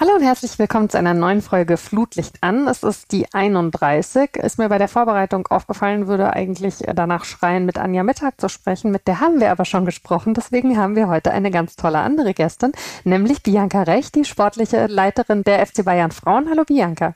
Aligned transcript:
Hallo 0.00 0.12
und 0.14 0.22
herzlich 0.22 0.56
willkommen 0.60 0.88
zu 0.88 0.96
einer 0.96 1.12
neuen 1.12 1.42
Folge 1.42 1.76
Flutlicht 1.76 2.36
an. 2.40 2.68
Es 2.68 2.84
ist 2.84 3.10
die 3.10 3.26
31. 3.34 4.36
Ist 4.36 4.56
mir 4.56 4.68
bei 4.68 4.78
der 4.78 4.86
Vorbereitung 4.86 5.48
aufgefallen, 5.48 6.06
würde 6.06 6.32
eigentlich 6.34 6.76
danach 6.94 7.24
schreien, 7.24 7.66
mit 7.66 7.78
Anja 7.78 8.04
Mittag 8.04 8.40
zu 8.40 8.48
sprechen. 8.48 8.92
Mit 8.92 9.08
der 9.08 9.18
haben 9.18 9.40
wir 9.40 9.50
aber 9.50 9.64
schon 9.64 9.84
gesprochen. 9.84 10.34
Deswegen 10.34 10.78
haben 10.78 10.94
wir 10.94 11.08
heute 11.08 11.32
eine 11.32 11.50
ganz 11.50 11.74
tolle 11.74 11.98
andere 11.98 12.32
Gästin, 12.32 12.70
nämlich 13.02 13.42
Bianca 13.42 13.82
Recht, 13.82 14.14
die 14.14 14.24
sportliche 14.24 14.86
Leiterin 14.86 15.42
der 15.42 15.66
FC 15.66 15.84
Bayern 15.84 16.12
Frauen. 16.12 16.48
Hallo 16.48 16.62
Bianca. 16.62 17.14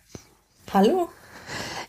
Hallo. 0.75 1.09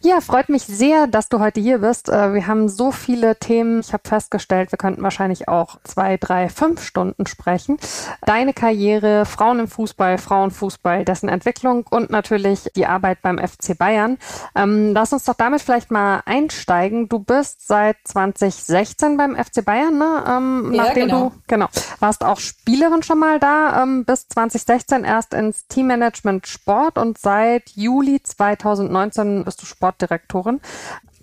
Ja, 0.05 0.19
freut 0.19 0.49
mich 0.49 0.63
sehr, 0.63 1.07
dass 1.07 1.29
du 1.29 1.39
heute 1.39 1.61
hier 1.61 1.77
bist. 1.77 2.09
Äh, 2.09 2.33
wir 2.33 2.45
haben 2.45 2.67
so 2.67 2.91
viele 2.91 3.37
Themen. 3.37 3.79
Ich 3.79 3.93
habe 3.93 4.05
festgestellt, 4.05 4.73
wir 4.73 4.77
könnten 4.77 5.01
wahrscheinlich 5.01 5.47
auch 5.47 5.77
zwei, 5.85 6.17
drei, 6.17 6.49
fünf 6.49 6.83
Stunden 6.83 7.25
sprechen. 7.25 7.77
Deine 8.25 8.53
Karriere, 8.53 9.25
Frauen 9.25 9.59
im 9.59 9.69
Fußball, 9.69 10.17
Frauenfußball, 10.17 11.05
dessen 11.05 11.29
Entwicklung 11.29 11.85
und 11.89 12.09
natürlich 12.09 12.69
die 12.75 12.85
Arbeit 12.85 13.21
beim 13.21 13.37
FC 13.37 13.77
Bayern. 13.77 14.17
Ähm, 14.55 14.91
lass 14.93 15.13
uns 15.13 15.23
doch 15.23 15.35
damit 15.35 15.61
vielleicht 15.61 15.89
mal 15.89 16.21
einsteigen. 16.25 17.07
Du 17.07 17.19
bist 17.19 17.65
seit 17.65 17.95
2016 18.03 19.15
beim 19.15 19.37
FC 19.37 19.63
Bayern, 19.63 19.97
ne? 19.97 20.23
Ähm, 20.27 20.73
ja, 20.73 20.83
nachdem 20.83 21.07
genau. 21.07 21.29
du 21.29 21.41
genau 21.47 21.69
warst 22.03 22.25
auch 22.25 22.39
Spielerin 22.39 23.01
schon 23.01 23.17
mal 23.17 23.39
da. 23.39 23.81
Ähm, 23.81 24.03
bis 24.03 24.27
2016 24.27 25.05
erst 25.05 25.33
ins 25.33 25.67
Teammanagement 25.67 26.45
Sport 26.45 26.97
und 26.97 27.17
seit 27.17 27.69
Juli 27.69 28.21
2019 28.21 29.45
bist 29.45 29.61
du 29.61 29.65
Sport 29.65 29.92
Sportdirektorin. 29.93 30.59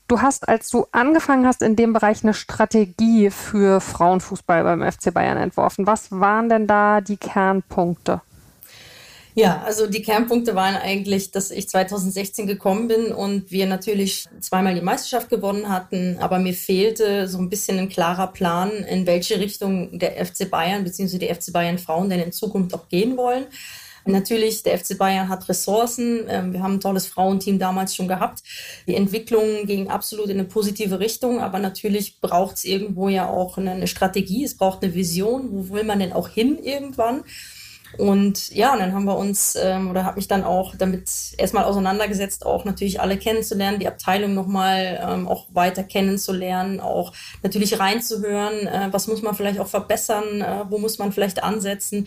Du 0.09 0.20
hast, 0.20 0.48
als 0.48 0.70
du 0.70 0.87
angefangen 0.91 1.47
hast, 1.47 1.62
in 1.62 1.77
dem 1.77 1.92
Bereich 1.92 2.24
eine 2.24 2.34
Strategie 2.34 3.30
für 3.30 3.80
Frauenfußball 3.80 4.65
beim 4.65 4.83
FC 4.83 5.15
Bayern 5.15 5.36
entworfen. 5.36 5.86
Was 5.86 6.11
waren 6.11 6.48
denn 6.48 6.67
da 6.67 7.00
die 7.00 7.17
Kernpunkte? 7.17 8.20
Ja, 9.36 9.62
also 9.64 9.86
die 9.86 10.03
Kernpunkte 10.03 10.56
waren 10.56 10.75
eigentlich, 10.75 11.30
dass 11.30 11.53
ich 11.53 11.69
2016 11.69 12.48
gekommen 12.48 12.89
bin 12.89 13.12
und 13.12 13.53
wir 13.53 13.67
natürlich 13.67 14.27
zweimal 14.41 14.75
die 14.75 14.80
Meisterschaft 14.80 15.30
gewonnen 15.30 15.69
hatten, 15.69 16.19
aber 16.19 16.41
mir 16.41 16.52
fehlte 16.52 17.28
so 17.28 17.39
ein 17.39 17.48
bisschen 17.48 17.78
ein 17.78 17.89
klarer 17.89 18.27
Plan, 18.27 18.70
in 18.70 19.06
welche 19.06 19.39
Richtung 19.39 19.97
der 19.97 20.27
FC 20.27 20.50
Bayern 20.50 20.83
bzw. 20.83 21.19
die 21.19 21.33
FC 21.33 21.52
Bayern 21.52 21.78
Frauen 21.78 22.11
denn 22.11 22.19
in 22.19 22.33
Zukunft 22.33 22.75
auch 22.75 22.89
gehen 22.89 23.17
wollen. 23.17 23.47
Natürlich, 24.11 24.62
der 24.62 24.78
FC 24.78 24.97
Bayern 24.98 25.28
hat 25.28 25.48
Ressourcen. 25.48 26.27
Ähm, 26.28 26.53
wir 26.53 26.62
haben 26.62 26.75
ein 26.75 26.80
tolles 26.80 27.06
Frauenteam 27.06 27.58
damals 27.58 27.94
schon 27.94 28.08
gehabt. 28.08 28.41
Die 28.86 28.94
Entwicklung 28.94 29.67
ging 29.67 29.89
absolut 29.89 30.27
in 30.27 30.39
eine 30.39 30.48
positive 30.48 31.00
Richtung, 31.00 31.41
aber 31.41 31.58
natürlich 31.58 32.20
braucht 32.20 32.56
es 32.56 32.64
irgendwo 32.64 33.08
ja 33.08 33.28
auch 33.28 33.58
eine 33.58 33.86
Strategie. 33.86 34.44
Es 34.44 34.56
braucht 34.56 34.83
eine 34.83 34.94
Vision. 34.94 35.48
Wo 35.50 35.75
will 35.75 35.84
man 35.84 35.98
denn 35.98 36.12
auch 36.12 36.28
hin 36.28 36.58
irgendwann? 36.62 37.25
Und 37.98 38.50
ja, 38.50 38.72
und 38.72 38.78
dann 38.80 38.92
haben 38.92 39.05
wir 39.05 39.17
uns 39.17 39.56
ähm, 39.61 39.91
oder 39.91 40.05
habe 40.05 40.17
mich 40.17 40.28
dann 40.28 40.45
auch 40.45 40.74
damit 40.77 41.11
erstmal 41.36 41.64
auseinandergesetzt, 41.64 42.47
auch 42.47 42.64
natürlich 42.64 43.00
alle 43.00 43.17
kennenzulernen, 43.17 43.80
die 43.80 43.89
Abteilung 43.89 44.34
nochmal 44.34 45.00
ähm, 45.02 45.27
auch 45.27 45.47
weiter 45.52 45.83
kennenzulernen, 45.83 46.80
auch 46.80 47.12
natürlich 47.42 47.80
reinzuhören, 47.80 48.67
äh, 48.67 48.89
was 48.92 49.08
muss 49.08 49.22
man 49.22 49.34
vielleicht 49.34 49.58
auch 49.58 49.67
verbessern, 49.67 50.41
äh, 50.41 50.64
wo 50.69 50.78
muss 50.78 50.98
man 50.98 51.12
vielleicht 51.12 51.42
ansetzen. 51.42 52.06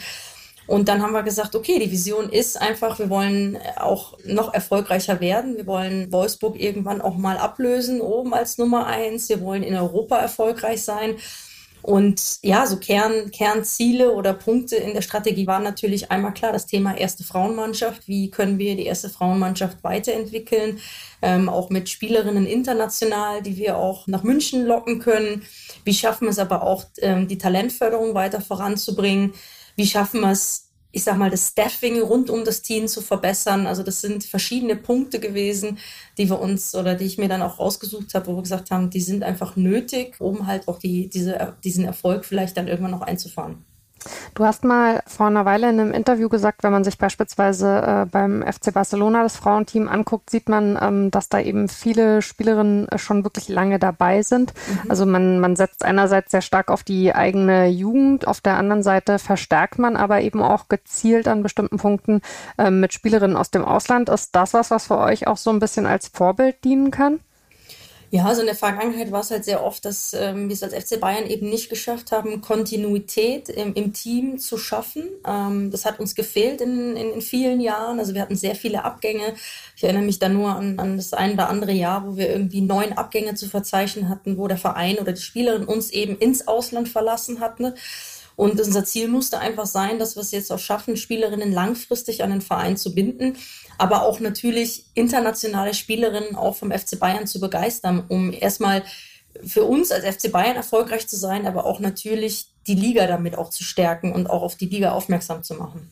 Und 0.65 0.87
dann 0.87 1.01
haben 1.01 1.13
wir 1.13 1.23
gesagt, 1.23 1.55
okay, 1.55 1.79
die 1.79 1.91
Vision 1.91 2.29
ist 2.29 2.61
einfach, 2.61 2.99
wir 2.99 3.09
wollen 3.09 3.57
auch 3.77 4.17
noch 4.25 4.53
erfolgreicher 4.53 5.19
werden. 5.19 5.57
Wir 5.57 5.67
wollen 5.67 6.11
Wolfsburg 6.11 6.59
irgendwann 6.59 7.01
auch 7.01 7.17
mal 7.17 7.37
ablösen, 7.37 7.99
oben 7.99 8.33
als 8.33 8.57
Nummer 8.57 8.87
eins. 8.87 9.27
Wir 9.29 9.41
wollen 9.41 9.63
in 9.63 9.75
Europa 9.75 10.17
erfolgreich 10.17 10.83
sein. 10.83 11.15
Und 11.83 12.37
ja, 12.43 12.65
so 12.65 12.77
Kern, 12.77 13.29
Kernziele 13.31 14.13
oder 14.13 14.33
Punkte 14.33 14.77
in 14.77 14.93
der 14.93 15.01
Strategie 15.01 15.47
waren 15.47 15.63
natürlich 15.63 16.11
einmal 16.11 16.33
klar 16.33 16.53
das 16.53 16.65
Thema 16.65 16.97
erste 16.97 17.25
Frauenmannschaft. 17.25 18.07
Wie 18.07 18.31
können 18.31 18.57
wir 18.57 18.77
die 18.77 18.85
erste 18.85 19.09
Frauenmannschaft 19.09 19.83
weiterentwickeln? 19.83 20.79
Ähm, 21.21 21.49
auch 21.49 21.69
mit 21.69 21.89
Spielerinnen 21.89 22.47
international, 22.47 23.41
die 23.41 23.57
wir 23.57 23.77
auch 23.77 24.07
nach 24.07 24.23
München 24.23 24.65
locken 24.65 24.99
können. 24.99 25.43
Wie 25.83 25.93
schaffen 25.93 26.27
wir 26.27 26.31
es 26.31 26.39
aber 26.39 26.63
auch, 26.63 26.85
ähm, 27.01 27.27
die 27.27 27.37
Talentförderung 27.37 28.13
weiter 28.13 28.39
voranzubringen? 28.39 29.33
Wie 29.75 29.87
schaffen 29.87 30.21
wir 30.21 30.31
es, 30.31 30.69
ich 30.91 31.03
sag 31.03 31.17
mal, 31.17 31.29
das 31.29 31.49
Staffing 31.49 32.01
rund 32.01 32.29
um 32.29 32.45
das 32.45 32.61
Team 32.61 32.87
zu 32.87 33.01
verbessern? 33.01 33.67
Also 33.67 33.83
das 33.83 34.01
sind 34.01 34.23
verschiedene 34.23 34.75
Punkte 34.75 35.19
gewesen, 35.19 35.79
die 36.17 36.29
wir 36.29 36.39
uns 36.39 36.75
oder 36.75 36.95
die 36.95 37.05
ich 37.05 37.17
mir 37.17 37.29
dann 37.29 37.41
auch 37.41 37.59
rausgesucht 37.59 38.13
habe, 38.13 38.27
wo 38.27 38.35
wir 38.35 38.43
gesagt 38.43 38.71
haben, 38.71 38.89
die 38.89 39.01
sind 39.01 39.23
einfach 39.23 39.55
nötig, 39.55 40.19
um 40.19 40.47
halt 40.47 40.67
auch 40.67 40.79
die, 40.79 41.09
diese, 41.09 41.55
diesen 41.63 41.85
Erfolg 41.85 42.25
vielleicht 42.25 42.57
dann 42.57 42.67
irgendwann 42.67 42.91
noch 42.91 43.01
einzufahren. 43.01 43.65
Du 44.35 44.45
hast 44.45 44.63
mal 44.63 45.03
vor 45.05 45.27
einer 45.27 45.45
Weile 45.45 45.69
in 45.69 45.79
einem 45.79 45.91
Interview 45.91 46.29
gesagt, 46.29 46.63
wenn 46.63 46.71
man 46.71 46.83
sich 46.83 46.97
beispielsweise 46.97 48.03
äh, 48.03 48.05
beim 48.05 48.43
FC 48.43 48.73
Barcelona 48.73 49.23
das 49.23 49.37
Frauenteam 49.37 49.87
anguckt, 49.87 50.29
sieht 50.29 50.49
man, 50.49 50.77
ähm, 50.81 51.11
dass 51.11 51.29
da 51.29 51.39
eben 51.39 51.67
viele 51.69 52.21
Spielerinnen 52.21 52.87
äh, 52.89 52.97
schon 52.97 53.23
wirklich 53.23 53.49
lange 53.49 53.79
dabei 53.79 54.21
sind. 54.23 54.53
Mhm. 54.67 54.89
Also 54.89 55.05
man, 55.05 55.39
man 55.39 55.55
setzt 55.55 55.85
einerseits 55.85 56.31
sehr 56.31 56.41
stark 56.41 56.69
auf 56.69 56.83
die 56.83 57.13
eigene 57.13 57.67
Jugend, 57.67 58.27
auf 58.27 58.41
der 58.41 58.57
anderen 58.57 58.83
Seite 58.83 59.19
verstärkt 59.19 59.79
man 59.79 59.95
aber 59.95 60.21
eben 60.21 60.41
auch 60.41 60.67
gezielt 60.67 61.27
an 61.27 61.43
bestimmten 61.43 61.77
Punkten 61.77 62.21
äh, 62.57 62.71
mit 62.71 62.93
Spielerinnen 62.93 63.37
aus 63.37 63.51
dem 63.51 63.65
Ausland. 63.65 64.09
Ist 64.09 64.35
das 64.35 64.53
was, 64.53 64.71
was 64.71 64.87
für 64.87 64.97
euch 64.97 65.27
auch 65.27 65.37
so 65.37 65.49
ein 65.49 65.59
bisschen 65.59 65.85
als 65.85 66.07
Vorbild 66.07 66.63
dienen 66.63 66.91
kann? 66.91 67.19
Ja, 68.13 68.25
also 68.25 68.41
in 68.41 68.45
der 68.45 68.55
Vergangenheit 68.55 69.11
war 69.11 69.21
es 69.21 69.31
halt 69.31 69.43
sehr 69.43 69.65
oft, 69.65 69.83
dass 69.85 70.13
ähm, 70.13 70.47
wir 70.47 70.53
es 70.53 70.61
als 70.61 70.75
FC 70.75 70.99
Bayern 70.99 71.25
eben 71.25 71.49
nicht 71.49 71.67
geschafft 71.67 72.11
haben, 72.11 72.41
Kontinuität 72.41 73.49
im, 73.49 73.73
im 73.73 73.91
Team 73.91 74.37
zu 74.37 74.59
schaffen. 74.59 75.09
Ähm, 75.25 75.71
das 75.71 75.83
hat 75.83 75.99
uns 75.99 76.13
gefehlt 76.13 76.61
in, 76.61 76.95
in, 76.95 77.11
in, 77.13 77.21
vielen 77.21 77.59
Jahren. 77.59 77.97
Also 77.97 78.13
wir 78.13 78.21
hatten 78.21 78.35
sehr 78.35 78.53
viele 78.53 78.83
Abgänge. 78.85 79.33
Ich 79.75 79.83
erinnere 79.83 80.03
mich 80.03 80.19
da 80.19 80.29
nur 80.29 80.55
an, 80.55 80.77
an 80.77 80.95
das 80.95 81.13
ein 81.13 81.33
oder 81.33 81.49
andere 81.49 81.71
Jahr, 81.71 82.05
wo 82.05 82.15
wir 82.15 82.29
irgendwie 82.29 82.61
neun 82.61 82.93
Abgänge 82.93 83.33
zu 83.33 83.49
verzeichnen 83.49 84.09
hatten, 84.09 84.37
wo 84.37 84.47
der 84.47 84.57
Verein 84.57 84.99
oder 84.99 85.13
die 85.13 85.21
Spielerin 85.21 85.65
uns 85.65 85.89
eben 85.89 86.15
ins 86.19 86.47
Ausland 86.47 86.89
verlassen 86.89 87.39
hat. 87.39 87.59
Ne? 87.59 87.73
Und 88.35 88.59
unser 88.59 88.83
Ziel 88.83 89.07
musste 89.07 89.39
einfach 89.39 89.65
sein, 89.65 89.99
dass 89.99 90.15
wir 90.15 90.21
es 90.21 90.31
jetzt 90.31 90.51
auch 90.51 90.59
schaffen, 90.59 90.97
Spielerinnen 90.97 91.51
langfristig 91.51 92.23
an 92.23 92.31
den 92.31 92.41
Verein 92.41 92.77
zu 92.77 92.93
binden, 92.93 93.37
aber 93.77 94.03
auch 94.03 94.19
natürlich 94.19 94.85
internationale 94.93 95.73
Spielerinnen 95.73 96.35
auch 96.35 96.55
vom 96.55 96.71
FC 96.71 96.99
Bayern 96.99 97.27
zu 97.27 97.39
begeistern, 97.39 98.03
um 98.07 98.31
erstmal 98.31 98.83
für 99.45 99.63
uns 99.63 99.91
als 99.91 100.05
FC 100.05 100.31
Bayern 100.31 100.55
erfolgreich 100.55 101.07
zu 101.07 101.15
sein, 101.15 101.47
aber 101.47 101.65
auch 101.65 101.79
natürlich 101.79 102.47
die 102.67 102.75
Liga 102.75 103.07
damit 103.07 103.37
auch 103.37 103.49
zu 103.49 103.63
stärken 103.63 104.13
und 104.13 104.29
auch 104.29 104.41
auf 104.41 104.55
die 104.55 104.67
Liga 104.67 104.91
aufmerksam 104.91 105.43
zu 105.43 105.55
machen. 105.55 105.89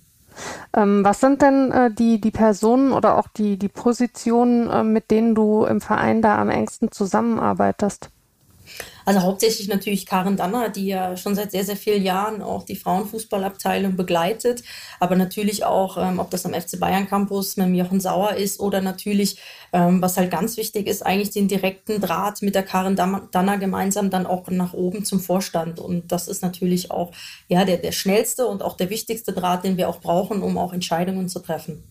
Ähm, 0.74 1.04
was 1.04 1.20
sind 1.20 1.42
denn 1.42 1.72
äh, 1.72 1.92
die, 1.92 2.22
die 2.22 2.32
Personen 2.32 2.94
oder 2.94 3.18
auch 3.18 3.28
die, 3.28 3.58
die 3.58 3.68
Positionen, 3.68 4.70
äh, 4.70 4.84
mit 4.84 5.12
denen 5.12 5.36
du 5.36 5.66
im 5.66 5.82
Verein 5.82 6.22
da 6.22 6.38
am 6.38 6.50
engsten 6.50 6.92
zusammenarbeitest? 6.92 8.10
Also 9.06 9.22
hauptsächlich 9.22 9.68
natürlich 9.68 10.06
Karin 10.06 10.38
Danner, 10.38 10.70
die 10.70 10.88
ja 10.88 11.18
schon 11.18 11.36
seit 11.36 11.52
sehr, 11.52 11.64
sehr 11.64 11.76
vielen 11.76 12.04
Jahren 12.04 12.42
auch 12.42 12.64
die 12.64 12.76
Frauenfußballabteilung 12.76 13.96
begleitet. 13.96 14.64
Aber 15.00 15.16
natürlich 15.16 15.66
auch, 15.66 15.98
ähm, 15.98 16.20
ob 16.20 16.30
das 16.30 16.46
am 16.46 16.54
FC 16.54 16.80
Bayern 16.80 17.08
Campus 17.08 17.58
mit 17.58 17.76
Jochen 17.76 18.00
Sauer 18.00 18.34
ist 18.34 18.60
oder 18.60 18.82
natürlich, 18.82 19.38
ähm, 19.74 20.02
was 20.02 20.18
halt 20.18 20.32
ganz 20.32 20.58
wichtig 20.58 20.88
ist, 20.88 21.06
eigentlich 21.06 21.32
den 21.32 21.48
direkten 21.48 22.02
Draht 22.02 22.42
mit 22.42 22.56
der 22.56 22.64
Karin 22.64 22.96
Danner 22.96 23.58
gemeinsam 23.58 24.10
dann 24.10 24.26
auch 24.26 24.48
nach 24.50 24.74
oben 24.74 25.04
zum 25.06 25.20
Vorstand. 25.20 25.80
Und 25.80 26.12
das 26.12 26.28
ist 26.28 26.44
natürlich 26.44 26.92
auch 26.92 27.12
ja, 27.48 27.66
der, 27.66 27.78
der 27.78 27.92
schnellste 27.92 28.46
und 28.48 28.62
auch 28.62 28.78
der 28.78 28.90
wichtigste 28.90 29.34
Draht, 29.34 29.64
den 29.64 29.78
wir 29.78 29.90
auch 29.90 30.00
brauchen, 30.00 30.42
um 30.42 30.58
auch 30.58 30.74
Entscheidungen 30.74 31.30
zu 31.30 31.40
treffen. 31.40 31.84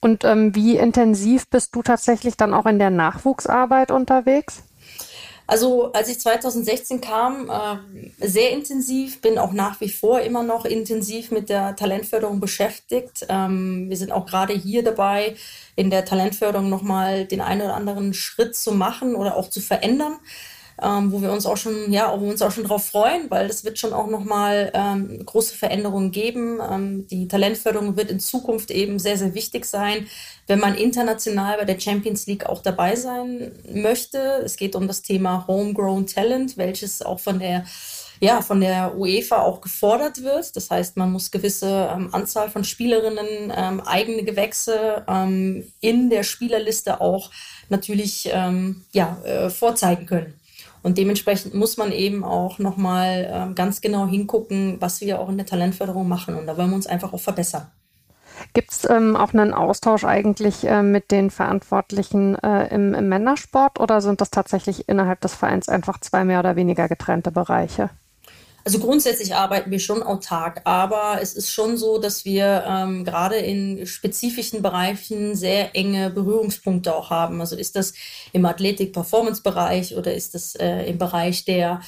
Und 0.00 0.24
ähm, 0.24 0.54
wie 0.54 0.76
intensiv 0.76 1.48
bist 1.48 1.74
du 1.74 1.82
tatsächlich 1.82 2.36
dann 2.36 2.54
auch 2.54 2.66
in 2.66 2.78
der 2.78 2.90
Nachwuchsarbeit 2.90 3.90
unterwegs? 3.90 4.64
Also 5.46 5.92
als 5.92 6.08
ich 6.08 6.20
2016 6.20 7.00
kam, 7.00 7.50
äh, 7.50 8.26
sehr 8.26 8.52
intensiv, 8.52 9.20
bin 9.20 9.38
auch 9.38 9.52
nach 9.52 9.80
wie 9.80 9.88
vor 9.88 10.20
immer 10.20 10.42
noch 10.42 10.64
intensiv 10.64 11.30
mit 11.30 11.48
der 11.48 11.76
Talentförderung 11.76 12.40
beschäftigt. 12.40 13.26
Ähm, 13.28 13.88
wir 13.88 13.96
sind 13.96 14.12
auch 14.12 14.26
gerade 14.26 14.52
hier 14.54 14.82
dabei, 14.82 15.36
in 15.76 15.90
der 15.90 16.04
Talentförderung 16.04 16.68
nochmal 16.68 17.24
den 17.26 17.40
einen 17.40 17.62
oder 17.62 17.74
anderen 17.74 18.14
Schritt 18.14 18.54
zu 18.54 18.72
machen 18.72 19.14
oder 19.14 19.36
auch 19.36 19.50
zu 19.50 19.60
verändern 19.60 20.18
ähm, 20.80 21.12
wo 21.12 21.20
wir 21.20 21.32
uns 21.32 21.46
auch 21.46 21.56
schon, 21.56 21.92
ja, 21.92 22.12
wo 22.16 22.24
wir 22.24 22.30
uns 22.30 22.42
auch 22.42 22.52
schon 22.52 22.64
drauf 22.64 22.86
freuen, 22.86 23.30
weil 23.30 23.46
es 23.46 23.64
wird 23.64 23.78
schon 23.78 23.92
auch 23.92 24.06
nochmal 24.06 24.70
ähm, 24.74 25.24
große 25.24 25.56
Veränderungen 25.56 26.12
geben. 26.12 26.60
Ähm, 26.60 27.06
die 27.08 27.28
Talentförderung 27.28 27.96
wird 27.96 28.10
in 28.10 28.20
Zukunft 28.20 28.70
eben 28.70 28.98
sehr, 28.98 29.18
sehr 29.18 29.34
wichtig 29.34 29.64
sein, 29.64 30.06
wenn 30.46 30.60
man 30.60 30.74
international 30.74 31.58
bei 31.58 31.64
der 31.64 31.80
Champions 31.80 32.26
League 32.26 32.46
auch 32.46 32.62
dabei 32.62 32.96
sein 32.96 33.52
möchte. 33.72 34.18
Es 34.44 34.56
geht 34.56 34.76
um 34.76 34.86
das 34.86 35.02
Thema 35.02 35.46
Homegrown 35.46 36.06
Talent, 36.06 36.56
welches 36.56 37.02
auch 37.02 37.20
von 37.20 37.38
der 37.38 37.64
ja, 38.22 38.40
von 38.40 38.60
der 38.60 38.96
UEFA 38.96 39.42
auch 39.42 39.60
gefordert 39.60 40.22
wird. 40.22 40.54
Das 40.54 40.70
heißt, 40.70 40.96
man 40.96 41.10
muss 41.10 41.32
gewisse 41.32 41.90
ähm, 41.92 42.14
Anzahl 42.14 42.50
von 42.50 42.62
Spielerinnen, 42.62 43.52
ähm, 43.52 43.80
eigene 43.80 44.22
Gewächse 44.22 45.04
ähm, 45.08 45.72
in 45.80 46.08
der 46.08 46.22
Spielerliste 46.22 47.00
auch 47.00 47.32
natürlich 47.68 48.30
ähm, 48.32 48.84
ja, 48.92 49.18
äh, 49.24 49.50
vorzeigen 49.50 50.06
können. 50.06 50.34
Und 50.82 50.98
dementsprechend 50.98 51.54
muss 51.54 51.76
man 51.76 51.92
eben 51.92 52.24
auch 52.24 52.58
nochmal 52.58 53.28
ähm, 53.30 53.54
ganz 53.54 53.80
genau 53.80 54.06
hingucken, 54.06 54.76
was 54.80 55.00
wir 55.00 55.20
auch 55.20 55.28
in 55.28 55.36
der 55.36 55.46
Talentförderung 55.46 56.08
machen. 56.08 56.34
Und 56.34 56.46
da 56.46 56.56
wollen 56.56 56.70
wir 56.70 56.76
uns 56.76 56.86
einfach 56.86 57.12
auch 57.12 57.20
verbessern. 57.20 57.66
Gibt 58.54 58.72
es 58.72 58.88
ähm, 58.88 59.14
auch 59.16 59.32
einen 59.32 59.54
Austausch 59.54 60.04
eigentlich 60.04 60.64
äh, 60.64 60.82
mit 60.82 61.10
den 61.10 61.30
Verantwortlichen 61.30 62.34
äh, 62.36 62.74
im, 62.74 62.94
im 62.94 63.08
Männersport 63.08 63.78
oder 63.78 64.00
sind 64.00 64.20
das 64.20 64.30
tatsächlich 64.30 64.88
innerhalb 64.88 65.20
des 65.20 65.34
Vereins 65.34 65.68
einfach 65.68 66.00
zwei 66.00 66.24
mehr 66.24 66.40
oder 66.40 66.56
weniger 66.56 66.88
getrennte 66.88 67.30
Bereiche? 67.30 67.90
Also 68.64 68.78
grundsätzlich 68.78 69.34
arbeiten 69.34 69.70
wir 69.70 69.80
schon 69.80 70.02
autark, 70.02 70.60
aber 70.64 71.18
es 71.20 71.34
ist 71.34 71.50
schon 71.50 71.76
so, 71.76 71.98
dass 71.98 72.24
wir 72.24 72.64
ähm, 72.66 73.04
gerade 73.04 73.36
in 73.36 73.86
spezifischen 73.86 74.62
Bereichen 74.62 75.34
sehr 75.34 75.74
enge 75.74 76.10
Berührungspunkte 76.10 76.94
auch 76.94 77.10
haben. 77.10 77.40
Also 77.40 77.56
ist 77.56 77.74
das 77.74 77.92
im 78.32 78.44
Athletik-Performance-Bereich 78.44 79.96
oder 79.96 80.14
ist 80.14 80.34
das 80.34 80.54
äh, 80.54 80.88
im 80.88 80.98
Bereich 80.98 81.44
der 81.44 81.80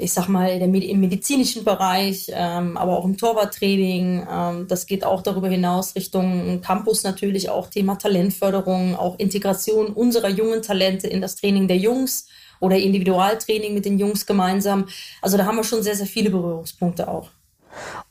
ich 0.00 0.12
sag 0.12 0.28
mal, 0.28 0.48
im 0.48 1.00
medizinischen 1.00 1.62
Bereich, 1.64 2.30
ähm, 2.32 2.76
aber 2.76 2.98
auch 2.98 3.04
im 3.04 3.16
Torwarttraining. 3.16 4.26
Ähm, 4.30 4.66
das 4.66 4.86
geht 4.86 5.04
auch 5.04 5.22
darüber 5.22 5.48
hinaus 5.48 5.94
Richtung 5.94 6.60
Campus 6.62 7.02
natürlich, 7.02 7.50
auch 7.50 7.68
Thema 7.68 7.96
Talentförderung, 7.96 8.96
auch 8.96 9.18
Integration 9.18 9.88
unserer 9.88 10.28
jungen 10.28 10.62
Talente 10.62 11.06
in 11.06 11.20
das 11.20 11.36
Training 11.36 11.68
der 11.68 11.76
Jungs 11.76 12.26
oder 12.60 12.76
Individualtraining 12.76 13.74
mit 13.74 13.84
den 13.84 13.98
Jungs 13.98 14.26
gemeinsam. 14.26 14.86
Also 15.20 15.36
da 15.36 15.46
haben 15.46 15.56
wir 15.56 15.64
schon 15.64 15.82
sehr, 15.82 15.96
sehr 15.96 16.06
viele 16.06 16.30
Berührungspunkte 16.30 17.08
auch. 17.08 17.30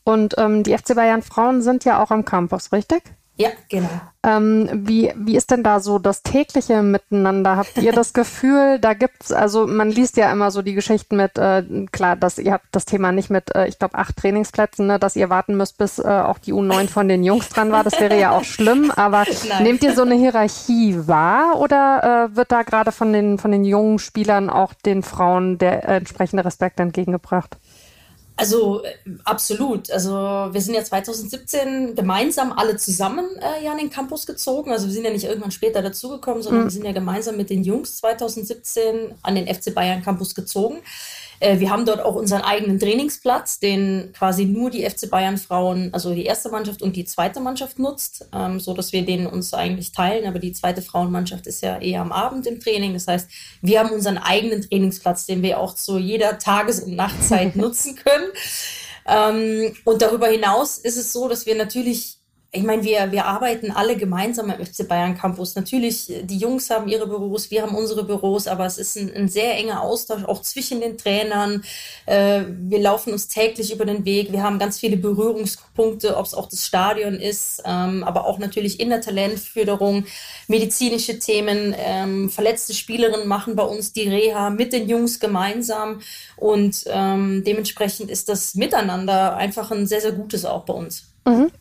Und 0.03 0.35
ähm, 0.37 0.63
die 0.63 0.77
FC 0.77 0.95
Bayern 0.95 1.21
Frauen 1.21 1.61
sind 1.61 1.85
ja 1.85 2.01
auch 2.01 2.11
am 2.11 2.25
Campus, 2.25 2.71
richtig? 2.71 3.03
Ja, 3.39 3.51
genau. 3.69 3.87
Ähm, 4.21 4.69
wie, 4.73 5.13
wie 5.15 5.37
ist 5.37 5.49
denn 5.49 5.63
da 5.63 5.79
so 5.79 5.97
das 5.97 6.23
tägliche 6.23 6.81
Miteinander? 6.81 7.55
Habt 7.55 7.77
ihr 7.77 7.93
das 7.93 8.11
Gefühl, 8.11 8.79
da 8.79 8.93
gibt's, 8.93 9.31
also 9.31 9.65
man 9.65 9.89
liest 9.89 10.17
ja 10.17 10.29
immer 10.29 10.51
so 10.51 10.61
die 10.61 10.73
Geschichten 10.73 11.15
mit, 11.15 11.37
äh, 11.37 11.63
klar, 11.93 12.17
dass 12.17 12.37
ihr 12.37 12.51
habt 12.51 12.65
das 12.73 12.83
Thema 12.83 13.13
nicht 13.13 13.29
mit, 13.29 13.55
äh, 13.55 13.67
ich 13.67 13.79
glaube, 13.79 13.95
acht 13.95 14.17
Trainingsplätzen, 14.17 14.87
ne, 14.87 14.99
dass 14.99 15.15
ihr 15.15 15.29
warten 15.29 15.55
müsst, 15.55 15.77
bis 15.77 15.99
äh, 15.99 16.03
auch 16.03 16.37
die 16.37 16.51
U9 16.53 16.89
von 16.89 17.07
den 17.07 17.23
Jungs 17.23 17.47
dran 17.47 17.71
war. 17.71 17.85
Das 17.85 17.97
wäre 18.01 18.19
ja 18.19 18.31
auch 18.31 18.43
schlimm, 18.43 18.91
aber 18.91 19.23
Nein. 19.47 19.63
nehmt 19.63 19.83
ihr 19.83 19.95
so 19.95 20.01
eine 20.01 20.15
Hierarchie 20.15 21.07
wahr 21.07 21.57
oder 21.61 22.29
äh, 22.33 22.35
wird 22.35 22.51
da 22.51 22.63
gerade 22.63 22.91
von 22.91 23.13
den, 23.13 23.37
von 23.37 23.51
den 23.51 23.63
jungen 23.63 23.99
Spielern 23.99 24.49
auch 24.49 24.73
den 24.73 25.01
Frauen 25.01 25.57
der 25.57 25.87
entsprechende 25.87 26.43
Respekt 26.43 26.81
entgegengebracht? 26.81 27.57
Also 28.39 28.85
äh, 28.85 28.93
absolut. 29.25 29.91
Also 29.91 30.13
wir 30.13 30.61
sind 30.61 30.73
ja 30.73 30.81
2017 30.81 31.93
gemeinsam 31.93 32.53
alle 32.53 32.77
zusammen 32.77 33.25
äh, 33.41 33.65
ja 33.65 33.73
an 33.73 33.77
den 33.77 33.89
Campus 33.89 34.25
gezogen. 34.25 34.71
Also 34.71 34.87
wir 34.87 34.93
sind 34.93 35.03
ja 35.03 35.11
nicht 35.11 35.25
irgendwann 35.25 35.51
später 35.51 35.81
dazugekommen, 35.81 36.41
sondern 36.41 36.61
mhm. 36.61 36.67
wir 36.67 36.71
sind 36.71 36.85
ja 36.85 36.93
gemeinsam 36.93 37.35
mit 37.35 37.49
den 37.49 37.65
Jungs 37.65 37.97
2017 37.97 39.13
an 39.23 39.35
den 39.35 39.53
FC 39.53 39.75
Bayern 39.75 40.01
Campus 40.01 40.35
gezogen. 40.35 40.77
Äh, 41.39 41.59
wir 41.59 41.69
haben 41.69 41.85
dort 41.85 42.01
auch 42.01 42.15
unseren 42.15 42.41
eigenen 42.41 42.79
Trainingsplatz, 42.79 43.59
den 43.59 44.11
quasi 44.13 44.45
nur 44.45 44.69
die 44.69 44.87
FC 44.87 45.09
Bayern 45.09 45.37
Frauen, 45.37 45.89
also 45.93 46.13
die 46.13 46.25
erste 46.25 46.49
Mannschaft 46.49 46.81
und 46.81 46.95
die 46.95 47.05
zweite 47.05 47.39
Mannschaft 47.39 47.79
nutzt, 47.79 48.27
ähm, 48.33 48.59
so 48.59 48.73
dass 48.73 48.91
wir 48.93 49.05
den 49.05 49.27
uns 49.27 49.53
eigentlich 49.53 49.91
teilen. 49.91 50.27
Aber 50.27 50.39
die 50.39 50.51
zweite 50.51 50.81
Frauenmannschaft 50.81 51.47
ist 51.47 51.61
ja 51.61 51.79
eher 51.79 52.01
am 52.01 52.11
Abend 52.11 52.45
im 52.47 52.59
Training. 52.59 52.93
Das 52.93 53.07
heißt, 53.07 53.29
wir 53.61 53.79
haben 53.79 53.91
unseren 53.91 54.17
eigenen 54.17 54.61
Trainingsplatz, 54.61 55.25
den 55.25 55.41
wir 55.41 55.59
auch 55.59 55.75
zu 55.75 55.97
jeder 55.97 56.37
Tages- 56.37 56.81
und 56.81 56.95
Nachtzeit 56.95 57.55
nutzen 57.55 57.95
können. 57.95 58.29
Ähm, 59.07 59.73
und 59.85 60.01
darüber 60.01 60.27
hinaus 60.27 60.77
ist 60.77 60.97
es 60.97 61.13
so, 61.13 61.27
dass 61.27 61.45
wir 61.45 61.55
natürlich 61.55 62.18
ich 62.51 62.63
meine, 62.63 62.83
wir, 62.83 63.11
wir 63.11 63.25
arbeiten 63.25 63.69
alle 63.69 63.95
gemeinsam 63.95 64.49
am 64.49 64.65
FC 64.65 64.87
Bayern 64.87 65.15
Campus. 65.15 65.53
Natürlich, 65.53 66.11
die 66.23 66.37
Jungs 66.37 66.71
haben 66.71 66.87
ihre 66.87 67.05
Büros, 67.05 67.51
wir 67.51 67.61
haben 67.61 67.75
unsere 67.75 68.03
Büros, 68.03 68.47
aber 68.47 68.65
es 68.65 68.79
ist 68.79 68.97
ein, 68.97 69.13
ein 69.15 69.29
sehr 69.29 69.55
enger 69.55 69.81
Austausch 69.81 70.23
auch 70.23 70.41
zwischen 70.41 70.81
den 70.81 70.97
Trainern. 70.97 71.63
Äh, 72.07 72.45
wir 72.47 72.79
laufen 72.79 73.13
uns 73.13 73.27
täglich 73.27 73.71
über 73.71 73.85
den 73.85 74.03
Weg. 74.03 74.31
Wir 74.31 74.41
haben 74.41 74.57
ganz 74.57 74.79
viele 74.79 74.97
Berührungspunkte, 74.97 76.17
ob 76.17 76.25
es 76.25 76.33
auch 76.33 76.49
das 76.49 76.65
Stadion 76.65 77.19
ist, 77.19 77.61
ähm, 77.65 78.03
aber 78.03 78.25
auch 78.25 78.39
natürlich 78.39 78.79
in 78.79 78.89
der 78.89 79.01
Talentförderung, 79.01 80.05
medizinische 80.47 81.19
Themen. 81.19 81.75
Ähm, 81.77 82.31
verletzte 82.31 82.73
Spielerinnen 82.73 83.27
machen 83.27 83.55
bei 83.55 83.63
uns 83.63 83.93
die 83.93 84.09
Reha 84.09 84.49
mit 84.49 84.73
den 84.73 84.89
Jungs 84.89 85.19
gemeinsam 85.19 86.01
und 86.35 86.83
ähm, 86.87 87.43
dementsprechend 87.45 88.09
ist 88.09 88.27
das 88.27 88.55
Miteinander 88.55 89.35
einfach 89.37 89.69
ein 89.69 89.85
sehr, 89.85 90.01
sehr 90.01 90.13
gutes 90.13 90.45
auch 90.45 90.65
bei 90.65 90.73
uns. 90.73 91.03
Mhm. 91.27 91.51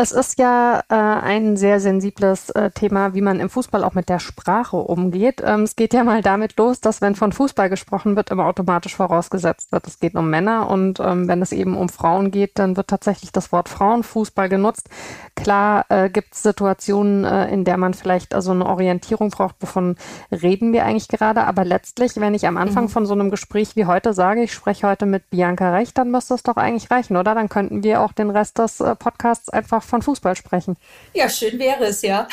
Es 0.00 0.12
ist 0.12 0.38
ja 0.38 0.84
äh, 0.88 0.94
ein 0.94 1.56
sehr 1.56 1.80
sensibles 1.80 2.50
äh, 2.50 2.70
Thema, 2.70 3.14
wie 3.14 3.20
man 3.20 3.40
im 3.40 3.50
Fußball 3.50 3.82
auch 3.82 3.94
mit 3.94 4.08
der 4.08 4.20
Sprache 4.20 4.76
umgeht. 4.76 5.42
Ähm, 5.44 5.64
es 5.64 5.74
geht 5.74 5.92
ja 5.92 6.04
mal 6.04 6.22
damit 6.22 6.56
los, 6.56 6.80
dass 6.80 7.00
wenn 7.00 7.16
von 7.16 7.32
Fußball 7.32 7.68
gesprochen 7.68 8.14
wird, 8.14 8.30
immer 8.30 8.46
automatisch 8.46 8.94
vorausgesetzt 8.94 9.72
wird, 9.72 9.88
es 9.88 9.98
geht 9.98 10.14
um 10.14 10.30
Männer 10.30 10.70
und 10.70 11.00
ähm, 11.00 11.26
wenn 11.26 11.42
es 11.42 11.50
eben 11.50 11.76
um 11.76 11.88
Frauen 11.88 12.30
geht, 12.30 12.60
dann 12.60 12.76
wird 12.76 12.86
tatsächlich 12.86 13.32
das 13.32 13.50
Wort 13.50 13.68
Frauenfußball 13.68 14.48
genutzt. 14.48 14.88
Klar 15.34 15.84
äh, 15.88 16.08
gibt 16.10 16.32
es 16.32 16.44
Situationen, 16.44 17.24
äh, 17.24 17.52
in 17.52 17.64
der 17.64 17.76
man 17.76 17.92
vielleicht 17.92 18.36
also 18.36 18.52
eine 18.52 18.66
Orientierung 18.66 19.30
braucht, 19.30 19.56
wovon 19.58 19.96
reden 20.30 20.72
wir 20.72 20.84
eigentlich 20.84 21.08
gerade, 21.08 21.42
aber 21.42 21.64
letztlich, 21.64 22.12
wenn 22.20 22.34
ich 22.34 22.46
am 22.46 22.56
Anfang 22.56 22.84
mhm. 22.84 22.90
von 22.90 23.06
so 23.06 23.14
einem 23.14 23.30
Gespräch 23.30 23.74
wie 23.74 23.86
heute 23.86 24.14
sage, 24.14 24.44
ich 24.44 24.52
spreche 24.52 24.86
heute 24.86 25.06
mit 25.06 25.28
Bianca 25.30 25.72
Recht, 25.72 25.98
dann 25.98 26.12
müsste 26.12 26.34
es 26.34 26.44
doch 26.44 26.56
eigentlich 26.56 26.88
reichen, 26.88 27.16
oder? 27.16 27.34
Dann 27.34 27.48
könnten 27.48 27.82
wir 27.82 28.00
auch 28.00 28.12
den 28.12 28.30
Rest 28.30 28.60
des 28.60 28.78
äh, 28.78 28.94
Podcasts 28.94 29.48
einfach 29.48 29.87
von 29.88 30.02
Fußball 30.02 30.36
sprechen. 30.36 30.76
Ja, 31.14 31.28
schön 31.28 31.58
wäre 31.58 31.86
es, 31.86 32.02
ja. 32.02 32.28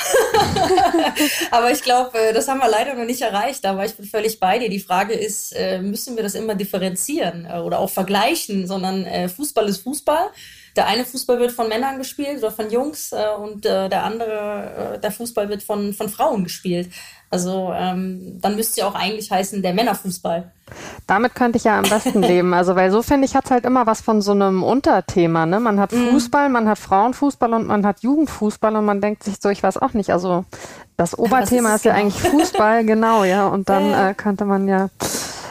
Aber 1.51 1.71
ich 1.71 1.81
glaube, 1.81 2.17
äh, 2.17 2.33
das 2.33 2.47
haben 2.47 2.59
wir 2.59 2.69
leider 2.69 2.93
noch 2.93 3.05
nicht 3.05 3.21
erreicht. 3.21 3.65
Aber 3.65 3.85
ich 3.85 3.95
bin 3.95 4.05
völlig 4.05 4.39
bei 4.39 4.59
dir. 4.59 4.69
Die 4.69 4.79
Frage 4.79 5.13
ist, 5.13 5.53
äh, 5.53 5.79
müssen 5.79 6.15
wir 6.15 6.23
das 6.23 6.35
immer 6.35 6.55
differenzieren 6.55 7.47
äh, 7.49 7.59
oder 7.59 7.79
auch 7.79 7.89
vergleichen, 7.89 8.67
sondern 8.67 9.05
Fußball 9.29 9.67
ist 9.67 9.83
Fußball. 9.83 10.29
Der 10.75 10.87
eine 10.87 11.05
Fußball 11.05 11.39
wird 11.39 11.51
von 11.51 11.69
Männern 11.69 11.97
gespielt 11.97 12.39
oder 12.39 12.51
von 12.51 12.69
Jungs 12.69 13.13
und 13.41 13.63
der 13.63 14.03
andere, 14.03 14.99
der 15.01 15.11
Fußball 15.11 15.47
wird 15.47 15.63
von, 15.63 15.93
von 15.93 16.09
Frauen 16.09 16.43
gespielt. 16.43 16.89
Also 17.35 17.73
ähm, 17.75 18.39
dann 18.39 18.55
müsste 18.55 18.81
ja 18.81 18.87
auch 18.87 18.95
eigentlich 18.95 19.29
heißen 19.31 19.61
der 19.61 19.73
Männerfußball. 19.73 20.51
Damit 21.05 21.35
könnte 21.35 21.57
ich 21.57 21.65
ja 21.65 21.77
am 21.77 21.83
besten 21.83 22.21
leben. 22.21 22.53
Also 22.53 22.75
weil 22.75 22.91
so 22.91 23.01
finde 23.01 23.25
ich 23.25 23.35
hat 23.35 23.51
halt 23.51 23.65
immer 23.65 23.87
was 23.87 24.01
von 24.01 24.21
so 24.21 24.31
einem 24.31 24.63
Unterthema. 24.63 25.45
Ne? 25.45 25.59
Man 25.59 25.79
hat 25.79 25.91
mhm. 25.91 26.11
Fußball, 26.11 26.49
man 26.49 26.69
hat 26.69 26.79
Frauenfußball 26.79 27.53
und 27.53 27.67
man 27.67 27.85
hat 27.85 28.01
Jugendfußball 28.03 28.75
und 28.75 28.85
man 28.85 29.01
denkt 29.01 29.23
sich 29.23 29.35
so, 29.41 29.49
ich 29.49 29.63
weiß 29.63 29.77
auch 29.79 29.93
nicht. 29.93 30.11
Also 30.11 30.45
das 30.97 31.17
Oberthema 31.17 31.75
ist, 31.75 31.77
ist, 31.77 31.85
ja 31.85 31.93
genau? 31.93 32.03
eigentlich 32.05 32.21
Fußball, 32.31 32.85
genau, 32.85 33.23
ja. 33.25 33.47
Und 33.47 33.67
dann 33.67 33.91
äh, 33.91 34.13
könnte 34.13 34.45
man 34.45 34.67
ja 34.67 34.89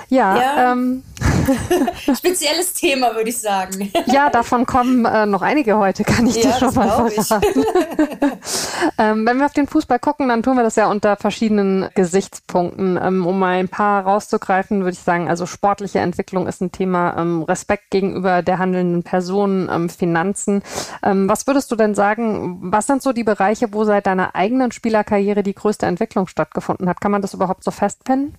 ja, 0.08 0.36
ja. 0.36 0.72
Ähm, 0.72 1.02
spezielles 2.16 2.72
Thema, 2.74 3.14
würde 3.14 3.30
ich 3.30 3.38
sagen. 3.38 3.90
Ja, 4.06 4.30
davon 4.30 4.66
kommen 4.66 5.04
äh, 5.04 5.26
noch 5.26 5.42
einige 5.42 5.76
heute, 5.76 6.04
kann 6.04 6.26
ich 6.26 6.36
ja, 6.36 6.52
dir 6.52 6.58
schon 6.58 6.74
mal 6.74 7.10
verraten. 7.10 7.64
ähm, 8.98 9.26
wenn 9.26 9.38
wir 9.38 9.46
auf 9.46 9.52
den 9.52 9.66
Fußball 9.66 9.98
gucken, 9.98 10.28
dann 10.28 10.42
tun 10.42 10.56
wir 10.56 10.62
das 10.62 10.76
ja 10.76 10.90
unter 10.90 11.16
verschiedenen 11.16 11.88
Gesichtspunkten. 11.94 12.98
Ähm, 13.02 13.26
um 13.26 13.38
mal 13.38 13.58
ein 13.58 13.68
paar 13.68 14.04
rauszugreifen, 14.04 14.80
würde 14.80 14.92
ich 14.92 15.00
sagen, 15.00 15.28
also 15.28 15.46
sportliche 15.46 16.00
Entwicklung 16.00 16.46
ist 16.46 16.60
ein 16.60 16.72
Thema, 16.72 17.16
ähm, 17.16 17.42
Respekt 17.42 17.90
gegenüber 17.90 18.42
der 18.42 18.58
handelnden 18.58 19.02
Person, 19.02 19.68
ähm, 19.70 19.88
Finanzen. 19.88 20.62
Ähm, 21.02 21.28
was 21.28 21.46
würdest 21.46 21.70
du 21.70 21.76
denn 21.76 21.94
sagen, 21.94 22.58
was 22.60 22.86
sind 22.86 23.02
so 23.02 23.12
die 23.12 23.24
Bereiche, 23.24 23.72
wo 23.72 23.84
seit 23.84 24.06
deiner 24.06 24.34
eigenen 24.34 24.72
Spielerkarriere 24.72 25.42
die 25.42 25.54
größte 25.54 25.86
Entwicklung 25.86 26.26
stattgefunden 26.26 26.88
hat? 26.88 27.00
Kann 27.00 27.12
man 27.12 27.22
das 27.22 27.34
überhaupt 27.34 27.64
so 27.64 27.70
festfinden? 27.70 28.34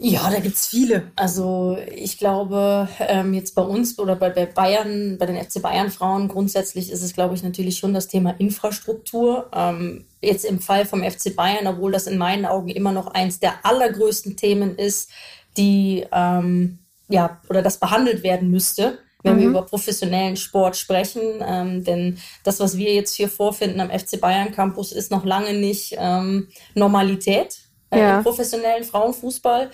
Ja, 0.00 0.30
da 0.30 0.38
gibt's 0.38 0.68
viele. 0.68 1.10
Also 1.16 1.76
ich 1.92 2.18
glaube, 2.18 2.88
ähm, 3.00 3.34
jetzt 3.34 3.56
bei 3.56 3.62
uns 3.62 3.98
oder 3.98 4.14
bei, 4.14 4.30
bei 4.30 4.46
Bayern, 4.46 5.18
bei 5.18 5.26
den 5.26 5.36
FC 5.36 5.60
Bayern 5.60 5.90
Frauen 5.90 6.28
grundsätzlich 6.28 6.92
ist 6.92 7.02
es, 7.02 7.14
glaube 7.14 7.34
ich, 7.34 7.42
natürlich 7.42 7.78
schon 7.78 7.94
das 7.94 8.06
Thema 8.06 8.30
Infrastruktur. 8.38 9.50
Ähm, 9.52 10.04
jetzt 10.22 10.44
im 10.44 10.60
Fall 10.60 10.86
vom 10.86 11.02
FC 11.02 11.34
Bayern, 11.34 11.66
obwohl 11.66 11.90
das 11.90 12.06
in 12.06 12.16
meinen 12.16 12.46
Augen 12.46 12.68
immer 12.68 12.92
noch 12.92 13.08
eins 13.08 13.40
der 13.40 13.66
allergrößten 13.66 14.36
Themen 14.36 14.76
ist, 14.76 15.10
die 15.56 16.06
ähm, 16.12 16.78
ja 17.08 17.40
oder 17.50 17.60
das 17.60 17.78
behandelt 17.78 18.22
werden 18.22 18.50
müsste 18.50 18.98
wenn 19.24 19.34
mhm. 19.34 19.40
wir 19.40 19.48
über 19.48 19.62
professionellen 19.62 20.36
Sport 20.36 20.76
sprechen. 20.76 21.42
Ähm, 21.44 21.82
denn 21.82 22.18
das, 22.44 22.60
was 22.60 22.76
wir 22.76 22.94
jetzt 22.94 23.14
hier 23.14 23.28
vorfinden 23.28 23.80
am 23.80 23.90
FC 23.90 24.20
Bayern 24.20 24.52
Campus, 24.52 24.92
ist 24.92 25.10
noch 25.10 25.24
lange 25.24 25.54
nicht 25.54 25.96
ähm, 25.98 26.46
Normalität 26.74 27.67
ja. 27.92 28.18
im 28.18 28.24
professionellen 28.24 28.84
Frauenfußball. 28.84 29.70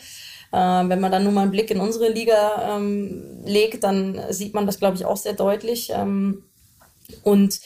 Äh, 0.53 0.57
wenn 0.57 1.01
man 1.01 1.11
dann 1.11 1.25
nur 1.25 1.33
mal 1.33 1.43
einen 1.43 1.51
Blick 1.51 1.71
in 1.71 1.81
unsere 1.81 2.09
Liga 2.09 2.77
ähm, 2.77 3.43
legt, 3.45 3.83
dann 3.85 4.21
sieht 4.31 4.55
man 4.55 4.67
das, 4.67 4.79
glaube 4.79 4.97
ich, 4.97 5.05
auch 5.05 5.17
sehr 5.17 5.33
deutlich. 5.33 5.91
Ähm, 5.93 6.45
und 7.23 7.61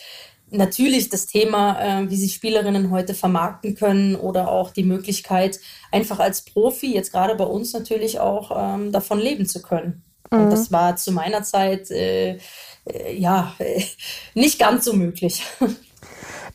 natürlich 0.51 1.09
das 1.09 1.27
Thema, 1.27 1.81
äh, 1.81 2.11
wie 2.11 2.17
sich 2.17 2.35
Spielerinnen 2.35 2.91
heute 2.91 3.15
vermarkten 3.15 3.75
können 3.75 4.17
oder 4.17 4.51
auch 4.51 4.71
die 4.71 4.85
Möglichkeit, 4.85 5.61
einfach 5.93 6.19
als 6.19 6.45
Profi, 6.45 6.95
jetzt 6.95 7.13
gerade 7.13 7.35
bei 7.35 7.45
uns 7.45 7.73
natürlich 7.73 8.21
auch, 8.21 8.51
ähm, 8.57 8.93
davon 8.93 9.19
leben 9.19 9.47
zu 9.47 9.61
können. 9.63 10.03
Mhm. 10.31 10.41
Und 10.41 10.51
das 10.51 10.73
war 10.73 10.97
zu 10.97 11.13
meiner 11.13 11.43
Zeit 11.43 11.91
äh, 11.91 12.39
äh 12.87 13.17
ja 13.17 13.55
nicht 14.35 14.59
ganz 14.59 14.85
so 14.85 14.93
möglich. 14.93 15.43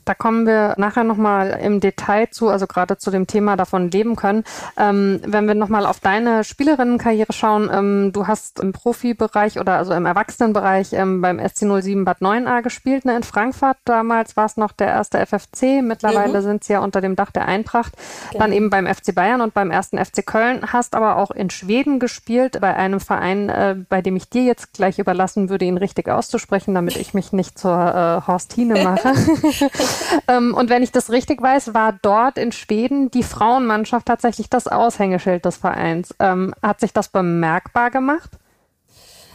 Da 0.05 0.13
kommen 0.13 0.45
wir 0.45 0.75
nachher 0.77 1.03
nochmal 1.03 1.59
im 1.61 1.79
Detail 1.79 2.29
zu, 2.29 2.49
also 2.49 2.67
gerade 2.67 2.97
zu 2.97 3.11
dem 3.11 3.27
Thema 3.27 3.55
davon 3.55 3.91
leben 3.91 4.15
können. 4.15 4.43
Ähm, 4.77 5.21
wenn 5.25 5.47
wir 5.47 5.55
nochmal 5.55 5.85
auf 5.85 5.99
deine 5.99 6.43
Spielerinnenkarriere 6.43 7.33
schauen, 7.33 7.69
ähm, 7.71 8.11
du 8.13 8.27
hast 8.27 8.59
im 8.59 8.73
Profibereich 8.73 9.59
oder 9.59 9.77
also 9.77 9.93
im 9.93 10.05
Erwachsenenbereich 10.05 10.93
ähm, 10.93 11.21
beim 11.21 11.39
SC 11.39 11.65
07 11.81 12.05
Bad 12.05 12.19
9a 12.19 12.61
gespielt, 12.61 13.05
ne, 13.05 13.15
in 13.15 13.23
Frankfurt. 13.23 13.77
Damals 13.85 14.35
war 14.35 14.45
es 14.45 14.57
noch 14.57 14.71
der 14.71 14.87
erste 14.87 15.25
FFC, 15.25 15.81
mittlerweile 15.81 16.39
mhm. 16.39 16.43
sind 16.43 16.63
sie 16.63 16.73
ja 16.73 16.79
unter 16.79 17.01
dem 17.01 17.15
Dach 17.15 17.31
der 17.31 17.45
Eintracht. 17.45 17.93
Genau. 18.31 18.43
Dann 18.43 18.53
eben 18.53 18.69
beim 18.69 18.87
FC 18.87 19.15
Bayern 19.15 19.41
und 19.41 19.53
beim 19.53 19.71
ersten 19.71 20.03
FC 20.03 20.25
Köln, 20.25 20.73
hast 20.73 20.95
aber 20.95 21.17
auch 21.17 21.31
in 21.31 21.49
Schweden 21.49 21.99
gespielt, 21.99 22.59
bei 22.61 22.75
einem 22.75 22.99
Verein, 22.99 23.49
äh, 23.49 23.75
bei 23.87 24.01
dem 24.01 24.15
ich 24.15 24.29
dir 24.29 24.43
jetzt 24.43 24.73
gleich 24.73 24.99
überlassen 24.99 25.49
würde, 25.49 25.65
ihn 25.65 25.77
richtig 25.77 26.09
auszusprechen, 26.09 26.73
damit 26.73 26.95
ich 26.97 27.13
mich 27.13 27.33
nicht 27.33 27.57
zur 27.57 27.71
äh, 27.71 28.27
Horstine 28.27 28.83
mache. 28.83 29.13
ähm, 30.27 30.53
und 30.53 30.69
wenn 30.69 30.83
ich 30.83 30.91
das 30.91 31.09
richtig 31.09 31.41
weiß, 31.41 31.73
war 31.73 31.97
dort 32.01 32.37
in 32.37 32.51
Schweden 32.51 33.11
die 33.11 33.23
Frauenmannschaft 33.23 34.05
tatsächlich 34.05 34.49
das 34.49 34.67
Aushängeschild 34.67 35.45
des 35.45 35.57
Vereins. 35.57 36.13
Ähm, 36.19 36.53
hat 36.61 36.79
sich 36.79 36.93
das 36.93 37.09
bemerkbar 37.09 37.91
gemacht? 37.91 38.31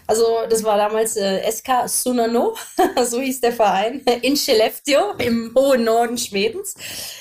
Also 0.08 0.24
das 0.48 0.64
war 0.64 0.78
damals 0.78 1.18
äh, 1.18 1.42
SK 1.50 1.86
Sunano, 1.86 2.56
so 3.04 3.20
hieß 3.20 3.42
der 3.42 3.52
Verein, 3.52 4.00
in 4.22 4.36
Skellefteå 4.36 5.12
im 5.18 5.52
hohen 5.54 5.84
Norden 5.84 6.16
Schwedens. 6.16 6.74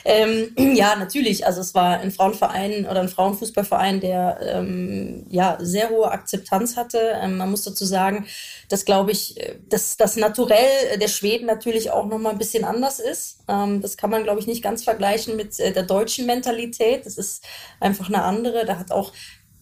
Ähm, 0.06 0.56
ja, 0.74 0.96
natürlich, 0.96 1.46
also 1.46 1.60
es 1.60 1.76
war 1.76 2.00
ein 2.00 2.12
Frauenverein 2.12 2.88
oder 2.90 3.02
ein 3.02 3.10
Frauenfußballverein, 3.10 4.00
der 4.00 4.40
ähm, 4.42 5.26
ja 5.28 5.58
sehr 5.60 5.90
hohe 5.90 6.10
Akzeptanz 6.10 6.78
hatte. 6.78 6.98
Ähm, 7.22 7.36
man 7.36 7.52
muss 7.52 7.64
dazu 7.64 7.84
sagen, 7.84 8.26
dass, 8.70 8.86
glaube 8.86 9.12
ich, 9.12 9.36
dass 9.68 9.98
das 9.98 10.16
Naturell 10.16 10.98
der 10.98 11.10
Schweden 11.10 11.46
natürlich 11.46 11.92
auch 11.92 12.06
nochmal 12.06 12.32
ein 12.32 12.40
bisschen 12.40 12.64
anders 12.64 13.02
ist. 13.02 13.40
Ähm, 13.50 13.82
das 13.82 13.98
kann 13.98 14.10
man, 14.10 14.24
glaube 14.24 14.40
ich, 14.40 14.48
nicht 14.48 14.64
ganz 14.64 14.86
vergleichen 14.86 15.36
mit 15.36 15.60
äh, 15.60 15.74
der 15.74 15.84
deutschen 15.84 16.26
Mentalität. 16.26 17.06
Das 17.06 17.18
ist 17.18 17.44
einfach 17.82 18.08
eine 18.08 18.24
andere. 18.24 18.66
Da 18.66 18.80
hat 18.80 18.92
auch 18.92 19.12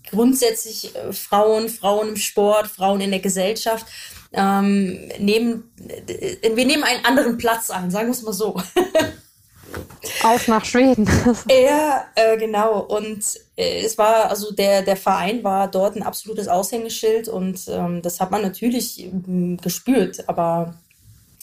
grundsätzlich 0.09 0.95
äh, 0.95 1.13
Frauen, 1.13 1.69
Frauen 1.69 2.09
im 2.09 2.17
Sport, 2.17 2.67
Frauen 2.67 3.01
in 3.01 3.11
der 3.11 3.19
Gesellschaft 3.19 3.85
ähm, 4.33 5.07
nehmen, 5.19 5.71
äh, 5.87 6.55
wir 6.55 6.65
nehmen 6.65 6.83
einen 6.83 7.05
anderen 7.05 7.37
Platz 7.37 7.69
ein, 7.69 7.91
sagen 7.91 8.07
wir 8.07 8.11
es 8.11 8.21
mal 8.21 8.33
so. 8.33 8.61
Auf 10.23 10.47
nach 10.47 10.63
Schweden. 10.63 11.09
ja, 11.49 12.05
äh, 12.15 12.37
genau. 12.37 12.79
Und 12.81 13.23
äh, 13.55 13.83
es 13.83 13.97
war, 13.97 14.29
also 14.29 14.51
der, 14.51 14.81
der 14.81 14.97
Verein 14.97 15.43
war 15.43 15.69
dort 15.69 15.95
ein 15.95 16.03
absolutes 16.03 16.47
Aushängeschild 16.47 17.27
und 17.27 17.61
ähm, 17.67 18.01
das 18.01 18.19
hat 18.19 18.31
man 18.31 18.41
natürlich 18.41 19.03
ähm, 19.03 19.57
gespürt, 19.57 20.27
aber 20.27 20.75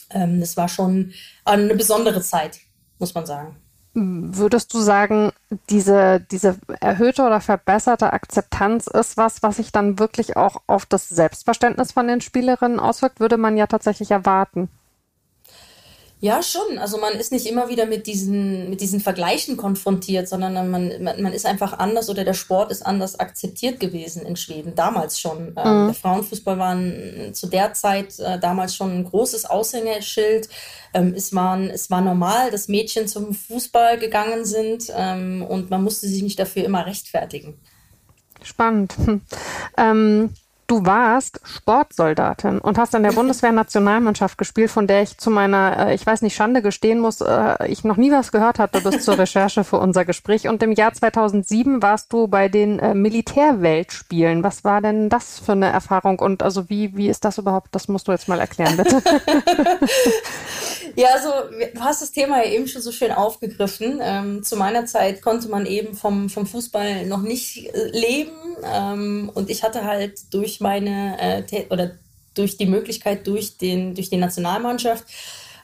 ähm, 0.09 0.41
es 0.41 0.57
war 0.57 0.69
schon 0.69 1.13
eine 1.45 1.75
besondere 1.75 2.21
Zeit, 2.21 2.59
muss 2.99 3.13
man 3.13 3.25
sagen. 3.25 3.57
Würdest 3.95 4.73
du 4.73 4.79
sagen, 4.79 5.31
diese, 5.69 6.19
diese 6.31 6.57
erhöhte 6.79 7.21
oder 7.21 7.41
verbesserte 7.41 8.11
Akzeptanz 8.11 8.87
ist 8.87 9.17
was, 9.17 9.43
was 9.43 9.57
sich 9.57 9.71
dann 9.71 9.99
wirklich 9.99 10.35
auch 10.35 10.61
auf 10.65 10.87
das 10.87 11.09
Selbstverständnis 11.09 11.91
von 11.91 12.07
den 12.07 12.19
Spielerinnen 12.19 12.79
auswirkt? 12.79 13.19
Würde 13.19 13.37
man 13.37 13.55
ja 13.55 13.67
tatsächlich 13.67 14.09
erwarten. 14.09 14.69
Ja, 16.23 16.41
schon. 16.41 16.77
Also 16.77 16.99
man 16.99 17.15
ist 17.15 17.33
nicht 17.33 17.45
immer 17.45 17.67
wieder 17.67 17.85
mit 17.85 18.07
diesen, 18.07 18.69
mit 18.69 18.79
diesen 18.79 19.01
Vergleichen 19.01 19.57
konfrontiert, 19.57 20.29
sondern 20.29 20.53
man, 20.71 21.03
man, 21.03 21.21
man 21.21 21.33
ist 21.33 21.45
einfach 21.45 21.79
anders 21.79 22.09
oder 22.09 22.23
der 22.23 22.33
Sport 22.33 22.71
ist 22.71 22.85
anders 22.85 23.19
akzeptiert 23.19 23.81
gewesen 23.81 24.25
in 24.25 24.37
Schweden, 24.37 24.73
damals 24.73 25.19
schon. 25.19 25.53
Ähm, 25.57 25.81
mhm. 25.81 25.87
der 25.87 25.93
Frauenfußball 25.93 26.57
war 26.57 27.33
zu 27.33 27.47
der 27.47 27.73
Zeit 27.73 28.19
äh, 28.19 28.39
damals 28.39 28.73
schon 28.73 28.99
ein 28.99 29.03
großes 29.03 29.43
Aushängeschild. 29.43 30.47
Ähm, 30.93 31.13
es, 31.13 31.35
waren, 31.35 31.69
es 31.69 31.91
war 31.91 31.99
normal, 31.99 32.51
dass 32.51 32.69
Mädchen 32.69 33.09
zum 33.09 33.33
Fußball 33.33 33.99
gegangen 33.99 34.45
sind 34.45 34.93
ähm, 34.95 35.45
und 35.45 35.71
man 35.71 35.83
musste 35.83 36.07
sich 36.07 36.23
nicht 36.23 36.39
dafür 36.39 36.63
immer 36.63 36.85
rechtfertigen. 36.85 37.59
Spannend. 38.41 38.95
Ähm, 39.75 40.29
Du 40.67 40.85
warst 40.85 41.41
Sportsoldatin 41.43 42.59
und 42.59 42.77
hast 42.77 42.95
an 42.95 43.03
der 43.03 43.11
Bundeswehr-Nationalmannschaft 43.13 44.37
gespielt, 44.37 44.71
von 44.71 44.87
der 44.87 45.03
ich 45.03 45.17
zu 45.17 45.29
meiner, 45.29 45.87
äh, 45.87 45.95
ich 45.95 46.05
weiß 46.05 46.21
nicht, 46.21 46.35
Schande 46.35 46.61
gestehen 46.61 46.99
muss, 46.99 47.21
äh, 47.21 47.67
ich 47.67 47.83
noch 47.83 47.97
nie 47.97 48.11
was 48.11 48.31
gehört 48.31 48.59
hatte 48.59 48.81
bis 48.81 49.03
zur 49.03 49.17
Recherche 49.19 49.63
für 49.63 49.77
unser 49.77 50.05
Gespräch. 50.05 50.47
Und 50.47 50.63
im 50.63 50.71
Jahr 50.71 50.93
2007 50.93 51.81
warst 51.81 52.11
du 52.13 52.27
bei 52.27 52.49
den 52.49 52.79
äh, 52.79 52.93
Militärweltspielen. 52.93 54.43
Was 54.43 54.63
war 54.63 54.81
denn 54.81 55.09
das 55.09 55.39
für 55.39 55.53
eine 55.53 55.69
Erfahrung 55.69 56.19
und 56.19 56.43
also 56.43 56.69
wie, 56.69 56.95
wie 56.95 57.09
ist 57.09 57.25
das 57.25 57.37
überhaupt? 57.37 57.69
Das 57.75 57.87
musst 57.87 58.07
du 58.07 58.11
jetzt 58.11 58.27
mal 58.27 58.39
erklären, 58.39 58.77
bitte. 58.77 59.01
ja, 60.95 61.09
also 61.13 61.29
du 61.73 61.79
hast 61.81 62.01
das 62.01 62.11
Thema 62.11 62.43
ja 62.43 62.51
eben 62.51 62.67
schon 62.67 62.81
so 62.81 62.91
schön 62.91 63.11
aufgegriffen. 63.11 63.99
Ähm, 64.01 64.43
zu 64.43 64.55
meiner 64.55 64.85
Zeit 64.85 65.21
konnte 65.21 65.47
man 65.49 65.65
eben 65.65 65.95
vom, 65.95 66.29
vom 66.29 66.45
Fußball 66.45 67.05
noch 67.05 67.21
nicht 67.21 67.71
leben 67.91 68.31
ähm, 68.63 69.31
und 69.33 69.49
ich 69.49 69.63
hatte 69.63 69.85
halt 69.85 70.33
durch 70.33 70.59
meine 70.59 71.45
äh, 71.51 71.65
oder 71.69 71.91
durch 72.33 72.57
die 72.57 72.65
Möglichkeit 72.65 73.27
durch 73.27 73.57
den 73.57 73.95
durch 73.95 74.09
die 74.09 74.17
Nationalmannschaft 74.17 75.05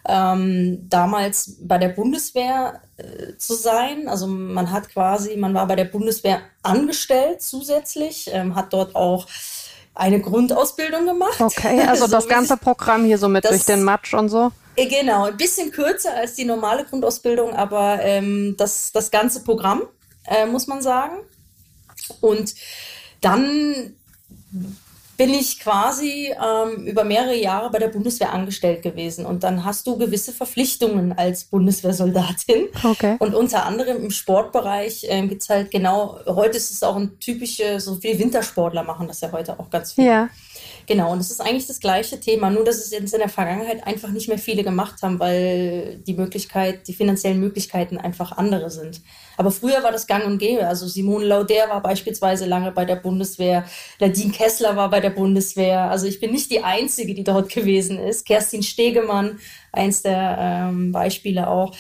ähm, 0.08 0.90
damals 0.90 1.58
bei 1.62 1.78
der 1.78 1.90
Bundeswehr 1.90 2.82
äh, 2.98 3.38
zu 3.38 3.54
sein. 3.54 4.08
Also 4.08 4.28
man 4.28 4.72
hat 4.72 4.90
quasi, 4.90 5.36
man 5.38 5.54
war 5.54 5.68
bei 5.68 5.76
der 5.76 5.86
Bundeswehr 5.86 6.42
angestellt 6.64 7.42
zusätzlich, 7.42 8.30
ähm, 8.34 8.56
hat 8.56 8.74
dort 8.74 8.96
auch 8.96 9.28
eine 9.94 10.22
Grundausbildung 10.22 11.06
gemacht. 11.06 11.40
Okay, 11.40 11.82
also 11.82 12.06
so 12.08 12.12
das 12.12 12.28
ganze 12.28 12.58
Programm 12.58 13.06
hier 13.06 13.18
so 13.18 13.28
mit 13.28 13.44
das, 13.44 13.52
durch 13.52 13.66
den 13.66 13.84
Matsch 13.84 14.14
und 14.14 14.30
so. 14.30 14.52
Äh, 14.80 14.86
genau, 14.88 15.26
ein 15.26 15.38
bisschen 15.38 15.72
kürzer 15.72 16.14
als 16.14 16.36
die 16.36 16.46
normale 16.46 16.86
Grundausbildung, 16.86 17.54
aber 17.54 18.00
ähm, 18.02 18.56
das, 18.58 18.92
das 18.92 19.12
ganze 19.12 19.44
Programm, 19.44 19.84
äh, 20.26 20.46
muss 20.46 20.68
man 20.68 20.82
sagen. 20.82 21.18
Und 22.22 22.56
dann 23.22 23.96
bin 25.20 25.34
ich 25.34 25.60
quasi 25.60 26.34
ähm, 26.34 26.86
über 26.86 27.04
mehrere 27.04 27.36
Jahre 27.36 27.70
bei 27.72 27.78
der 27.78 27.90
Bundeswehr 27.90 28.32
angestellt 28.32 28.84
gewesen. 28.84 29.26
Und 29.26 29.44
dann 29.44 29.66
hast 29.66 29.86
du 29.86 29.98
gewisse 29.98 30.32
Verpflichtungen 30.32 31.12
als 31.12 31.44
Bundeswehrsoldatin. 31.44 32.70
Okay. 32.82 33.18
Und 33.20 33.36
unter 33.36 33.66
anderem 33.66 33.98
im 33.98 34.12
Sportbereich 34.12 35.04
äh, 35.10 35.28
gibt 35.28 35.42
es 35.42 35.50
halt 35.50 35.72
genau, 35.72 36.20
heute 36.26 36.56
ist 36.56 36.72
es 36.72 36.84
auch 36.84 36.96
ein 36.96 37.20
typische, 37.20 37.82
so 37.82 37.96
viele 37.96 38.18
Wintersportler 38.18 38.84
machen 38.84 39.10
das 39.10 39.20
ja 39.20 39.30
heute 39.34 39.60
auch 39.60 39.70
ganz 39.70 39.92
viel. 39.92 40.06
Ja. 40.06 40.30
Genau, 40.88 41.12
und 41.12 41.20
es 41.20 41.30
ist 41.30 41.42
eigentlich 41.42 41.68
das 41.68 41.80
gleiche 41.80 42.20
Thema, 42.20 42.50
nur 42.50 42.64
dass 42.64 42.78
es 42.78 42.92
jetzt 42.92 43.14
in 43.14 43.20
der 43.20 43.30
Vergangenheit 43.30 43.86
einfach 43.86 44.10
nicht 44.10 44.28
mehr 44.28 44.40
viele 44.40 44.64
gemacht 44.64 45.02
haben, 45.02 45.20
weil 45.20 45.98
die 46.08 46.14
Möglichkeit, 46.14 46.88
die 46.88 46.94
finanziellen 46.94 47.40
Möglichkeiten 47.40 47.98
einfach 47.98 48.32
andere 48.38 48.70
sind. 48.70 49.02
Aber 49.38 49.52
früher 49.52 49.84
war 49.84 49.92
das 49.92 50.08
gang 50.08 50.26
und 50.26 50.38
gäbe. 50.38 50.68
Also 50.68 50.88
Simone 50.88 51.26
Lauder 51.26 51.70
war 51.70 51.82
beispielsweise 51.82 52.46
lange 52.46 52.72
bei 52.72 52.86
der 52.86 52.98
Bundeswehr, 52.98 53.66
Nadine 54.00 54.32
Kessler 54.32 54.76
war 54.76 54.90
bei 54.90 55.00
der 55.00 55.12
Bundeswehr. 55.12 55.90
Also 55.90 56.08
ich 56.08 56.20
bin 56.20 56.32
nicht 56.32 56.52
die 56.52 56.64
Einzige, 56.64 57.14
die 57.14 57.24
dort 57.24 57.50
gewesen 57.50 58.00
ist. 58.00 58.26
Kerstin 58.26 58.64
Stegemann, 58.64 59.40
eins 59.72 60.02
der 60.02 60.38
ähm, 60.40 60.92
Beispiele 60.92 61.48
auch. 61.48 61.74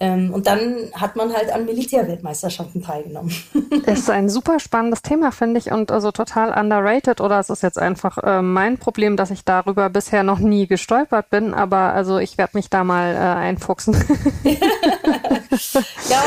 Ähm, 0.00 0.32
und 0.32 0.46
dann 0.46 0.90
hat 0.94 1.16
man 1.16 1.34
halt 1.34 1.52
an 1.52 1.66
Militärweltmeisterschaften 1.66 2.82
teilgenommen. 2.82 3.30
Das 3.84 3.98
ist 4.00 4.10
ein 4.10 4.30
super 4.30 4.58
spannendes 4.58 5.02
Thema, 5.02 5.32
finde 5.32 5.60
ich, 5.60 5.70
und 5.70 5.90
also 5.92 6.10
total 6.12 6.50
underrated. 6.58 7.20
Oder 7.20 7.38
es 7.38 7.50
ist 7.50 7.62
jetzt 7.62 7.78
einfach 7.78 8.16
äh, 8.18 8.40
mein 8.40 8.78
Problem, 8.78 9.18
dass 9.18 9.30
ich 9.30 9.44
darüber 9.44 9.90
bisher 9.90 10.22
noch 10.22 10.38
nie 10.38 10.66
gestolpert 10.66 11.28
bin. 11.28 11.52
Aber 11.52 11.92
also 11.92 12.18
ich 12.18 12.38
werde 12.38 12.56
mich 12.56 12.70
da 12.70 12.84
mal 12.84 13.14
äh, 13.14 13.18
einfuchsen. 13.18 13.92
ja, 14.44 14.56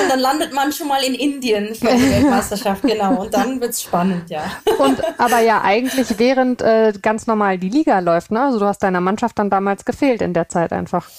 und 0.01 0.09
dann 0.09 0.19
landet 0.19 0.53
man 0.53 0.71
schon 0.71 0.87
mal 0.87 1.03
in 1.03 1.15
Indien 1.15 1.73
für 1.73 1.87
die 1.87 2.11
Weltmeisterschaft, 2.11 2.83
genau. 2.83 3.23
Und 3.23 3.33
dann 3.33 3.59
wird 3.59 3.71
es 3.71 3.81
spannend, 3.81 4.29
ja. 4.29 4.43
Und 4.77 5.01
aber 5.19 5.39
ja 5.39 5.61
eigentlich 5.63 6.19
während 6.19 6.61
äh, 6.61 6.93
ganz 7.01 7.25
normal 7.25 7.57
die 7.57 7.69
Liga 7.69 7.97
läuft, 7.97 8.29
ne? 8.29 8.43
Also 8.43 8.59
du 8.59 8.65
hast 8.65 8.83
deiner 8.83 9.01
Mannschaft 9.01 9.39
dann 9.39 9.49
damals 9.49 9.85
gefehlt 9.85 10.21
in 10.21 10.33
der 10.33 10.49
Zeit 10.49 10.71
einfach. 10.71 11.09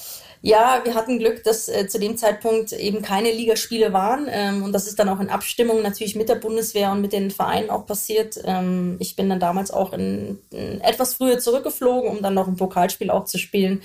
Ja, 0.46 0.80
wir 0.84 0.94
hatten 0.94 1.18
Glück, 1.18 1.42
dass 1.42 1.68
äh, 1.68 1.88
zu 1.88 1.98
dem 1.98 2.16
Zeitpunkt 2.16 2.70
eben 2.70 3.02
keine 3.02 3.32
Ligaspiele 3.32 3.92
waren. 3.92 4.28
Ähm, 4.30 4.62
und 4.62 4.72
das 4.72 4.86
ist 4.86 4.96
dann 4.96 5.08
auch 5.08 5.18
in 5.18 5.28
Abstimmung 5.28 5.82
natürlich 5.82 6.14
mit 6.14 6.28
der 6.28 6.36
Bundeswehr 6.36 6.92
und 6.92 7.00
mit 7.00 7.12
den 7.12 7.32
Vereinen 7.32 7.68
auch 7.68 7.84
passiert. 7.84 8.38
Ähm, 8.44 8.94
ich 9.00 9.16
bin 9.16 9.28
dann 9.28 9.40
damals 9.40 9.72
auch 9.72 9.92
in, 9.92 10.38
in 10.52 10.80
etwas 10.82 11.14
früher 11.14 11.40
zurückgeflogen, 11.40 12.08
um 12.08 12.22
dann 12.22 12.34
noch 12.34 12.46
ein 12.46 12.54
Pokalspiel 12.54 13.10
auch 13.10 13.24
zu 13.24 13.38
spielen. 13.38 13.82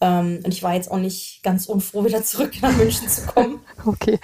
Ähm, 0.00 0.40
und 0.44 0.54
ich 0.54 0.62
war 0.62 0.74
jetzt 0.74 0.90
auch 0.90 0.98
nicht 0.98 1.42
ganz 1.42 1.66
unfroh, 1.66 2.04
wieder 2.04 2.22
zurück 2.22 2.52
nach 2.62 2.76
München 2.76 3.08
zu 3.08 3.26
kommen. 3.26 3.60
Okay. 3.86 4.18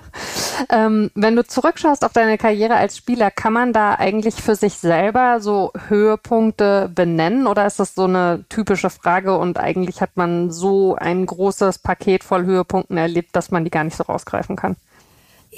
ähm, 0.70 1.10
wenn 1.14 1.36
du 1.36 1.46
zurückschaust 1.46 2.02
auf 2.04 2.12
deine 2.12 2.38
Karriere 2.38 2.74
als 2.74 2.96
Spieler, 2.96 3.30
kann 3.30 3.52
man 3.52 3.74
da 3.74 3.94
eigentlich 3.94 4.36
für 4.36 4.56
sich 4.56 4.72
selber 4.74 5.38
so 5.38 5.70
Höhepunkte 5.88 6.90
benennen 6.92 7.46
oder 7.46 7.66
ist 7.66 7.78
das 7.78 7.94
so 7.94 8.04
eine 8.04 8.44
typische 8.48 8.88
Frage 8.88 9.36
und 9.36 9.58
eigentlich 9.58 10.00
hat 10.00 10.16
man 10.16 10.50
so 10.50 10.96
ein 10.96 11.26
großes 11.26 11.78
Paket 11.78 12.24
voll 12.24 12.46
Höhepunkten 12.46 12.96
erlebt, 12.96 13.36
dass 13.36 13.50
man 13.50 13.64
die 13.64 13.70
gar 13.70 13.84
nicht 13.84 13.96
so 13.96 14.04
rausgreifen 14.04 14.56
kann? 14.56 14.76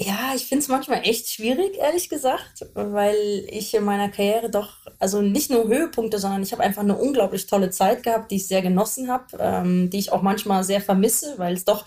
Ja, 0.01 0.31
ich 0.33 0.45
finde 0.45 0.63
es 0.63 0.69
manchmal 0.69 1.01
echt 1.03 1.27
schwierig, 1.27 1.77
ehrlich 1.77 2.07
gesagt, 2.07 2.65
weil 2.73 3.17
ich 3.49 3.73
in 3.73 3.83
meiner 3.83 4.07
Karriere 4.07 4.49
doch, 4.49 4.77
also 4.97 5.21
nicht 5.21 5.49
nur 5.49 5.67
Höhepunkte, 5.67 6.19
sondern 6.19 6.41
ich 6.41 6.53
habe 6.53 6.63
einfach 6.63 6.83
eine 6.83 6.95
unglaublich 6.95 7.47
tolle 7.47 7.69
Zeit 7.69 8.03
gehabt, 8.03 8.31
die 8.31 8.37
ich 8.37 8.47
sehr 8.47 8.61
genossen 8.61 9.11
habe, 9.11 9.25
ähm, 9.37 9.89
die 9.89 9.99
ich 9.99 10.13
auch 10.13 10.21
manchmal 10.21 10.63
sehr 10.63 10.79
vermisse, 10.79 11.33
weil 11.37 11.53
es 11.53 11.65
doch 11.65 11.85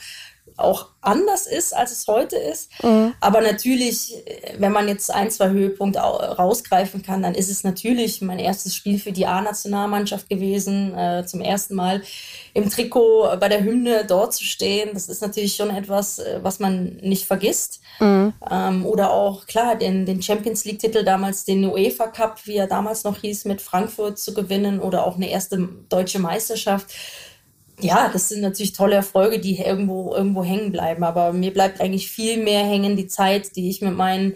auch 0.57 0.89
anders 1.01 1.47
ist, 1.47 1.75
als 1.77 1.91
es 1.91 2.07
heute 2.07 2.37
ist. 2.37 2.71
Mhm. 2.83 3.13
Aber 3.21 3.41
natürlich, 3.41 4.15
wenn 4.59 4.73
man 4.73 4.89
jetzt 4.89 5.11
ein, 5.11 5.31
zwei 5.31 5.51
Höhepunkte 5.51 5.99
rausgreifen 5.99 7.03
kann, 7.03 7.23
dann 7.23 7.35
ist 7.35 7.51
es 7.51 7.65
natürlich 7.65 8.23
mein 8.23 8.39
erstes 8.39 8.75
Spiel 8.75 8.99
für 8.99 9.13
die 9.13 9.27
A-Nationalmannschaft 9.27 10.29
gewesen, 10.29 10.97
äh, 10.97 11.25
zum 11.27 11.41
ersten 11.41 11.75
Mal 11.75 12.03
im 12.55 12.71
Trikot 12.71 13.37
bei 13.41 13.49
der 13.49 13.65
Hymne 13.65 14.05
dort 14.07 14.33
zu 14.35 14.45
stehen. 14.45 14.91
Das 14.95 15.09
ist 15.09 15.23
natürlich 15.23 15.57
schon 15.57 15.71
etwas, 15.71 16.21
äh, 16.21 16.39
was 16.43 16.61
man 16.61 16.97
nicht 17.03 17.27
vergisst. 17.27 17.81
Mhm. 17.99 18.33
Ähm, 18.49 18.87
oder 18.87 19.13
auch, 19.13 19.47
klar, 19.47 19.77
den, 19.77 20.07
den 20.07 20.23
Champions 20.23 20.65
League-Titel 20.65 21.05
damals, 21.05 21.45
den 21.45 21.65
UEFA 21.65 22.07
Cup, 22.07 22.41
wie 22.45 22.57
er 22.57 22.69
damals 22.69 23.03
noch 23.03 23.19
hieß, 23.19 23.45
mit 23.47 23.61
Frankfurt 23.61 24.19
zu 24.19 24.35
gewinnen 24.35 24.81
oder 24.81 25.05
auch 25.07 25.17
eine 25.17 25.31
erste 25.31 25.69
deutsche 25.89 26.21
Meisterschaft 26.21 26.87
ja, 27.81 28.09
das 28.13 28.29
sind 28.29 28.41
natürlich 28.43 28.73
tolle 28.73 28.97
Erfolge, 28.97 29.41
die 29.41 29.59
irgendwo, 29.59 30.15
irgendwo 30.15 30.45
hängen 30.45 30.73
bleiben. 30.73 31.05
Aber 31.05 31.33
mir 31.33 31.53
bleibt 31.53 31.81
eigentlich 31.81 32.11
viel 32.11 32.43
mehr 32.43 32.65
hängen 32.65 32.97
die 32.97 33.07
Zeit, 33.07 33.57
die 33.57 33.69
ich 33.71 33.81
mit 33.81 33.97
meinen 33.97 34.35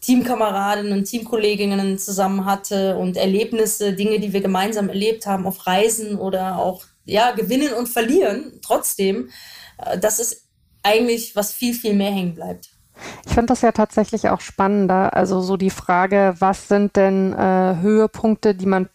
Teamkameradinnen 0.00 0.92
und 0.92 1.04
Teamkolleginnen 1.04 1.98
zusammen 1.98 2.44
hatte 2.44 2.96
und 2.96 3.16
Erlebnisse, 3.16 3.92
Dinge, 3.92 4.18
die 4.18 4.32
wir 4.32 4.40
gemeinsam 4.40 4.88
erlebt 4.88 5.26
haben 5.26 5.46
auf 5.46 5.66
Reisen 5.66 6.18
oder 6.18 6.58
auch 6.58 6.82
ja, 7.04 7.30
gewinnen 7.32 7.72
und 7.72 7.88
verlieren. 7.88 8.58
Trotzdem, 8.62 9.30
äh, 9.78 9.98
das 9.98 10.18
ist 10.18 10.48
eigentlich, 10.82 11.36
was 11.36 11.52
viel, 11.52 11.74
viel 11.74 11.94
mehr 11.94 12.10
hängen 12.10 12.34
bleibt. 12.34 12.70
Ich 13.26 13.32
finde 13.32 13.46
das 13.46 13.62
ja 13.62 13.72
tatsächlich 13.72 14.28
auch 14.28 14.40
spannender. 14.40 15.14
Also 15.14 15.40
so 15.40 15.56
die 15.56 15.70
Frage, 15.70 16.34
was 16.38 16.68
sind 16.68 16.96
denn 16.96 17.32
äh, 17.32 17.76
Höhepunkte, 17.80 18.54
die 18.54 18.66
man 18.66 18.88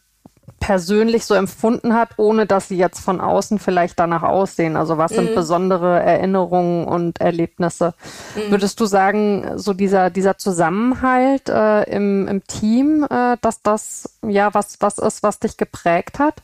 persönlich 0.59 1.25
so 1.25 1.33
empfunden 1.35 1.93
hat, 1.93 2.09
ohne 2.17 2.45
dass 2.45 2.67
sie 2.67 2.77
jetzt 2.77 2.99
von 2.99 3.21
außen 3.21 3.59
vielleicht 3.59 3.99
danach 3.99 4.23
aussehen? 4.23 4.75
Also 4.75 4.97
was 4.97 5.11
sind 5.11 5.31
mhm. 5.31 5.35
besondere 5.35 5.99
Erinnerungen 6.01 6.85
und 6.85 7.21
Erlebnisse? 7.21 7.93
Mhm. 8.35 8.51
Würdest 8.51 8.79
du 8.79 8.85
sagen, 8.85 9.51
so 9.55 9.73
dieser, 9.73 10.09
dieser 10.09 10.37
Zusammenhalt 10.37 11.49
äh, 11.49 11.83
im, 11.83 12.27
im 12.27 12.45
Team, 12.47 13.05
äh, 13.09 13.37
dass 13.41 13.61
das 13.61 14.17
ja 14.25 14.53
was, 14.53 14.77
was 14.79 14.97
ist, 14.97 15.23
was 15.23 15.39
dich 15.39 15.57
geprägt 15.57 16.19
hat? 16.19 16.41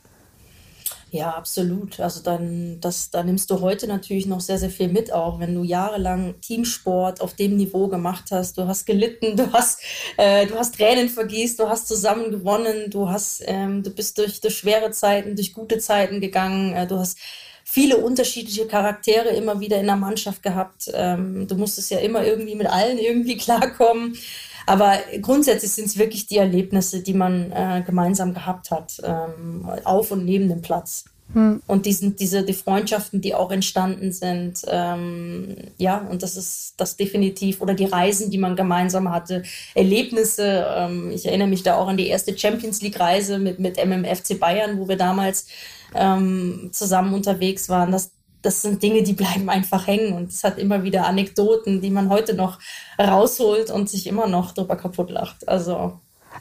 Ja, 1.13 1.29
absolut. 1.35 1.99
Also 1.99 2.23
dann, 2.23 2.79
das, 2.81 3.11
da 3.11 3.21
nimmst 3.23 3.51
du 3.51 3.61
heute 3.61 3.85
natürlich 3.85 4.25
noch 4.25 4.39
sehr, 4.39 4.57
sehr 4.57 4.71
viel 4.71 4.87
mit, 4.87 5.13
auch 5.13 5.39
wenn 5.39 5.53
du 5.53 5.61
jahrelang 5.61 6.41
Teamsport 6.41 7.21
auf 7.21 7.35
dem 7.35 7.55
Niveau 7.55 7.87
gemacht 7.87 8.31
hast. 8.31 8.57
Du 8.57 8.67
hast 8.67 8.85
gelitten, 8.87 9.37
du 9.37 9.53
hast, 9.53 9.79
äh, 10.17 10.47
du 10.47 10.55
hast 10.55 10.73
Tränen 10.75 11.09
vergießt, 11.09 11.59
du 11.59 11.69
hast 11.69 11.87
zusammen 11.87 12.31
gewonnen, 12.31 12.89
du 12.89 13.09
hast, 13.09 13.43
ähm, 13.45 13.83
du 13.83 13.91
bist 13.91 14.17
durch, 14.17 14.41
durch 14.41 14.57
schwere 14.57 14.89
Zeiten, 14.89 15.35
durch 15.35 15.53
gute 15.53 15.77
Zeiten 15.77 16.19
gegangen, 16.19 16.73
äh, 16.73 16.87
du 16.87 16.97
hast 16.97 17.19
viele 17.63 17.97
unterschiedliche 17.97 18.65
Charaktere 18.65 19.29
immer 19.29 19.59
wieder 19.59 19.79
in 19.79 19.85
der 19.85 19.97
Mannschaft 19.97 20.41
gehabt. 20.41 20.89
Ähm, 20.95 21.47
du 21.47 21.53
musstest 21.53 21.91
ja 21.91 21.99
immer 21.99 22.25
irgendwie 22.25 22.55
mit 22.55 22.65
allen 22.65 22.97
irgendwie 22.97 23.37
klarkommen. 23.37 24.17
Aber 24.65 24.97
grundsätzlich 25.21 25.71
sind 25.71 25.87
es 25.87 25.97
wirklich 25.97 26.27
die 26.27 26.37
Erlebnisse, 26.37 27.01
die 27.01 27.13
man 27.13 27.51
äh, 27.51 27.83
gemeinsam 27.85 28.33
gehabt 28.33 28.71
hat, 28.71 29.01
ähm, 29.03 29.67
auf 29.83 30.11
und 30.11 30.25
neben 30.25 30.49
dem 30.49 30.61
Platz. 30.61 31.05
Hm. 31.33 31.61
Und 31.65 31.85
diesen, 31.85 32.15
diese 32.15 32.43
die 32.43 32.53
Freundschaften, 32.53 33.21
die 33.21 33.33
auch 33.33 33.51
entstanden 33.51 34.11
sind, 34.11 34.61
ähm, 34.67 35.55
ja, 35.77 35.97
und 35.97 36.21
das 36.21 36.37
ist 36.37 36.75
das 36.77 36.95
definitiv, 36.95 37.61
oder 37.61 37.73
die 37.73 37.85
Reisen, 37.85 38.29
die 38.29 38.37
man 38.37 38.55
gemeinsam 38.55 39.09
hatte, 39.09 39.43
Erlebnisse. 39.73 40.65
Ähm, 40.75 41.11
ich 41.11 41.25
erinnere 41.25 41.47
mich 41.47 41.63
da 41.63 41.75
auch 41.75 41.87
an 41.87 41.97
die 41.97 42.07
erste 42.07 42.37
Champions 42.37 42.81
League-Reise 42.81 43.39
mit, 43.39 43.59
mit 43.59 43.83
MMFC 43.83 44.39
Bayern, 44.39 44.77
wo 44.77 44.87
wir 44.87 44.97
damals 44.97 45.47
ähm, 45.95 46.69
zusammen 46.71 47.13
unterwegs 47.13 47.67
waren. 47.69 47.91
Das, 47.91 48.11
das 48.43 48.61
sind 48.61 48.83
Dinge, 48.83 49.01
die 49.01 49.13
bleiben 49.13 49.49
einfach 49.49 49.87
hängen 49.87 50.13
und 50.13 50.29
es 50.29 50.43
hat 50.43 50.59
immer 50.59 50.83
wieder 50.83 51.07
Anekdoten, 51.07 51.81
die 51.81 51.89
man 51.89 52.09
heute 52.09 52.35
noch 52.35 52.59
rausholt 52.99 53.71
und 53.71 53.89
sich 53.89 54.05
immer 54.05 54.27
noch 54.27 54.51
drüber 54.51 54.75
kaputt 54.75 55.09
lacht. 55.09 55.47
Also 55.47 55.99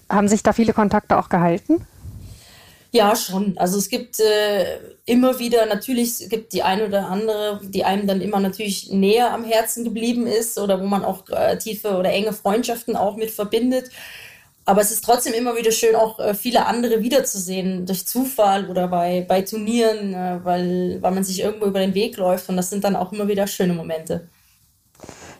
haben 0.08 0.28
sich 0.28 0.42
da 0.42 0.52
viele 0.52 0.72
Kontakte 0.72 1.18
auch 1.18 1.28
gehalten? 1.28 1.86
Ja, 2.94 3.16
schon. 3.16 3.56
Also 3.56 3.78
es 3.78 3.88
gibt 3.88 4.20
äh, 4.20 4.78
immer 5.06 5.38
wieder, 5.38 5.64
natürlich 5.64 6.20
es 6.20 6.28
gibt 6.28 6.52
die 6.52 6.62
eine 6.62 6.86
oder 6.86 7.08
andere, 7.08 7.60
die 7.62 7.84
einem 7.84 8.06
dann 8.06 8.20
immer 8.20 8.38
natürlich 8.38 8.90
näher 8.90 9.32
am 9.32 9.44
Herzen 9.44 9.84
geblieben 9.84 10.26
ist 10.26 10.58
oder 10.58 10.78
wo 10.78 10.86
man 10.86 11.02
auch 11.02 11.26
äh, 11.30 11.56
tiefe 11.56 11.96
oder 11.96 12.10
enge 12.10 12.34
Freundschaften 12.34 12.94
auch 12.94 13.16
mit 13.16 13.30
verbindet. 13.30 13.88
Aber 14.64 14.80
es 14.80 14.92
ist 14.92 15.04
trotzdem 15.04 15.34
immer 15.34 15.56
wieder 15.56 15.72
schön, 15.72 15.96
auch 15.96 16.20
äh, 16.20 16.34
viele 16.34 16.66
andere 16.66 17.02
wiederzusehen, 17.02 17.84
durch 17.86 18.06
Zufall 18.06 18.70
oder 18.70 18.88
bei, 18.88 19.24
bei 19.28 19.42
Turnieren, 19.42 20.14
äh, 20.14 20.40
weil, 20.44 21.02
weil 21.02 21.12
man 21.12 21.24
sich 21.24 21.40
irgendwo 21.40 21.66
über 21.66 21.80
den 21.80 21.94
Weg 21.94 22.16
läuft. 22.16 22.48
Und 22.48 22.56
das 22.56 22.70
sind 22.70 22.84
dann 22.84 22.96
auch 22.96 23.12
immer 23.12 23.28
wieder 23.28 23.46
schöne 23.46 23.74
Momente. 23.74 24.28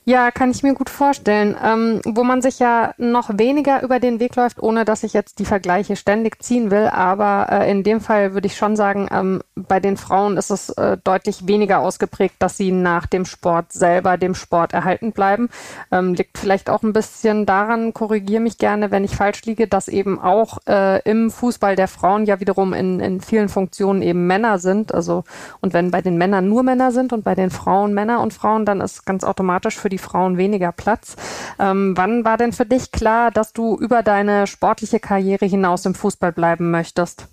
Ja, 0.05 0.33
kann 0.33 0.51
ich 0.51 0.65
mir 0.65 0.75
gut 0.75 0.91
vorstellen. 0.91 1.57
Ähm, 1.63 2.01
wo 2.05 2.25
man 2.25 2.43
sich 2.43 2.59
ja 2.59 2.93
noch 2.99 3.39
weniger 3.39 3.83
über 3.83 4.01
den 4.01 4.19
Weg 4.19 4.35
läuft, 4.35 4.61
ohne 4.61 4.85
dass 4.85 5.05
ich 5.05 5.13
jetzt 5.13 5.39
die 5.39 5.45
Vergleiche 5.45 5.95
ständig 5.95 6.43
ziehen 6.43 6.73
will. 6.73 6.89
Aber 6.89 7.47
äh, 7.49 7.71
in 7.71 7.85
dem 7.85 8.01
Fall 8.01 8.35
würde 8.35 8.49
ich 8.49 8.57
schon 8.57 8.75
sagen, 8.75 9.09
ähm, 9.13 9.43
bei 9.55 9.79
den 9.79 9.97
Frauen 9.97 10.37
ist 10.37 10.51
es 10.51 10.71
äh, 10.71 10.99
deutlich 11.05 11.47
weniger 11.47 11.79
ausgeprägt, 11.79 12.35
dass 12.41 12.57
sie 12.57 12.73
nach 12.73 13.07
dem 13.07 13.25
Sport 13.25 13.73
selber 13.73 14.17
dem 14.17 14.35
Sport 14.35 14.73
erhalten 14.73 15.13
bleiben. 15.13 15.49
Ähm, 15.93 16.15
liegt 16.15 16.37
vielleicht 16.37 16.69
auch 16.69 16.83
ein 16.83 16.93
bisschen 16.93 17.47
daran, 17.47 17.95
korrigiere 17.95 18.43
mich 18.43 18.59
gerne, 18.59 18.91
wenn 18.91 19.05
ich 19.05 19.15
falsch 19.15 19.45
liege, 19.45 19.69
dass 19.69 19.87
eben 19.87 20.19
auch 20.19 20.59
äh, 20.67 21.01
im 21.09 21.31
Fußball 21.31 21.77
der 21.77 21.87
Frauen 21.87 22.27
ja 22.27 22.41
wiederum 22.41 22.73
in, 22.73 22.99
in 22.99 23.21
vielen 23.21 23.49
Funktionen 23.49 24.03
eben 24.03 24.27
Männer 24.27 24.59
sind. 24.59 24.93
Also, 24.93 25.23
und 25.61 25.75
wenn 25.75 25.93
bei 25.93 26.03
den 26.03 26.19
Männern 26.19 26.49
nur 26.49 26.65
Männer 26.65 26.91
sind 26.91 27.13
und 27.13 27.23
bei 27.23 27.37
den 27.37 27.51
Frauen 27.51 27.95
Männer 27.95 28.21
und 28.21 28.35
Frauen, 28.35 28.67
dann 28.67 28.81
ist 28.81 29.07
ganz 29.07 29.23
automatisch 29.23 29.79
für 29.79 29.92
die 29.93 29.99
Frauen 29.99 30.37
weniger 30.37 30.73
Platz. 30.73 31.15
Ähm, 31.61 31.97
wann 31.97 32.25
war 32.25 32.37
denn 32.37 32.53
für 32.53 32.67
dich 32.67 32.91
klar, 32.91 33.31
dass 33.31 33.53
du 33.53 33.77
über 33.77 34.03
deine 34.03 34.49
sportliche 34.49 34.99
Karriere 34.99 35.47
hinaus 35.47 35.87
im 35.87 35.95
Fußball 35.95 36.33
bleiben 36.33 36.73
möchtest? 36.73 37.29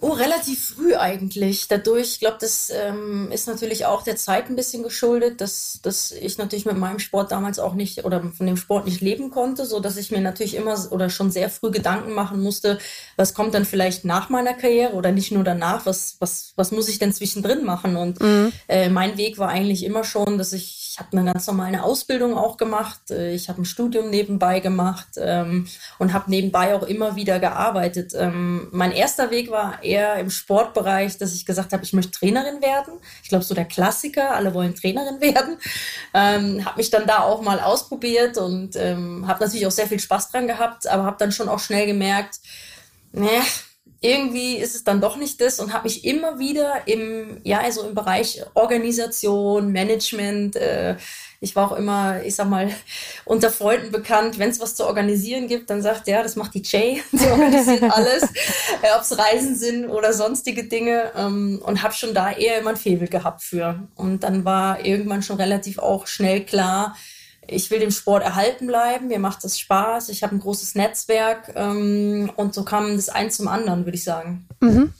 Oh, 0.00 0.10
relativ 0.10 0.76
früh 0.76 0.94
eigentlich. 0.94 1.66
Dadurch, 1.66 2.12
ich 2.12 2.20
glaube, 2.20 2.36
das 2.40 2.70
ähm, 2.70 3.32
ist 3.32 3.48
natürlich 3.48 3.84
auch 3.84 4.02
der 4.02 4.14
Zeit 4.14 4.48
ein 4.48 4.54
bisschen 4.54 4.84
geschuldet, 4.84 5.40
dass, 5.40 5.80
dass 5.82 6.12
ich 6.12 6.38
natürlich 6.38 6.66
mit 6.66 6.76
meinem 6.76 7.00
Sport 7.00 7.32
damals 7.32 7.58
auch 7.58 7.74
nicht 7.74 8.04
oder 8.04 8.22
von 8.32 8.46
dem 8.46 8.56
Sport 8.56 8.84
nicht 8.84 9.00
leben 9.00 9.30
konnte, 9.30 9.66
so 9.66 9.80
dass 9.80 9.96
ich 9.96 10.12
mir 10.12 10.20
natürlich 10.20 10.54
immer 10.54 10.76
oder 10.92 11.10
schon 11.10 11.32
sehr 11.32 11.50
früh 11.50 11.72
Gedanken 11.72 12.12
machen 12.12 12.40
musste, 12.40 12.78
was 13.16 13.34
kommt 13.34 13.54
dann 13.54 13.64
vielleicht 13.64 14.04
nach 14.04 14.28
meiner 14.28 14.54
Karriere 14.54 14.92
oder 14.92 15.10
nicht 15.10 15.32
nur 15.32 15.42
danach, 15.42 15.84
was, 15.84 16.16
was, 16.20 16.52
was 16.54 16.70
muss 16.70 16.88
ich 16.88 17.00
denn 17.00 17.12
zwischendrin 17.12 17.64
machen? 17.64 17.96
Und 17.96 18.20
mhm. 18.20 18.52
äh, 18.68 18.90
mein 18.90 19.16
Weg 19.18 19.38
war 19.38 19.48
eigentlich 19.48 19.84
immer 19.84 20.04
schon, 20.04 20.38
dass 20.38 20.52
ich 20.52 20.88
ich 20.98 21.04
habe 21.04 21.16
eine 21.16 21.32
ganz 21.32 21.46
normale 21.46 21.84
Ausbildung 21.84 22.36
auch 22.36 22.56
gemacht. 22.56 23.12
Äh, 23.12 23.32
ich 23.32 23.48
habe 23.48 23.62
ein 23.62 23.64
Studium 23.64 24.10
nebenbei 24.10 24.58
gemacht 24.58 25.06
ähm, 25.16 25.68
und 26.00 26.12
habe 26.12 26.28
nebenbei 26.28 26.74
auch 26.74 26.82
immer 26.82 27.14
wieder 27.14 27.38
gearbeitet. 27.38 28.14
Ähm, 28.16 28.66
mein 28.72 28.90
erster 28.90 29.30
Weg 29.30 29.48
war 29.48 29.84
eher 29.88 30.16
im 30.16 30.30
Sportbereich, 30.30 31.18
dass 31.18 31.34
ich 31.34 31.46
gesagt 31.46 31.72
habe, 31.72 31.82
ich 31.82 31.92
möchte 31.92 32.12
Trainerin 32.12 32.60
werden. 32.62 32.94
Ich 33.22 33.28
glaube, 33.28 33.44
so 33.44 33.54
der 33.54 33.64
Klassiker, 33.64 34.34
alle 34.34 34.54
wollen 34.54 34.74
Trainerin 34.74 35.20
werden. 35.20 35.58
Ähm, 36.14 36.64
habe 36.64 36.76
mich 36.76 36.90
dann 36.90 37.06
da 37.06 37.20
auch 37.20 37.42
mal 37.42 37.60
ausprobiert 37.60 38.38
und 38.38 38.76
ähm, 38.76 39.26
habe 39.26 39.44
natürlich 39.44 39.66
auch 39.66 39.72
sehr 39.72 39.86
viel 39.86 40.00
Spaß 40.00 40.30
dran 40.30 40.46
gehabt, 40.46 40.86
aber 40.86 41.04
habe 41.04 41.16
dann 41.18 41.32
schon 41.32 41.48
auch 41.48 41.60
schnell 41.60 41.86
gemerkt, 41.86 42.40
ne, 43.12 43.28
irgendwie 44.00 44.56
ist 44.56 44.76
es 44.76 44.84
dann 44.84 45.00
doch 45.00 45.16
nicht 45.16 45.40
das 45.40 45.58
und 45.58 45.72
habe 45.72 45.84
mich 45.84 46.04
immer 46.04 46.38
wieder 46.38 46.86
im, 46.86 47.40
ja, 47.42 47.60
also 47.60 47.82
im 47.82 47.94
Bereich 47.94 48.42
Organisation, 48.54 49.72
Management, 49.72 50.54
äh, 50.56 50.96
ich 51.40 51.54
war 51.54 51.70
auch 51.70 51.76
immer, 51.76 52.22
ich 52.24 52.34
sag 52.34 52.48
mal, 52.48 52.70
unter 53.24 53.50
Freunden 53.50 53.92
bekannt, 53.92 54.38
wenn 54.38 54.50
es 54.50 54.60
was 54.60 54.74
zu 54.74 54.86
organisieren 54.86 55.46
gibt, 55.46 55.70
dann 55.70 55.82
sagt 55.82 56.08
ja, 56.08 56.22
das 56.22 56.36
macht 56.36 56.54
die 56.54 56.62
Jay, 56.62 57.02
die 57.12 57.26
organisiert 57.26 57.82
alles, 57.84 58.22
äh, 58.82 58.94
ob 58.96 59.02
es 59.02 59.16
Reisen 59.16 59.54
sind 59.54 59.88
oder 59.88 60.12
sonstige 60.12 60.64
Dinge. 60.64 61.12
Ähm, 61.16 61.60
und 61.64 61.82
habe 61.82 61.94
schon 61.94 62.14
da 62.14 62.32
eher 62.32 62.58
immer 62.58 62.70
ein 62.70 62.76
Febel 62.76 63.08
gehabt 63.08 63.42
für. 63.42 63.88
Und 63.94 64.24
dann 64.24 64.44
war 64.44 64.84
irgendwann 64.84 65.22
schon 65.22 65.36
relativ 65.36 65.78
auch 65.78 66.06
schnell 66.06 66.44
klar, 66.44 66.96
ich 67.48 67.70
will 67.70 67.80
dem 67.80 67.90
Sport 67.90 68.22
erhalten 68.22 68.66
bleiben, 68.66 69.08
mir 69.08 69.18
macht 69.18 69.44
es 69.44 69.58
Spaß, 69.58 70.10
ich 70.10 70.22
habe 70.22 70.36
ein 70.36 70.40
großes 70.40 70.74
Netzwerk 70.74 71.52
ähm, 71.56 72.30
und 72.36 72.54
so 72.54 72.62
kam 72.62 72.94
das 72.96 73.08
eins 73.08 73.36
zum 73.36 73.48
anderen, 73.48 73.84
würde 73.84 73.96
ich 73.96 74.04
sagen. 74.04 74.46
Mhm. 74.60 74.92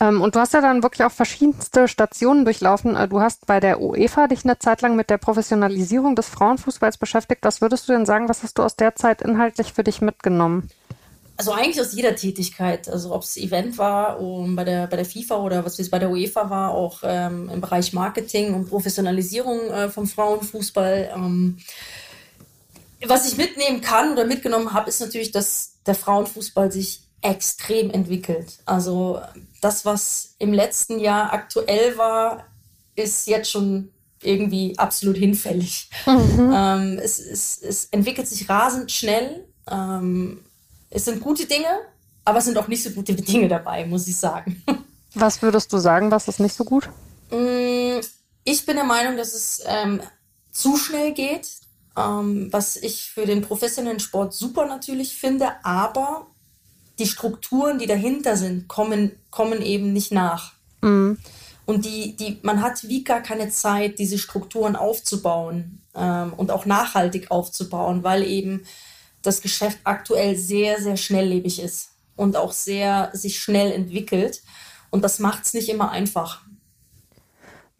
Ähm, 0.00 0.20
und 0.20 0.34
du 0.34 0.40
hast 0.40 0.54
ja 0.54 0.60
dann 0.60 0.82
wirklich 0.82 1.04
auch 1.04 1.10
verschiedenste 1.10 1.88
Stationen 1.88 2.44
durchlaufen. 2.44 2.94
Äh, 2.94 3.08
du 3.08 3.20
hast 3.20 3.46
bei 3.46 3.58
der 3.58 3.80
UEFA 3.80 4.28
dich 4.28 4.44
eine 4.44 4.58
Zeit 4.58 4.80
lang 4.80 4.96
mit 4.96 5.10
der 5.10 5.18
Professionalisierung 5.18 6.14
des 6.14 6.28
Frauenfußballs 6.28 6.98
beschäftigt. 6.98 7.44
Was 7.44 7.60
würdest 7.60 7.88
du 7.88 7.92
denn 7.92 8.06
sagen, 8.06 8.28
was 8.28 8.42
hast 8.42 8.58
du 8.58 8.62
aus 8.62 8.76
der 8.76 8.94
Zeit 8.94 9.22
inhaltlich 9.22 9.72
für 9.72 9.84
dich 9.84 10.00
mitgenommen? 10.00 10.68
Also 11.38 11.52
eigentlich 11.52 11.80
aus 11.80 11.94
jeder 11.94 12.16
Tätigkeit, 12.16 12.88
also 12.88 13.14
ob 13.14 13.22
es 13.22 13.36
Event 13.36 13.78
war 13.78 14.20
um, 14.20 14.56
bei, 14.56 14.64
der, 14.64 14.88
bei 14.88 14.96
der 14.96 15.04
FIFA 15.04 15.36
oder 15.36 15.64
was 15.64 15.78
es 15.78 15.88
bei 15.88 16.00
der 16.00 16.10
UEFA 16.10 16.50
war, 16.50 16.72
auch 16.72 16.98
ähm, 17.04 17.48
im 17.48 17.60
Bereich 17.60 17.92
Marketing 17.92 18.54
und 18.54 18.68
Professionalisierung 18.68 19.70
äh, 19.70 19.88
vom 19.88 20.08
Frauenfußball. 20.08 21.12
Ähm, 21.14 21.58
was 23.06 23.30
ich 23.30 23.38
mitnehmen 23.38 23.80
kann 23.80 24.12
oder 24.12 24.24
mitgenommen 24.24 24.72
habe, 24.72 24.88
ist 24.88 25.00
natürlich, 25.00 25.30
dass 25.30 25.74
der 25.86 25.94
Frauenfußball 25.94 26.72
sich 26.72 27.02
extrem 27.22 27.90
entwickelt. 27.90 28.58
Also 28.66 29.20
das, 29.60 29.84
was 29.84 30.34
im 30.40 30.52
letzten 30.52 30.98
Jahr 30.98 31.32
aktuell 31.32 31.96
war, 31.96 32.46
ist 32.96 33.28
jetzt 33.28 33.48
schon 33.48 33.92
irgendwie 34.22 34.76
absolut 34.76 35.16
hinfällig. 35.16 35.88
Mhm. 36.04 36.52
Ähm, 36.52 36.98
es, 37.00 37.20
es, 37.20 37.62
es 37.62 37.84
entwickelt 37.92 38.26
sich 38.26 38.48
rasend 38.48 38.90
schnell. 38.90 39.46
Ähm, 39.70 40.40
es 40.90 41.04
sind 41.04 41.20
gute 41.20 41.46
Dinge, 41.46 41.68
aber 42.24 42.38
es 42.38 42.44
sind 42.44 42.58
auch 42.58 42.68
nicht 42.68 42.82
so 42.82 42.90
gute 42.90 43.14
Dinge 43.14 43.48
dabei, 43.48 43.86
muss 43.86 44.08
ich 44.08 44.16
sagen. 44.16 44.62
Was 45.14 45.42
würdest 45.42 45.72
du 45.72 45.78
sagen, 45.78 46.10
was 46.10 46.28
ist 46.28 46.40
nicht 46.40 46.54
so 46.54 46.64
gut? 46.64 46.88
Mm, 47.30 48.00
ich 48.44 48.66
bin 48.66 48.76
der 48.76 48.84
Meinung, 48.84 49.16
dass 49.16 49.34
es 49.34 49.62
ähm, 49.66 50.00
zu 50.50 50.76
schnell 50.76 51.12
geht, 51.12 51.48
ähm, 51.96 52.48
was 52.52 52.76
ich 52.76 53.10
für 53.10 53.26
den 53.26 53.42
professionellen 53.42 54.00
Sport 54.00 54.34
super 54.34 54.66
natürlich 54.66 55.16
finde, 55.16 55.52
aber 55.64 56.26
die 56.98 57.06
Strukturen, 57.06 57.78
die 57.78 57.86
dahinter 57.86 58.36
sind, 58.36 58.68
kommen, 58.68 59.12
kommen 59.30 59.62
eben 59.62 59.92
nicht 59.92 60.12
nach. 60.12 60.52
Mhm. 60.80 61.18
Und 61.64 61.84
die, 61.84 62.16
die, 62.16 62.38
man 62.42 62.62
hat 62.62 62.88
wie 62.88 63.04
gar 63.04 63.20
keine 63.20 63.50
Zeit, 63.50 63.98
diese 63.98 64.18
Strukturen 64.18 64.74
aufzubauen 64.74 65.82
ähm, 65.94 66.32
und 66.34 66.50
auch 66.50 66.64
nachhaltig 66.64 67.30
aufzubauen, 67.30 68.02
weil 68.02 68.24
eben 68.24 68.64
das 69.22 69.40
Geschäft 69.40 69.78
aktuell 69.84 70.36
sehr, 70.36 70.80
sehr 70.80 70.96
schnelllebig 70.96 71.60
ist 71.62 71.90
und 72.16 72.36
auch 72.36 72.52
sehr 72.52 73.10
sich 73.12 73.40
schnell 73.40 73.72
entwickelt. 73.72 74.42
Und 74.90 75.02
das 75.02 75.18
macht 75.18 75.44
es 75.44 75.54
nicht 75.54 75.68
immer 75.68 75.90
einfach. 75.90 76.42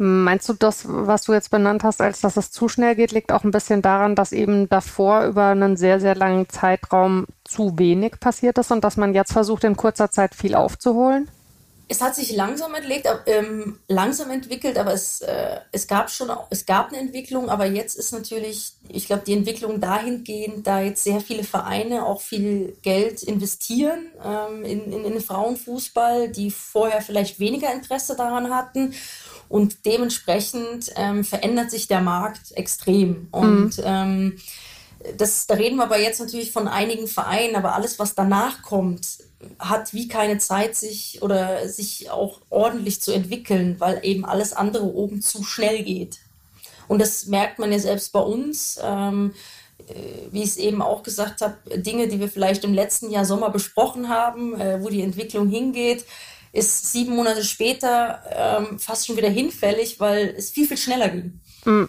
Meinst 0.00 0.48
du, 0.48 0.52
das, 0.52 0.84
was 0.86 1.24
du 1.24 1.32
jetzt 1.32 1.50
benannt 1.50 1.82
hast, 1.82 2.00
als 2.00 2.20
dass 2.20 2.36
es 2.36 2.52
zu 2.52 2.68
schnell 2.68 2.94
geht, 2.94 3.10
liegt 3.10 3.32
auch 3.32 3.42
ein 3.42 3.50
bisschen 3.50 3.82
daran, 3.82 4.14
dass 4.14 4.30
eben 4.30 4.68
davor 4.68 5.24
über 5.24 5.46
einen 5.46 5.76
sehr, 5.76 5.98
sehr 5.98 6.14
langen 6.14 6.48
Zeitraum 6.48 7.26
zu 7.42 7.76
wenig 7.80 8.20
passiert 8.20 8.58
ist 8.58 8.70
und 8.70 8.84
dass 8.84 8.96
man 8.96 9.12
jetzt 9.12 9.32
versucht, 9.32 9.64
in 9.64 9.76
kurzer 9.76 10.12
Zeit 10.12 10.36
viel 10.36 10.54
aufzuholen? 10.54 11.28
Es 11.88 12.00
hat 12.00 12.14
sich 12.14 12.36
langsam, 12.36 12.74
entlegt, 12.74 13.08
ähm, 13.26 13.78
langsam 13.88 14.30
entwickelt, 14.30 14.76
aber 14.76 14.92
es, 14.92 15.22
äh, 15.22 15.60
es 15.72 15.86
gab 15.86 16.10
schon, 16.10 16.30
es 16.50 16.66
gab 16.66 16.88
eine 16.88 16.98
Entwicklung, 16.98 17.48
aber 17.48 17.66
jetzt 17.66 17.96
ist 17.96 18.12
natürlich, 18.12 18.72
ich 18.88 19.06
glaube, 19.06 19.22
die 19.26 19.32
Entwicklung 19.32 19.80
dahingehend, 19.80 20.66
da 20.66 20.80
jetzt 20.80 21.04
sehr 21.04 21.20
viele 21.20 21.44
Vereine 21.44 22.04
auch 22.04 22.20
viel 22.20 22.76
Geld 22.82 23.22
investieren 23.22 24.08
ähm, 24.22 24.64
in, 24.64 24.92
in, 24.92 25.04
in 25.04 25.12
den 25.12 25.22
Frauenfußball, 25.22 26.28
die 26.28 26.50
vorher 26.50 27.00
vielleicht 27.00 27.40
weniger 27.40 27.72
Interesse 27.72 28.16
daran 28.16 28.54
hatten 28.54 28.94
und 29.48 29.86
dementsprechend 29.86 30.92
ähm, 30.96 31.24
verändert 31.24 31.70
sich 31.70 31.88
der 31.88 32.00
Markt 32.00 32.52
extrem. 32.52 33.28
Und 33.30 33.78
mhm. 33.78 33.84
ähm, 33.84 34.36
das, 35.16 35.46
da 35.46 35.54
reden 35.54 35.76
wir 35.76 35.84
aber 35.84 36.00
jetzt 36.00 36.20
natürlich 36.20 36.52
von 36.52 36.68
einigen 36.68 37.06
Vereinen, 37.06 37.56
aber 37.56 37.74
alles, 37.74 37.98
was 37.98 38.14
danach 38.14 38.62
kommt, 38.62 39.06
hat 39.58 39.94
wie 39.94 40.08
keine 40.08 40.38
Zeit, 40.38 40.74
sich 40.74 41.22
oder 41.22 41.68
sich 41.68 42.10
auch 42.10 42.40
ordentlich 42.50 43.00
zu 43.00 43.12
entwickeln, 43.12 43.76
weil 43.78 44.00
eben 44.02 44.24
alles 44.24 44.52
andere 44.52 44.84
oben 44.84 45.22
zu 45.22 45.44
schnell 45.44 45.84
geht. 45.84 46.18
Und 46.88 47.00
das 47.00 47.26
merkt 47.26 47.58
man 47.58 47.70
ja 47.70 47.78
selbst 47.78 48.12
bei 48.12 48.20
uns. 48.20 48.80
Ähm, 48.82 49.34
äh, 49.88 50.32
wie 50.32 50.42
ich 50.42 50.50
es 50.50 50.56
eben 50.56 50.82
auch 50.82 51.02
gesagt 51.02 51.40
habe, 51.40 51.56
Dinge, 51.78 52.08
die 52.08 52.18
wir 52.20 52.28
vielleicht 52.28 52.64
im 52.64 52.74
letzten 52.74 53.10
Jahr 53.10 53.24
Sommer 53.24 53.50
besprochen 53.50 54.08
haben, 54.08 54.60
äh, 54.60 54.82
wo 54.82 54.88
die 54.88 55.02
Entwicklung 55.02 55.48
hingeht, 55.48 56.04
ist 56.52 56.92
sieben 56.92 57.14
Monate 57.14 57.44
später 57.44 58.22
ähm, 58.30 58.78
fast 58.78 59.06
schon 59.06 59.16
wieder 59.16 59.28
hinfällig, 59.28 60.00
weil 60.00 60.34
es 60.36 60.50
viel, 60.50 60.66
viel 60.66 60.76
schneller 60.76 61.08
ging. 61.08 61.40
Mhm. 61.64 61.88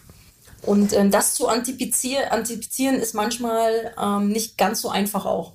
Und 0.66 0.94
ähm, 0.94 1.12
das 1.12 1.34
zu 1.34 1.48
antizipieren, 1.48 2.30
antizipieren 2.30 2.96
ist 2.96 3.16
manchmal 3.16 3.94
ähm, 4.02 4.30
nicht 4.30 4.58
ganz 4.58 4.82
so 4.82 4.90
einfach 4.90 5.26
auch. 5.26 5.54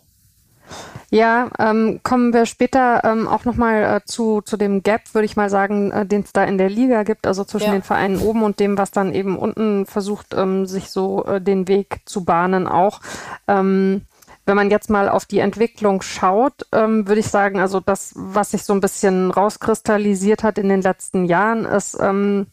Ja, 1.10 1.50
ähm, 1.58 2.00
kommen 2.02 2.32
wir 2.32 2.46
später 2.46 3.04
ähm, 3.04 3.28
auch 3.28 3.44
nochmal 3.44 3.84
äh, 3.84 4.00
zu, 4.04 4.40
zu 4.40 4.56
dem 4.56 4.82
Gap, 4.82 5.02
würde 5.12 5.26
ich 5.26 5.36
mal 5.36 5.50
sagen, 5.50 5.92
äh, 5.92 6.06
den 6.06 6.22
es 6.22 6.32
da 6.32 6.42
in 6.44 6.58
der 6.58 6.70
Liga 6.70 7.02
gibt, 7.04 7.26
also 7.26 7.44
zwischen 7.44 7.66
ja. 7.66 7.72
den 7.72 7.82
Vereinen 7.82 8.18
oben 8.18 8.42
und 8.42 8.58
dem, 8.58 8.76
was 8.78 8.90
dann 8.90 9.14
eben 9.14 9.38
unten 9.38 9.86
versucht, 9.86 10.34
ähm, 10.34 10.66
sich 10.66 10.90
so 10.90 11.24
äh, 11.26 11.40
den 11.40 11.68
Weg 11.68 12.00
zu 12.06 12.24
bahnen 12.24 12.66
auch. 12.66 13.00
Ähm, 13.46 14.02
wenn 14.46 14.56
man 14.56 14.70
jetzt 14.70 14.90
mal 14.90 15.08
auf 15.08 15.24
die 15.24 15.38
Entwicklung 15.38 16.02
schaut, 16.02 16.66
ähm, 16.72 17.06
würde 17.06 17.20
ich 17.20 17.28
sagen, 17.28 17.60
also 17.60 17.80
das, 17.80 18.12
was 18.16 18.50
sich 18.50 18.64
so 18.64 18.72
ein 18.72 18.80
bisschen 18.80 19.30
rauskristallisiert 19.30 20.42
hat 20.42 20.58
in 20.58 20.68
den 20.68 20.82
letzten 20.82 21.24
Jahren, 21.24 21.64
ist, 21.64 21.96
ähm, 22.00 22.46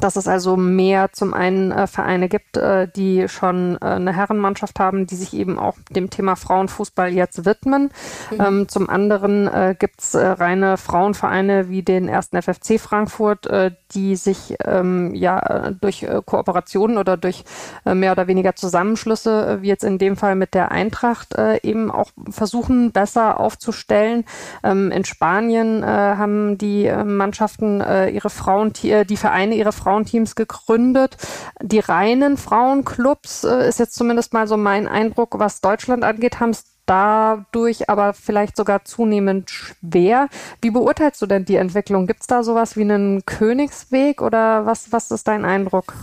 dass 0.00 0.16
es 0.16 0.28
also 0.28 0.56
mehr 0.56 1.12
zum 1.12 1.34
einen 1.34 1.72
äh, 1.72 1.86
Vereine 1.86 2.28
gibt, 2.28 2.56
äh, 2.56 2.88
die 2.88 3.28
schon 3.28 3.76
äh, 3.80 3.86
eine 3.86 4.14
Herrenmannschaft 4.14 4.78
haben, 4.78 5.06
die 5.06 5.16
sich 5.16 5.34
eben 5.34 5.58
auch 5.58 5.76
dem 5.90 6.10
Thema 6.10 6.36
Frauenfußball 6.36 7.12
jetzt 7.12 7.44
widmen. 7.44 7.90
Mhm. 8.30 8.40
Ähm, 8.40 8.68
zum 8.68 8.88
anderen 8.88 9.46
äh, 9.46 9.74
gibt 9.78 10.00
es 10.00 10.14
äh, 10.14 10.26
reine 10.26 10.76
Frauenvereine 10.76 11.68
wie 11.68 11.82
den 11.82 12.08
ersten 12.08 12.40
FFC 12.40 12.78
Frankfurt, 12.78 13.46
äh, 13.46 13.70
die 13.92 14.16
sich 14.16 14.56
ähm, 14.64 15.14
ja 15.14 15.70
durch 15.80 16.06
Kooperationen 16.24 16.98
oder 16.98 17.16
durch 17.16 17.44
mehr 17.84 18.12
oder 18.12 18.26
weniger 18.26 18.56
Zusammenschlüsse, 18.56 19.58
wie 19.62 19.68
jetzt 19.68 19.84
in 19.84 19.98
dem 19.98 20.16
Fall 20.16 20.34
mit 20.34 20.54
der 20.54 20.70
Eintracht, 20.70 21.34
eben 21.62 21.90
auch 21.90 22.10
versuchen, 22.30 22.92
besser 22.92 23.38
aufzustellen. 23.38 24.24
Ähm, 24.62 24.90
in 24.90 25.04
Spanien 25.04 25.84
haben 25.84 26.58
die 26.58 26.90
Mannschaften 27.04 27.80
ihre 27.80 28.30
Frauen, 28.30 28.72
die 28.72 29.16
Vereine 29.16 29.54
ihre 29.54 29.72
Frauenteams 29.86 30.34
gegründet. 30.34 31.16
Die 31.62 31.78
reinen 31.78 32.36
Frauenclubs 32.36 33.44
äh, 33.44 33.68
ist 33.68 33.78
jetzt 33.78 33.94
zumindest 33.94 34.32
mal 34.32 34.48
so 34.48 34.56
mein 34.56 34.88
Eindruck, 34.88 35.38
was 35.38 35.60
Deutschland 35.60 36.02
angeht, 36.02 36.40
haben 36.40 36.50
es 36.50 36.64
dadurch 36.86 37.88
aber 37.88 38.12
vielleicht 38.12 38.56
sogar 38.56 38.84
zunehmend 38.84 39.50
schwer. 39.50 40.28
Wie 40.60 40.70
beurteilst 40.70 41.22
du 41.22 41.26
denn 41.26 41.44
die 41.44 41.56
Entwicklung? 41.56 42.08
Gibt 42.08 42.22
es 42.22 42.26
da 42.26 42.42
sowas 42.42 42.76
wie 42.76 42.82
einen 42.82 43.24
Königsweg 43.26 44.22
oder 44.22 44.66
was, 44.66 44.90
was 44.90 45.12
ist 45.12 45.28
dein 45.28 45.44
Eindruck? 45.44 45.94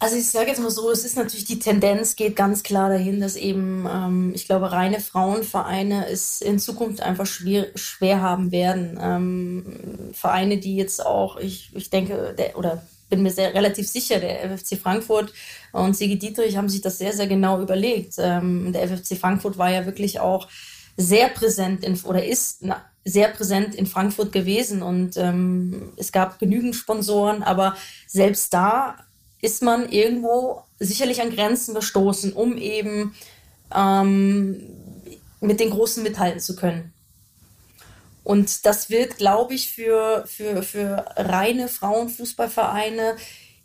Also 0.00 0.14
ich 0.14 0.28
sage 0.28 0.48
jetzt 0.48 0.60
mal 0.60 0.70
so, 0.70 0.90
es 0.90 1.04
ist 1.04 1.16
natürlich 1.16 1.44
die 1.44 1.58
Tendenz 1.58 2.14
geht 2.14 2.36
ganz 2.36 2.62
klar 2.62 2.88
dahin, 2.88 3.20
dass 3.20 3.34
eben, 3.34 3.84
ähm, 3.92 4.32
ich 4.32 4.46
glaube, 4.46 4.70
reine 4.70 5.00
Frauenvereine 5.00 6.06
es 6.08 6.40
in 6.40 6.60
Zukunft 6.60 7.02
einfach 7.02 7.26
schwer, 7.26 7.66
schwer 7.74 8.22
haben 8.22 8.52
werden. 8.52 8.96
Ähm, 9.02 10.12
Vereine, 10.12 10.58
die 10.58 10.76
jetzt 10.76 11.04
auch, 11.04 11.36
ich, 11.38 11.74
ich 11.74 11.90
denke, 11.90 12.34
der, 12.38 12.56
oder 12.56 12.82
bin 13.08 13.22
mir 13.22 13.30
sehr 13.30 13.54
relativ 13.54 13.88
sicher, 13.88 14.20
der 14.20 14.50
FFC 14.50 14.78
Frankfurt 14.78 15.32
und 15.72 15.96
Sigi 15.96 16.18
Dietrich 16.18 16.56
haben 16.56 16.68
sich 16.68 16.80
das 16.80 16.98
sehr, 16.98 17.12
sehr 17.12 17.26
genau 17.26 17.60
überlegt. 17.60 18.14
Ähm, 18.18 18.72
der 18.72 18.88
FFC 18.88 19.16
Frankfurt 19.18 19.58
war 19.58 19.70
ja 19.70 19.86
wirklich 19.86 20.20
auch 20.20 20.48
sehr 20.96 21.28
präsent 21.28 21.84
in, 21.84 21.98
oder 22.04 22.24
ist 22.24 22.58
na, 22.60 22.84
sehr 23.04 23.28
präsent 23.28 23.74
in 23.74 23.86
Frankfurt 23.86 24.32
gewesen 24.32 24.82
und 24.82 25.16
ähm, 25.16 25.92
es 25.96 26.12
gab 26.12 26.38
genügend 26.38 26.76
Sponsoren, 26.76 27.42
aber 27.42 27.76
selbst 28.06 28.52
da 28.52 28.96
ist 29.40 29.62
man 29.62 29.88
irgendwo 29.88 30.62
sicherlich 30.78 31.22
an 31.22 31.30
Grenzen 31.30 31.74
gestoßen, 31.74 32.32
um 32.32 32.58
eben 32.58 33.14
ähm, 33.74 34.60
mit 35.40 35.60
den 35.60 35.70
Großen 35.70 36.02
mithalten 36.02 36.40
zu 36.40 36.56
können. 36.56 36.92
Und 38.28 38.66
das 38.66 38.90
wird, 38.90 39.16
glaube 39.16 39.54
ich, 39.54 39.72
für, 39.72 40.22
für, 40.26 40.62
für 40.62 41.06
reine 41.16 41.66
Frauenfußballvereine 41.66 43.16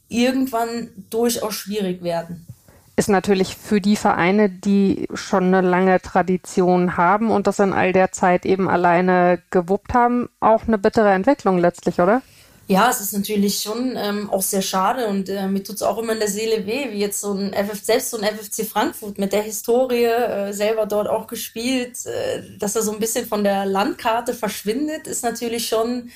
irgendwann 0.07 0.87
durchaus 1.09 1.55
schwierig 1.55 2.01
werden. 2.01 2.47
Ist 2.95 3.09
natürlich 3.09 3.57
für 3.57 3.81
die 3.81 3.97
Vereine, 3.97 4.49
die 4.49 5.09
schon 5.15 5.53
eine 5.53 5.59
lange 5.59 6.01
Tradition 6.01 6.95
haben 6.95 7.29
und 7.29 7.45
das 7.45 7.59
in 7.59 7.73
all 7.73 7.91
der 7.91 8.13
Zeit 8.13 8.45
eben 8.45 8.69
alleine 8.69 9.41
gewuppt 9.49 9.93
haben, 9.93 10.29
auch 10.39 10.65
eine 10.65 10.77
bittere 10.77 11.11
Entwicklung 11.11 11.57
letztlich, 11.57 11.99
oder? 11.99 12.21
Ja, 12.67 12.89
es 12.89 13.01
ist 13.01 13.11
natürlich 13.11 13.61
schon 13.61 13.97
ähm, 13.97 14.29
auch 14.29 14.41
sehr 14.41 14.61
schade 14.61 15.07
und 15.07 15.27
äh, 15.27 15.47
mir 15.47 15.63
tut 15.63 15.75
es 15.75 15.81
auch 15.81 15.97
immer 15.97 16.13
in 16.13 16.19
der 16.19 16.29
Seele 16.29 16.65
weh, 16.65 16.91
wie 16.91 16.99
jetzt 16.99 17.19
so 17.19 17.33
ein 17.33 17.53
FF, 17.53 17.83
selbst 17.83 18.11
so 18.11 18.17
ein 18.17 18.23
FFC 18.23 18.65
Frankfurt 18.65 19.17
mit 19.17 19.33
der 19.33 19.41
Historie 19.41 20.05
äh, 20.05 20.53
selber 20.53 20.85
dort 20.85 21.09
auch 21.09 21.27
gespielt, 21.27 22.05
äh, 22.05 22.57
dass 22.57 22.77
er 22.77 22.81
so 22.81 22.93
ein 22.93 22.99
bisschen 22.99 23.27
von 23.27 23.43
der 23.43 23.65
Landkarte 23.65 24.33
verschwindet, 24.33 25.07
ist 25.07 25.23
natürlich 25.23 25.67
schon 25.67 26.09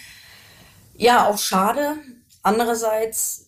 ja 0.96 1.28
auch 1.28 1.38
schade. 1.38 1.98
Andererseits, 2.44 3.46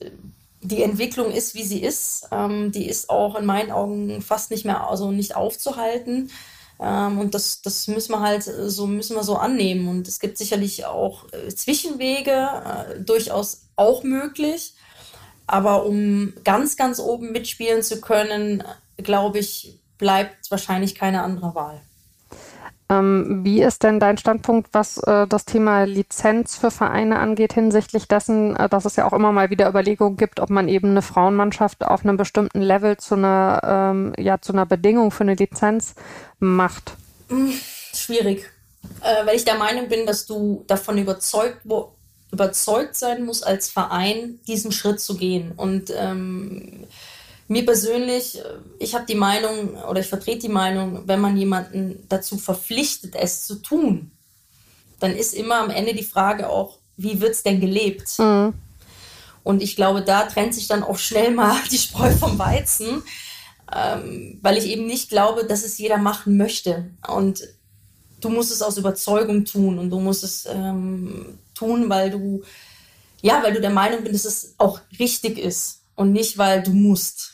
die 0.62 0.84
Entwicklung 0.84 1.32
ist, 1.32 1.56
wie 1.56 1.64
sie 1.64 1.82
ist. 1.82 2.28
Ähm, 2.32 2.74
die 2.74 2.90
ist 2.90 3.10
auch 3.10 3.36
in 3.36 3.46
meinen 3.46 3.72
Augen 3.72 4.22
fast 4.22 4.52
nicht 4.52 4.66
mehr, 4.66 4.90
also 4.90 5.12
nicht 5.12 5.38
aufzuhalten. 5.38 6.32
Ähm, 6.80 7.20
und 7.20 7.36
das, 7.36 7.62
das 7.62 7.88
müssen 7.88 8.14
wir 8.14 8.22
halt 8.22 8.44
so, 8.44 8.88
müssen 8.88 9.16
wir 9.16 9.24
so 9.24 9.36
annehmen. 9.36 9.88
Und 9.88 10.08
es 10.08 10.20
gibt 10.20 10.38
sicherlich 10.38 10.86
auch 10.86 11.26
äh, 11.34 11.54
Zwischenwege, 11.54 12.32
äh, 12.32 13.00
durchaus 13.02 13.68
auch 13.76 14.04
möglich. 14.04 14.74
Aber 15.48 15.86
um 15.86 16.34
ganz, 16.44 16.78
ganz 16.78 17.00
oben 17.00 17.32
mitspielen 17.32 17.82
zu 17.82 18.00
können, 18.02 18.64
glaube 18.98 19.40
ich, 19.40 19.80
bleibt 19.98 20.52
wahrscheinlich 20.52 20.96
keine 20.96 21.24
andere 21.24 21.56
Wahl. 21.56 21.82
Ähm, 22.92 23.42
wie 23.44 23.62
ist 23.62 23.84
denn 23.84 24.00
dein 24.00 24.18
Standpunkt, 24.18 24.70
was 24.74 24.98
äh, 24.98 25.28
das 25.28 25.46
Thema 25.46 25.84
Lizenz 25.84 26.58
für 26.58 26.72
Vereine 26.72 27.20
angeht, 27.20 27.54
hinsichtlich 27.54 28.08
dessen, 28.08 28.56
äh, 28.56 28.68
dass 28.68 28.86
es 28.86 28.96
ja 28.96 29.06
auch 29.06 29.14
immer 29.14 29.32
mal 29.32 29.52
wieder 29.52 29.70
Überlegungen 29.70 30.18
gibt, 30.18 30.40
ob 30.40 30.50
man 30.50 30.68
eben 30.68 30.90
eine 30.90 31.04
Frauenmannschaft 31.04 31.86
auf 31.86 32.04
einem 32.04 32.18
bestimmten 32.18 32.62
Level 32.62 32.98
zu 32.98 33.14
einer, 33.14 33.62
ähm, 33.94 34.14
ja, 34.18 34.42
zu 34.42 34.54
einer 34.54 34.66
Bedingung 34.66 35.12
für 35.12 35.24
eine 35.24 35.36
Lizenz 35.36 35.94
macht? 36.40 36.94
Hm, 37.30 37.54
schwierig, 37.94 38.50
äh, 39.02 39.26
weil 39.26 39.36
ich 39.36 39.46
der 39.46 39.56
Meinung 39.56 39.88
bin, 39.88 40.08
dass 40.08 40.26
du 40.26 40.64
davon 40.66 40.98
überzeugt 40.98 41.62
überzeugt 42.32 42.96
sein 42.96 43.26
muss, 43.26 43.44
als 43.44 43.70
Verein 43.70 44.40
diesen 44.48 44.72
Schritt 44.72 45.00
zu 45.00 45.18
gehen. 45.18 45.52
Und 45.56 45.92
ähm, 45.96 46.86
mir 47.50 47.66
persönlich, 47.66 48.40
äh, 48.40 48.44
ich 48.80 48.96
habe 48.96 49.06
die 49.06 49.16
Meinung 49.16 49.76
oder 49.84 50.00
ich 50.00 50.08
vertrete 50.08 50.48
die 50.48 50.50
Meinung, 50.50 51.04
wenn 51.06 51.20
man 51.20 51.36
jemanden 51.36 52.06
dazu 52.08 52.38
verpflichtet, 52.38 53.16
es 53.16 53.46
zu 53.46 53.56
tun, 53.56 54.12
dann 55.00 55.16
ist 55.16 55.34
immer 55.34 55.60
am 55.60 55.70
Ende 55.70 55.94
die 55.94 56.04
Frage 56.04 56.50
auch, 56.50 56.78
wie 56.96 57.20
wird 57.20 57.32
es 57.32 57.44
denn 57.44 57.60
gelebt? 57.60 58.18
Mhm. 58.20 58.54
Und 59.44 59.64
ich 59.64 59.76
glaube, 59.76 60.02
da 60.02 60.24
trennt 60.24 60.54
sich 60.54 60.68
dann 60.68 60.84
auch 60.84 60.98
schnell 60.98 61.32
mal 61.32 61.56
die 61.72 61.78
Spreu 61.78 62.12
vom 62.12 62.38
Weizen, 62.38 63.04
ähm, 63.74 64.38
weil 64.42 64.58
ich 64.58 64.66
eben 64.66 64.86
nicht 64.86 65.10
glaube, 65.10 65.46
dass 65.46 65.64
es 65.64 65.78
jeder 65.78 65.98
machen 65.98 66.38
möchte. 66.38 66.92
Und 67.08 67.44
du 68.20 68.30
musst 68.30 68.52
es 68.52 68.62
aus 68.62 68.78
Überzeugung 68.78 69.46
tun 69.46 69.80
und 69.80 69.90
du 69.90 70.00
musst 70.00 70.24
es 70.24 70.46
ähm, 70.46 71.40
tun, 71.56 71.90
weil 71.90 72.12
du, 72.12 72.44
ja, 73.22 73.42
weil 73.42 73.54
du 73.54 73.62
der 73.62 73.70
Meinung 73.70 74.04
bist, 74.04 74.26
dass 74.26 74.44
es 74.44 74.56
auch 74.58 74.82
richtig 75.00 75.38
ist 75.40 75.82
und 75.96 76.12
nicht, 76.12 76.38
weil 76.38 76.64
du 76.64 76.72
musst. 76.72 77.29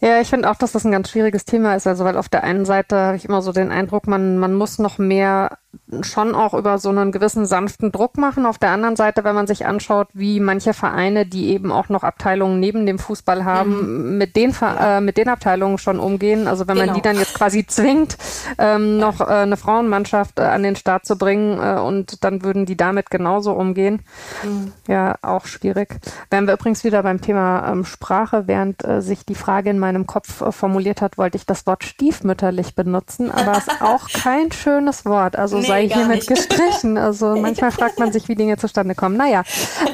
Ja, 0.00 0.20
ich 0.20 0.28
finde 0.28 0.50
auch, 0.50 0.56
dass 0.56 0.72
das 0.72 0.84
ein 0.84 0.92
ganz 0.92 1.10
schwieriges 1.10 1.44
Thema 1.44 1.74
ist. 1.74 1.86
Also, 1.86 2.04
weil 2.04 2.16
auf 2.16 2.28
der 2.28 2.42
einen 2.44 2.64
Seite 2.64 2.96
habe 2.96 3.16
ich 3.16 3.26
immer 3.26 3.42
so 3.42 3.52
den 3.52 3.70
Eindruck, 3.70 4.06
man, 4.06 4.38
man 4.38 4.54
muss 4.54 4.78
noch 4.78 4.98
mehr 4.98 5.58
schon 6.02 6.34
auch 6.34 6.54
über 6.54 6.78
so 6.78 6.88
einen 6.88 7.12
gewissen 7.12 7.46
sanften 7.46 7.92
Druck 7.92 8.16
machen. 8.16 8.46
Auf 8.46 8.58
der 8.58 8.70
anderen 8.70 8.96
Seite, 8.96 9.24
wenn 9.24 9.34
man 9.34 9.46
sich 9.46 9.66
anschaut, 9.66 10.08
wie 10.12 10.40
manche 10.40 10.74
Vereine, 10.74 11.26
die 11.26 11.50
eben 11.50 11.70
auch 11.70 11.88
noch 11.88 12.02
Abteilungen 12.02 12.60
neben 12.60 12.86
dem 12.86 12.98
Fußball 12.98 13.44
haben, 13.44 14.12
mhm. 14.12 14.18
mit, 14.18 14.36
den, 14.36 14.54
äh, 14.62 15.00
mit 15.00 15.16
den 15.16 15.28
Abteilungen 15.28 15.78
schon 15.78 16.00
umgehen. 16.00 16.48
Also 16.48 16.66
wenn 16.66 16.76
genau. 16.76 16.86
man 16.86 16.94
die 16.94 17.02
dann 17.02 17.16
jetzt 17.16 17.34
quasi 17.34 17.66
zwingt, 17.66 18.16
ähm, 18.58 18.98
noch 18.98 19.20
äh, 19.20 19.24
eine 19.24 19.56
Frauenmannschaft 19.56 20.38
äh, 20.38 20.42
an 20.42 20.62
den 20.62 20.76
Start 20.76 21.06
zu 21.06 21.16
bringen 21.16 21.58
äh, 21.60 21.80
und 21.80 22.24
dann 22.24 22.42
würden 22.42 22.66
die 22.66 22.76
damit 22.76 23.10
genauso 23.10 23.52
umgehen. 23.52 24.02
Mhm. 24.42 24.72
Ja, 24.88 25.16
auch 25.22 25.46
schwierig. 25.46 26.00
Wären 26.30 26.46
wir 26.46 26.54
übrigens 26.54 26.84
wieder 26.84 27.02
beim 27.02 27.20
Thema 27.20 27.70
ähm, 27.70 27.84
Sprache, 27.84 28.44
während 28.46 28.84
äh, 28.84 29.02
sich 29.02 29.24
die 29.24 29.34
Frage 29.34 29.70
in 29.70 29.78
meinem 29.78 30.06
Kopf 30.06 30.40
äh, 30.40 30.52
formuliert 30.52 31.00
hat, 31.00 31.18
wollte 31.18 31.36
ich 31.36 31.46
das 31.46 31.66
Wort 31.66 31.84
stiefmütterlich 31.84 32.74
benutzen, 32.74 33.30
aber 33.30 33.52
es 33.52 33.68
ist 33.68 33.82
auch 33.82 34.08
kein 34.12 34.50
schönes 34.52 35.04
Wort. 35.04 35.36
Also 35.36 35.59
nee, 35.60 35.66
sei 35.66 35.88
hiermit 35.88 36.26
gestrichen. 36.28 36.98
Also 36.98 37.36
manchmal 37.36 37.70
fragt 37.70 37.98
man 37.98 38.12
sich, 38.12 38.28
wie 38.28 38.34
Dinge 38.34 38.56
zustande 38.56 38.94
kommen. 38.94 39.16
Naja, 39.16 39.42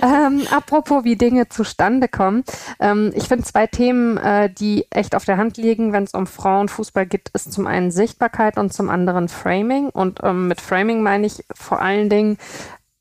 ähm, 0.03 0.43
apropos, 0.51 1.05
wie 1.05 1.17
Dinge 1.17 1.49
zustande 1.49 2.09
kommen. 2.09 2.45
Ähm, 2.81 3.13
ich 3.15 3.29
finde 3.29 3.45
zwei 3.45 3.67
Themen, 3.67 4.17
äh, 4.17 4.51
die 4.51 4.87
echt 4.91 5.15
auf 5.15 5.25
der 5.25 5.37
Hand 5.37 5.57
liegen, 5.57 5.93
wenn 5.93 6.05
es 6.05 6.15
um 6.15 6.27
Frauenfußball 6.27 7.07
geht, 7.07 7.31
ist 7.33 7.53
zum 7.53 7.67
einen 7.67 7.91
Sichtbarkeit 7.91 8.59
und 8.59 8.73
zum 8.73 8.91
anderen 8.91 9.29
Framing. 9.29 9.89
Und 9.89 10.21
ähm, 10.23 10.49
mit 10.49 10.61
Framing 10.61 11.03
meine 11.03 11.27
ich 11.27 11.45
vor 11.55 11.81
allen 11.81 12.09
Dingen, 12.09 12.39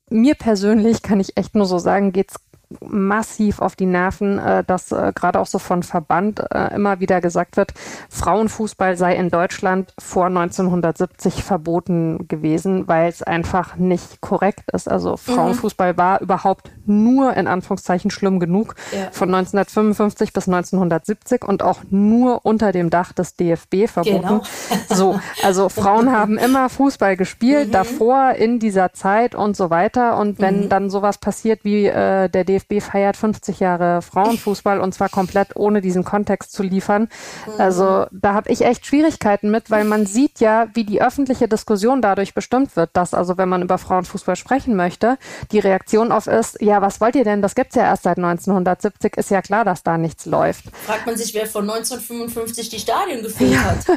mir 0.08 0.34
persönlich 0.34 1.02
kann 1.02 1.18
ich 1.18 1.36
echt 1.36 1.54
nur 1.54 1.66
so 1.66 1.78
sagen, 1.78 2.12
geht 2.12 2.30
es 2.30 2.36
massiv 2.80 3.60
auf 3.60 3.76
die 3.76 3.86
Nerven, 3.86 4.38
äh, 4.38 4.64
dass 4.64 4.90
äh, 4.90 5.12
gerade 5.14 5.38
auch 5.38 5.46
so 5.46 5.58
von 5.58 5.82
Verband 5.82 6.42
äh, 6.50 6.74
immer 6.74 6.98
wieder 6.98 7.20
gesagt 7.20 7.56
wird, 7.56 7.72
Frauenfußball 8.10 8.96
sei 8.96 9.14
in 9.14 9.30
Deutschland 9.30 9.94
vor 9.98 10.26
1970 10.26 11.44
verboten 11.44 12.26
gewesen, 12.26 12.88
weil 12.88 13.08
es 13.08 13.22
einfach 13.22 13.76
nicht 13.76 14.20
korrekt 14.20 14.70
ist. 14.72 14.90
Also 14.90 15.12
mhm. 15.12 15.16
Frauenfußball 15.16 15.96
war 15.96 16.20
überhaupt 16.20 16.70
nur 16.86 17.34
in 17.34 17.46
Anführungszeichen 17.46 18.10
schlimm 18.10 18.40
genug 18.40 18.74
ja. 18.92 19.10
von 19.12 19.32
1955 19.32 20.32
bis 20.32 20.48
1970 20.48 21.44
und 21.44 21.62
auch 21.62 21.80
nur 21.90 22.44
unter 22.44 22.72
dem 22.72 22.90
Dach 22.90 23.12
des 23.12 23.36
DFB 23.36 23.86
verboten. 23.86 24.22
Genau. 24.22 24.42
So, 24.88 25.20
also 25.42 25.68
Frauen 25.68 26.10
haben 26.10 26.36
immer 26.36 26.68
Fußball 26.68 27.16
gespielt, 27.16 27.68
mhm. 27.68 27.72
davor 27.72 28.32
in 28.32 28.58
dieser 28.58 28.92
Zeit 28.92 29.34
und 29.34 29.56
so 29.56 29.70
weiter. 29.70 30.18
Und 30.18 30.40
wenn 30.40 30.64
mhm. 30.64 30.68
dann 30.68 30.90
sowas 30.90 31.18
passiert 31.18 31.64
wie 31.64 31.86
äh, 31.86 32.28
der 32.28 32.44
DFB 32.44 32.55
DFB 32.56 32.80
feiert 32.80 33.16
50 33.16 33.60
Jahre 33.60 34.02
Frauenfußball 34.02 34.80
und 34.80 34.92
zwar 34.92 35.08
komplett 35.08 35.56
ohne 35.56 35.80
diesen 35.80 36.04
Kontext 36.04 36.52
zu 36.52 36.62
liefern. 36.62 37.08
Mhm. 37.46 37.60
Also 37.60 38.06
da 38.10 38.34
habe 38.34 38.50
ich 38.50 38.62
echt 38.62 38.86
Schwierigkeiten 38.86 39.50
mit, 39.50 39.70
weil 39.70 39.84
man 39.84 40.06
sieht 40.06 40.40
ja, 40.40 40.68
wie 40.74 40.84
die 40.84 41.02
öffentliche 41.02 41.48
Diskussion 41.48 42.02
dadurch 42.02 42.34
bestimmt 42.34 42.76
wird, 42.76 42.90
dass 42.94 43.14
also 43.14 43.38
wenn 43.38 43.48
man 43.48 43.62
über 43.62 43.78
Frauenfußball 43.78 44.36
sprechen 44.36 44.76
möchte, 44.76 45.18
die 45.52 45.58
Reaktion 45.58 46.12
auf 46.12 46.26
ist, 46.26 46.60
ja, 46.60 46.82
was 46.82 47.00
wollt 47.00 47.16
ihr 47.16 47.24
denn? 47.24 47.42
Das 47.42 47.54
gibt's 47.54 47.74
ja 47.74 47.82
erst 47.82 48.04
seit 48.04 48.18
1970, 48.18 49.16
ist 49.16 49.30
ja 49.30 49.42
klar, 49.42 49.64
dass 49.64 49.82
da 49.82 49.98
nichts 49.98 50.26
läuft. 50.26 50.64
Fragt 50.86 51.06
man 51.06 51.16
sich, 51.16 51.34
wer 51.34 51.46
von 51.46 51.68
1955 51.68 52.68
die 52.68 52.78
Stadien 52.78 53.22
gefüllt 53.22 53.52
ja. 53.52 53.64
hat. 53.64 53.86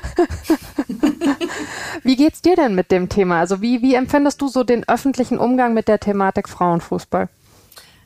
wie 2.03 2.15
geht's 2.15 2.41
dir 2.41 2.55
denn 2.55 2.75
mit 2.75 2.91
dem 2.91 3.09
Thema? 3.09 3.39
Also 3.39 3.61
wie, 3.61 3.81
wie 3.81 3.95
empfindest 3.95 4.41
du 4.41 4.47
so 4.47 4.63
den 4.63 4.87
öffentlichen 4.87 5.37
Umgang 5.37 5.73
mit 5.73 5.87
der 5.87 5.99
Thematik 5.99 6.49
Frauenfußball? 6.49 7.29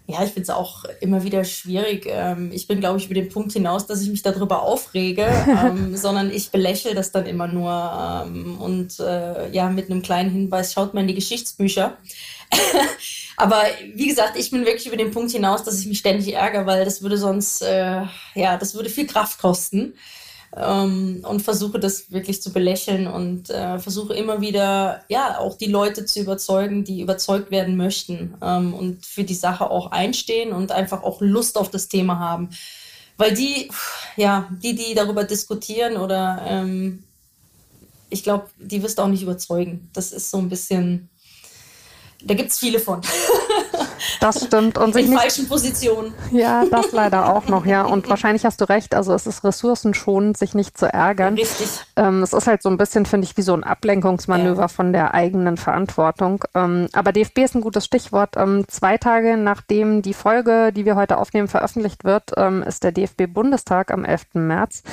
Ja, 0.05 0.21
ich 0.23 0.31
finde 0.31 0.41
es 0.41 0.49
auch 0.49 0.83
immer 0.99 1.23
wieder 1.23 1.45
schwierig. 1.45 2.05
Ähm, 2.07 2.51
ich 2.51 2.67
bin, 2.67 2.81
glaube 2.81 2.97
ich, 2.99 3.05
über 3.05 3.13
den 3.13 3.29
Punkt 3.29 3.53
hinaus, 3.53 3.85
dass 3.85 4.01
ich 4.01 4.09
mich 4.09 4.21
darüber 4.21 4.63
aufrege, 4.63 5.25
ähm, 5.65 5.95
sondern 5.95 6.29
ich 6.29 6.51
belächle 6.51 6.93
das 6.93 7.11
dann 7.11 7.25
immer 7.25 7.47
nur. 7.47 8.25
Ähm, 8.25 8.57
und 8.59 8.99
äh, 8.99 9.49
ja, 9.51 9.69
mit 9.69 9.89
einem 9.89 10.01
kleinen 10.01 10.29
Hinweis, 10.29 10.73
schaut 10.73 10.93
mal 10.93 11.01
in 11.01 11.07
die 11.07 11.15
Geschichtsbücher. 11.15 11.97
Aber 13.37 13.63
wie 13.95 14.07
gesagt, 14.07 14.37
ich 14.37 14.51
bin 14.51 14.65
wirklich 14.65 14.87
über 14.87 14.97
den 14.97 15.11
Punkt 15.11 15.31
hinaus, 15.31 15.63
dass 15.63 15.79
ich 15.79 15.87
mich 15.87 15.99
ständig 15.99 16.33
ärgere, 16.33 16.65
weil 16.65 16.85
das 16.85 17.01
würde 17.01 17.17
sonst, 17.17 17.61
äh, 17.61 18.01
ja, 18.35 18.57
das 18.57 18.75
würde 18.75 18.89
viel 18.89 19.07
Kraft 19.07 19.39
kosten 19.39 19.93
ähm, 20.55 21.23
und 21.27 21.41
versuche 21.41 21.79
das 21.79 22.11
wirklich 22.11 22.41
zu 22.41 22.53
belächeln 22.53 23.07
und 23.07 23.49
äh, 23.49 23.79
versuche 23.79 24.13
immer 24.13 24.41
wieder, 24.41 25.03
ja, 25.09 25.39
auch 25.39 25.57
die 25.57 25.67
Leute 25.67 26.05
zu 26.05 26.19
überzeugen, 26.19 26.83
die 26.83 27.01
überzeugt 27.01 27.51
werden 27.51 27.75
möchten 27.75 28.35
ähm, 28.41 28.73
und 28.73 29.05
für 29.05 29.23
die 29.23 29.33
Sache 29.33 29.69
auch 29.69 29.91
einstehen 29.91 30.53
und 30.53 30.71
einfach 30.71 31.03
auch 31.03 31.21
Lust 31.21 31.57
auf 31.57 31.69
das 31.69 31.87
Thema 31.87 32.19
haben. 32.19 32.49
Weil 33.17 33.33
die, 33.33 33.69
ja, 34.15 34.49
die, 34.61 34.75
die 34.75 34.93
darüber 34.93 35.23
diskutieren 35.23 35.97
oder 35.97 36.41
ähm, 36.47 37.03
ich 38.09 38.23
glaube, 38.23 38.47
die 38.57 38.81
wirst 38.83 38.99
du 38.99 39.03
auch 39.03 39.07
nicht 39.07 39.23
überzeugen. 39.23 39.89
Das 39.93 40.11
ist 40.11 40.29
so 40.29 40.37
ein 40.37 40.49
bisschen, 40.49 41.09
da 42.23 42.35
gibt 42.35 42.51
es 42.51 42.59
viele 42.59 42.79
von. 42.79 43.01
Das 44.19 44.45
stimmt. 44.45 44.77
Und 44.77 44.93
sich 44.93 45.05
In 45.05 45.11
nicht, 45.11 45.19
falschen 45.19 45.47
Positionen. 45.47 46.13
Ja, 46.31 46.65
das 46.69 46.91
leider 46.91 47.33
auch 47.33 47.47
noch, 47.47 47.65
ja. 47.65 47.83
Und 47.83 48.09
wahrscheinlich 48.09 48.45
hast 48.45 48.61
du 48.61 48.65
recht. 48.65 48.95
Also 48.95 49.13
es 49.13 49.27
ist 49.27 49.43
ressourcenschonend, 49.43 50.37
sich 50.37 50.53
nicht 50.55 50.77
zu 50.77 50.91
ärgern. 50.91 51.35
Richtig. 51.35 51.67
Ähm, 51.95 52.23
es 52.23 52.33
ist 52.33 52.47
halt 52.47 52.61
so 52.61 52.69
ein 52.69 52.77
bisschen, 52.77 53.05
finde 53.05 53.25
ich, 53.25 53.37
wie 53.37 53.41
so 53.41 53.53
ein 53.53 53.63
Ablenkungsmanöver 53.63 54.61
ja. 54.63 54.67
von 54.67 54.93
der 54.93 55.13
eigenen 55.13 55.57
Verantwortung. 55.57 56.43
Ähm, 56.55 56.87
aber 56.93 57.11
DFB 57.11 57.39
ist 57.39 57.55
ein 57.55 57.61
gutes 57.61 57.85
Stichwort. 57.85 58.35
Ähm, 58.37 58.65
zwei 58.67 58.97
Tage 58.97 59.37
nachdem 59.37 60.01
die 60.01 60.13
Folge, 60.13 60.71
die 60.73 60.85
wir 60.85 60.95
heute 60.95 61.17
aufnehmen, 61.17 61.47
veröffentlicht 61.47 62.03
wird, 62.03 62.31
ähm, 62.37 62.63
ist 62.63 62.83
der 62.83 62.91
DFB-Bundestag 62.91 63.91
am 63.91 64.05
11. 64.05 64.25
März. 64.33 64.83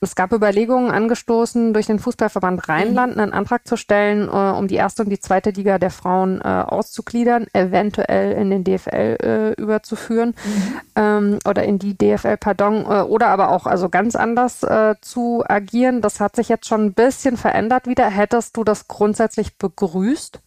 Es 0.00 0.14
gab 0.14 0.32
Überlegungen 0.32 0.90
angestoßen, 0.90 1.72
durch 1.72 1.86
den 1.86 1.98
Fußballverband 1.98 2.68
Rheinland 2.68 3.16
mhm. 3.16 3.22
einen 3.22 3.32
Antrag 3.32 3.66
zu 3.66 3.76
stellen, 3.76 4.28
äh, 4.28 4.58
um 4.58 4.68
die 4.68 4.76
erste 4.76 5.02
und 5.02 5.10
die 5.10 5.20
zweite 5.20 5.50
Liga 5.50 5.78
der 5.78 5.90
Frauen 5.90 6.40
äh, 6.40 6.48
auszugliedern, 6.48 7.46
eventuell 7.52 8.32
in 8.40 8.50
den 8.50 8.64
DFL 8.64 9.16
äh, 9.22 9.52
überzuführen 9.60 10.34
mhm. 10.44 10.80
ähm, 10.96 11.38
oder 11.46 11.64
in 11.64 11.78
die 11.78 11.96
DFL, 11.96 12.36
pardon, 12.36 12.84
äh, 12.84 13.02
oder 13.02 13.28
aber 13.28 13.50
auch 13.50 13.66
also 13.66 13.88
ganz 13.88 14.16
anders 14.16 14.62
äh, 14.62 14.94
zu 15.00 15.44
agieren. 15.46 16.00
Das 16.00 16.20
hat 16.20 16.36
sich 16.36 16.48
jetzt 16.48 16.66
schon 16.66 16.86
ein 16.86 16.94
bisschen 16.94 17.36
verändert 17.36 17.86
wieder. 17.86 18.08
Hättest 18.08 18.56
du 18.56 18.64
das 18.64 18.88
grundsätzlich 18.88 19.56
begrüßt? 19.56 20.40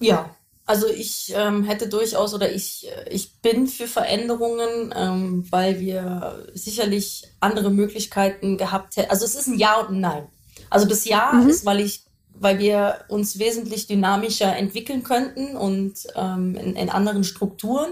Ja, 0.00 0.30
also 0.64 0.86
ich 0.88 1.32
ähm, 1.36 1.64
hätte 1.64 1.88
durchaus 1.88 2.34
oder 2.34 2.52
ich, 2.52 2.88
äh, 2.88 3.08
ich 3.10 3.40
bin 3.40 3.66
für 3.66 3.86
Veränderungen, 3.86 4.94
ähm, 4.96 5.44
weil 5.50 5.80
wir 5.80 6.46
sicherlich 6.54 7.24
andere 7.40 7.70
Möglichkeiten 7.70 8.56
gehabt 8.56 8.96
hätten. 8.96 9.10
Also 9.10 9.24
es 9.24 9.34
ist 9.34 9.48
ein 9.48 9.58
Ja 9.58 9.80
und 9.80 9.96
ein 9.96 10.00
Nein. 10.00 10.26
Also 10.70 10.86
das 10.86 11.04
Ja 11.04 11.32
mhm. 11.32 11.48
ist, 11.48 11.66
weil 11.66 11.80
ich 11.80 12.04
weil 12.34 12.58
wir 12.58 13.04
uns 13.08 13.38
wesentlich 13.38 13.86
dynamischer 13.86 14.56
entwickeln 14.56 15.02
könnten 15.02 15.56
und 15.56 15.94
ähm, 16.16 16.56
in, 16.56 16.76
in 16.76 16.88
anderen 16.88 17.24
Strukturen. 17.24 17.90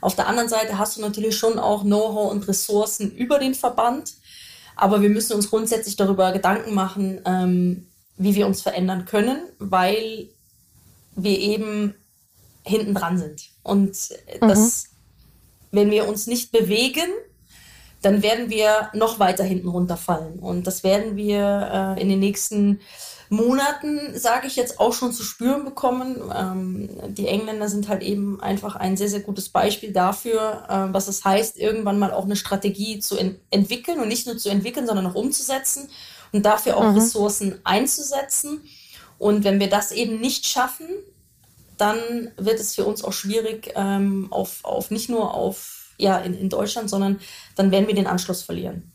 Auf 0.00 0.16
der 0.16 0.26
anderen 0.26 0.48
Seite 0.48 0.78
hast 0.78 0.96
du 0.96 1.00
natürlich 1.00 1.36
schon 1.36 1.58
auch 1.58 1.82
Know-how 1.82 2.30
und 2.30 2.46
Ressourcen 2.48 3.10
über 3.12 3.38
den 3.38 3.54
Verband, 3.54 4.14
aber 4.76 5.00
wir 5.00 5.10
müssen 5.10 5.34
uns 5.34 5.50
grundsätzlich 5.50 5.96
darüber 5.96 6.32
Gedanken 6.32 6.74
machen, 6.74 7.20
ähm, 7.24 7.86
wie 8.16 8.34
wir 8.34 8.46
uns 8.46 8.62
verändern 8.62 9.04
können, 9.04 9.38
weil 9.58 10.28
wir 11.14 11.38
eben 11.38 11.94
hinten 12.64 12.94
dran 12.94 13.18
sind. 13.18 13.50
Und 13.62 13.96
das, 14.40 14.84
mhm. 15.70 15.76
wenn 15.76 15.90
wir 15.90 16.08
uns 16.08 16.26
nicht 16.26 16.52
bewegen, 16.52 17.08
dann 18.02 18.22
werden 18.22 18.50
wir 18.50 18.90
noch 18.94 19.18
weiter 19.20 19.44
hinten 19.44 19.68
runterfallen. 19.68 20.40
Und 20.40 20.66
das 20.66 20.82
werden 20.82 21.16
wir 21.16 21.96
äh, 21.96 22.02
in 22.02 22.08
den 22.08 22.18
nächsten 22.18 22.80
Monaten, 23.32 24.18
sage 24.18 24.46
ich 24.46 24.56
jetzt, 24.56 24.78
auch 24.78 24.92
schon 24.92 25.14
zu 25.14 25.22
spüren 25.22 25.64
bekommen. 25.64 26.16
Ähm, 26.38 26.90
die 27.14 27.26
Engländer 27.26 27.66
sind 27.70 27.88
halt 27.88 28.02
eben 28.02 28.38
einfach 28.42 28.76
ein 28.76 28.98
sehr, 28.98 29.08
sehr 29.08 29.20
gutes 29.20 29.48
Beispiel 29.48 29.90
dafür, 29.90 30.66
äh, 30.68 30.92
was 30.92 31.08
es 31.08 31.24
heißt, 31.24 31.56
irgendwann 31.56 31.98
mal 31.98 32.12
auch 32.12 32.26
eine 32.26 32.36
Strategie 32.36 32.98
zu 32.98 33.16
ent 33.16 33.40
entwickeln 33.50 34.00
und 34.00 34.08
nicht 34.08 34.26
nur 34.26 34.36
zu 34.36 34.50
entwickeln, 34.50 34.86
sondern 34.86 35.06
auch 35.06 35.14
umzusetzen 35.14 35.88
und 36.32 36.44
dafür 36.44 36.76
auch 36.76 36.84
mhm. 36.84 36.98
Ressourcen 36.98 37.58
einzusetzen. 37.64 38.60
Und 39.16 39.44
wenn 39.44 39.60
wir 39.60 39.70
das 39.70 39.92
eben 39.92 40.20
nicht 40.20 40.44
schaffen, 40.44 40.88
dann 41.78 42.32
wird 42.36 42.60
es 42.60 42.74
für 42.74 42.84
uns 42.84 43.02
auch 43.02 43.14
schwierig, 43.14 43.72
ähm, 43.76 44.28
auf, 44.30 44.62
auf 44.62 44.90
nicht 44.90 45.08
nur 45.08 45.32
auf, 45.32 45.94
ja, 45.96 46.18
in, 46.18 46.34
in 46.34 46.50
Deutschland, 46.50 46.90
sondern 46.90 47.18
dann 47.56 47.70
werden 47.70 47.86
wir 47.86 47.94
den 47.94 48.06
Anschluss 48.06 48.42
verlieren. 48.42 48.91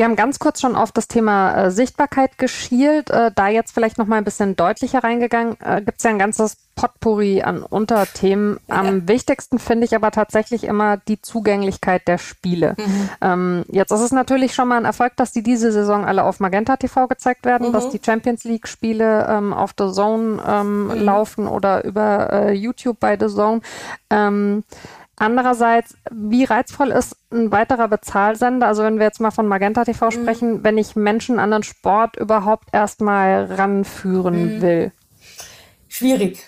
Wir 0.00 0.06
haben 0.06 0.16
ganz 0.16 0.38
kurz 0.38 0.62
schon 0.62 0.76
auf 0.76 0.92
das 0.92 1.08
Thema 1.08 1.52
äh, 1.52 1.70
Sichtbarkeit 1.70 2.38
geschielt. 2.38 3.10
Äh, 3.10 3.32
da 3.34 3.48
jetzt 3.48 3.72
vielleicht 3.72 3.98
noch 3.98 4.06
mal 4.06 4.16
ein 4.16 4.24
bisschen 4.24 4.56
deutlicher 4.56 5.04
reingegangen, 5.04 5.58
äh, 5.60 5.82
gibt 5.82 5.98
es 5.98 6.04
ja 6.04 6.08
ein 6.08 6.18
ganzes 6.18 6.56
Potpourri 6.74 7.42
an 7.42 7.62
Unterthemen. 7.62 8.58
Am 8.68 8.86
ja. 8.86 9.08
wichtigsten 9.08 9.58
finde 9.58 9.84
ich 9.84 9.94
aber 9.94 10.10
tatsächlich 10.10 10.64
immer 10.64 10.96
die 10.96 11.20
Zugänglichkeit 11.20 12.08
der 12.08 12.16
Spiele. 12.16 12.76
Mhm. 12.78 13.10
Ähm, 13.20 13.64
jetzt 13.68 13.90
ist 13.90 14.00
es 14.00 14.12
natürlich 14.12 14.54
schon 14.54 14.68
mal 14.68 14.78
ein 14.78 14.86
Erfolg, 14.86 15.16
dass 15.16 15.32
die 15.32 15.42
diese 15.42 15.70
Saison 15.70 16.06
alle 16.06 16.24
auf 16.24 16.40
Magenta 16.40 16.78
TV 16.78 17.06
gezeigt 17.06 17.44
werden, 17.44 17.68
mhm. 17.68 17.72
dass 17.74 17.90
die 17.90 18.00
Champions 18.02 18.44
League 18.44 18.68
Spiele 18.68 19.26
ähm, 19.28 19.52
auf 19.52 19.74
The 19.78 19.92
Zone 19.92 20.42
ähm, 20.48 20.86
mhm. 20.86 20.92
laufen 20.94 21.46
oder 21.46 21.84
über 21.84 22.32
äh, 22.32 22.52
YouTube 22.52 22.98
bei 23.00 23.18
The 23.20 23.28
Zone. 23.28 23.60
Andererseits, 25.20 25.96
wie 26.10 26.44
reizvoll 26.44 26.88
ist 26.92 27.14
ein 27.30 27.52
weiterer 27.52 27.88
Bezahlsender, 27.88 28.66
also 28.66 28.82
wenn 28.82 28.96
wir 28.96 29.04
jetzt 29.04 29.20
mal 29.20 29.30
von 29.30 29.46
Magenta 29.46 29.84
TV 29.84 30.06
mhm. 30.06 30.10
sprechen, 30.12 30.64
wenn 30.64 30.78
ich 30.78 30.96
Menschen 30.96 31.38
an 31.38 31.50
den 31.50 31.62
Sport 31.62 32.16
überhaupt 32.16 32.70
erstmal 32.72 33.44
ranführen 33.44 34.56
mhm. 34.56 34.62
will? 34.62 34.92
Schwierig. 35.88 36.42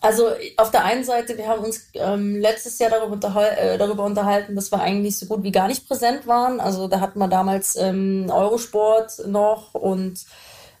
Also 0.00 0.30
auf 0.56 0.70
der 0.70 0.86
einen 0.86 1.04
Seite, 1.04 1.36
wir 1.36 1.46
haben 1.46 1.62
uns 1.62 1.90
ähm, 1.92 2.36
letztes 2.36 2.78
Jahr 2.78 2.88
darüber, 2.88 3.12
unterhal 3.12 3.54
äh, 3.58 3.76
darüber, 3.76 4.04
unterhalten, 4.04 4.54
dass 4.54 4.72
wir 4.72 4.80
eigentlich 4.80 5.18
so 5.18 5.26
gut 5.26 5.42
wie 5.42 5.52
gar 5.52 5.68
nicht 5.68 5.86
präsent 5.86 6.26
waren. 6.26 6.58
Also 6.58 6.88
da 6.88 7.00
hatten 7.00 7.18
wir 7.18 7.28
damals 7.28 7.76
ähm, 7.76 8.30
Eurosport 8.30 9.26
noch 9.26 9.74
und 9.74 10.24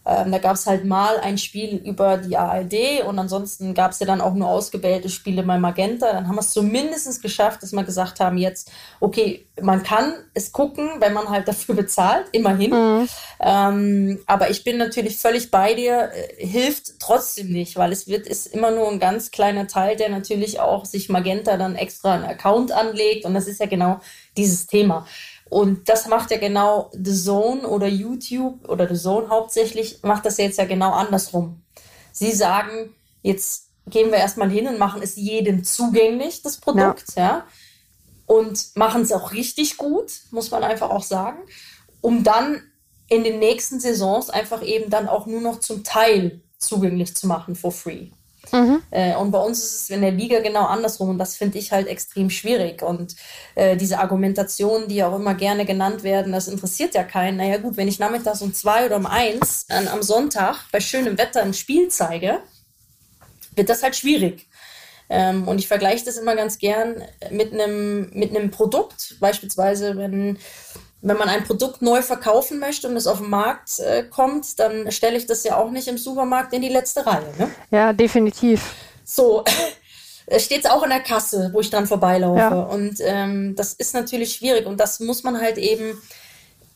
ähm, 0.06 0.30
da 0.30 0.38
gab 0.38 0.54
es 0.54 0.66
halt 0.66 0.84
mal 0.84 1.18
ein 1.18 1.36
Spiel 1.36 1.76
über 1.84 2.16
die 2.16 2.36
ARD 2.36 3.02
und 3.08 3.18
ansonsten 3.18 3.74
gab 3.74 3.90
es 3.90 3.98
ja 3.98 4.06
dann 4.06 4.20
auch 4.20 4.34
nur 4.34 4.48
ausgewählte 4.48 5.08
Spiele 5.08 5.42
bei 5.42 5.58
Magenta. 5.58 6.12
Dann 6.12 6.28
haben 6.28 6.36
wir 6.36 6.42
es 6.42 6.50
zumindest 6.50 7.20
geschafft, 7.22 7.62
dass 7.62 7.72
wir 7.72 7.82
gesagt 7.82 8.20
haben, 8.20 8.38
jetzt, 8.38 8.70
okay, 9.00 9.46
man 9.60 9.82
kann 9.82 10.14
es 10.32 10.52
gucken, 10.52 10.88
wenn 11.00 11.12
man 11.12 11.28
halt 11.28 11.48
dafür 11.48 11.74
bezahlt, 11.74 12.26
immerhin. 12.30 12.70
Mhm. 12.70 13.08
Ähm, 13.40 14.20
aber 14.26 14.50
ich 14.50 14.62
bin 14.62 14.78
natürlich 14.78 15.18
völlig 15.18 15.50
bei 15.50 15.74
dir, 15.74 16.12
äh, 16.12 16.46
hilft 16.46 17.00
trotzdem 17.00 17.48
nicht, 17.48 17.76
weil 17.76 17.90
es 17.90 18.06
wird, 18.06 18.28
ist 18.28 18.46
immer 18.46 18.70
nur 18.70 18.88
ein 18.88 19.00
ganz 19.00 19.32
kleiner 19.32 19.66
Teil, 19.66 19.96
der 19.96 20.08
natürlich 20.08 20.60
auch 20.60 20.84
sich 20.84 21.08
Magenta 21.08 21.56
dann 21.56 21.74
extra 21.74 22.14
einen 22.14 22.24
Account 22.24 22.70
anlegt 22.70 23.24
und 23.24 23.34
das 23.34 23.48
ist 23.48 23.58
ja 23.58 23.66
genau 23.66 23.98
dieses 24.36 24.68
Thema. 24.68 25.06
Und 25.48 25.88
das 25.88 26.08
macht 26.08 26.30
ja 26.30 26.38
genau 26.38 26.90
The 26.92 27.14
Zone 27.14 27.68
oder 27.68 27.86
YouTube 27.86 28.68
oder 28.68 28.88
The 28.88 29.00
Zone 29.00 29.28
hauptsächlich, 29.28 30.02
macht 30.02 30.26
das 30.26 30.38
jetzt 30.38 30.58
ja 30.58 30.64
genau 30.64 30.92
andersrum. 30.92 31.62
Sie 32.12 32.32
sagen, 32.32 32.94
jetzt 33.22 33.68
gehen 33.86 34.10
wir 34.10 34.18
erstmal 34.18 34.50
hin 34.50 34.66
und 34.66 34.78
machen 34.78 35.02
es 35.02 35.16
jedem 35.16 35.62
zugänglich, 35.62 36.42
das 36.42 36.58
Produkt, 36.58 37.14
ja. 37.14 37.22
ja 37.22 37.46
und 38.26 38.74
machen 38.74 39.02
es 39.02 39.12
auch 39.12 39.32
richtig 39.32 39.76
gut, 39.76 40.12
muss 40.30 40.50
man 40.50 40.64
einfach 40.64 40.90
auch 40.90 41.04
sagen, 41.04 41.38
um 42.00 42.24
dann 42.24 42.62
in 43.08 43.24
den 43.24 43.38
nächsten 43.38 43.80
Saisons 43.80 44.30
einfach 44.30 44.62
eben 44.62 44.90
dann 44.90 45.08
auch 45.08 45.26
nur 45.26 45.40
noch 45.40 45.60
zum 45.60 45.84
Teil 45.84 46.42
zugänglich 46.58 47.14
zu 47.14 47.28
machen 47.28 47.54
for 47.54 47.70
free. 47.70 48.08
Mhm. 48.52 48.82
Äh, 48.90 49.16
und 49.16 49.30
bei 49.30 49.38
uns 49.38 49.58
ist 49.62 49.74
es 49.74 49.90
in 49.90 50.02
der 50.02 50.12
Liga 50.12 50.40
genau 50.40 50.66
andersrum 50.66 51.10
und 51.10 51.18
das 51.18 51.36
finde 51.36 51.58
ich 51.58 51.72
halt 51.72 51.88
extrem 51.88 52.30
schwierig. 52.30 52.82
Und 52.82 53.16
äh, 53.54 53.76
diese 53.76 53.98
Argumentationen, 53.98 54.88
die 54.88 55.02
auch 55.02 55.16
immer 55.16 55.34
gerne 55.34 55.64
genannt 55.64 56.02
werden, 56.02 56.32
das 56.32 56.48
interessiert 56.48 56.94
ja 56.94 57.02
keinen. 57.02 57.36
Naja 57.36 57.58
gut, 57.58 57.76
wenn 57.76 57.88
ich 57.88 57.98
nachmittags 57.98 58.42
um 58.42 58.54
zwei 58.54 58.86
oder 58.86 58.96
um 58.96 59.06
eins 59.06 59.66
äh, 59.68 59.86
am 59.88 60.02
Sonntag 60.02 60.64
bei 60.72 60.80
schönem 60.80 61.18
Wetter 61.18 61.42
ein 61.42 61.54
Spiel 61.54 61.88
zeige, 61.88 62.40
wird 63.54 63.68
das 63.68 63.82
halt 63.82 63.96
schwierig. 63.96 64.46
Ähm, 65.08 65.46
und 65.46 65.58
ich 65.58 65.68
vergleiche 65.68 66.04
das 66.04 66.16
immer 66.16 66.34
ganz 66.34 66.58
gern 66.58 67.02
mit 67.30 67.52
einem 67.52 68.10
mit 68.12 68.30
einem 68.30 68.50
Produkt. 68.50 69.16
Beispielsweise, 69.20 69.96
wenn 69.96 70.38
wenn 71.06 71.16
man 71.16 71.28
ein 71.28 71.44
Produkt 71.44 71.82
neu 71.82 72.02
verkaufen 72.02 72.58
möchte 72.58 72.88
und 72.88 72.96
es 72.96 73.06
auf 73.06 73.18
den 73.18 73.30
Markt 73.30 73.78
äh, 73.78 74.02
kommt, 74.02 74.58
dann 74.58 74.90
stelle 74.90 75.16
ich 75.16 75.26
das 75.26 75.44
ja 75.44 75.56
auch 75.56 75.70
nicht 75.70 75.86
im 75.86 75.98
Supermarkt 75.98 76.52
in 76.52 76.62
die 76.62 76.68
letzte 76.68 77.06
Reihe. 77.06 77.32
Ne? 77.38 77.50
Ja, 77.70 77.92
definitiv. 77.92 78.74
So, 79.04 79.44
steht 80.36 80.64
es 80.64 80.70
auch 80.70 80.82
in 80.82 80.90
der 80.90 81.00
Kasse, 81.00 81.50
wo 81.52 81.60
ich 81.60 81.70
dran 81.70 81.86
vorbeilaufe. 81.86 82.40
Ja. 82.40 82.60
Und 82.60 82.96
ähm, 83.00 83.54
das 83.54 83.72
ist 83.74 83.94
natürlich 83.94 84.34
schwierig 84.34 84.66
und 84.66 84.80
das 84.80 84.98
muss 84.98 85.22
man 85.22 85.40
halt 85.40 85.58
eben 85.58 85.96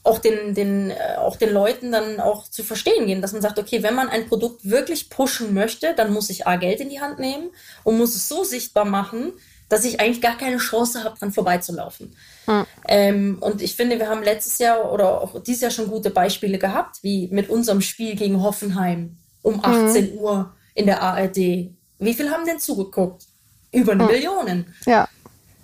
auch 0.04 0.20
den, 0.20 0.54
den, 0.54 0.92
äh, 0.92 1.16
auch 1.18 1.34
den 1.34 1.52
Leuten 1.52 1.90
dann 1.90 2.20
auch 2.20 2.48
zu 2.48 2.62
verstehen 2.62 3.08
gehen, 3.08 3.22
dass 3.22 3.32
man 3.32 3.42
sagt, 3.42 3.58
okay, 3.58 3.82
wenn 3.82 3.96
man 3.96 4.08
ein 4.08 4.28
Produkt 4.28 4.70
wirklich 4.70 5.10
pushen 5.10 5.52
möchte, 5.54 5.92
dann 5.94 6.12
muss 6.12 6.30
ich 6.30 6.46
A, 6.46 6.54
Geld 6.54 6.80
in 6.80 6.88
die 6.88 7.00
Hand 7.00 7.18
nehmen 7.18 7.50
und 7.82 7.98
muss 7.98 8.14
es 8.14 8.28
so 8.28 8.44
sichtbar 8.44 8.84
machen, 8.84 9.32
dass 9.68 9.84
ich 9.84 10.00
eigentlich 10.00 10.20
gar 10.20 10.38
keine 10.38 10.58
Chance 10.58 11.04
habe, 11.04 11.18
dran 11.18 11.32
vorbeizulaufen. 11.32 12.14
Hm. 12.50 12.66
Ähm, 12.88 13.38
und 13.40 13.62
ich 13.62 13.76
finde, 13.76 13.98
wir 14.00 14.08
haben 14.08 14.24
letztes 14.24 14.58
Jahr 14.58 14.92
oder 14.92 15.20
auch 15.22 15.40
dieses 15.40 15.62
Jahr 15.62 15.70
schon 15.70 15.88
gute 15.88 16.10
Beispiele 16.10 16.58
gehabt, 16.58 17.02
wie 17.02 17.28
mit 17.28 17.48
unserem 17.48 17.80
Spiel 17.80 18.16
gegen 18.16 18.42
Hoffenheim 18.42 19.16
um 19.42 19.64
18 19.64 20.08
hm. 20.08 20.18
Uhr 20.18 20.54
in 20.74 20.86
der 20.86 21.00
ARD. 21.00 21.36
Wie 21.36 22.14
viel 22.14 22.30
haben 22.30 22.44
denn 22.44 22.58
zugeguckt? 22.58 23.24
Über 23.72 23.92
eine 23.92 24.04
hm. 24.04 24.10
Million. 24.10 24.66
Ja. 24.84 25.08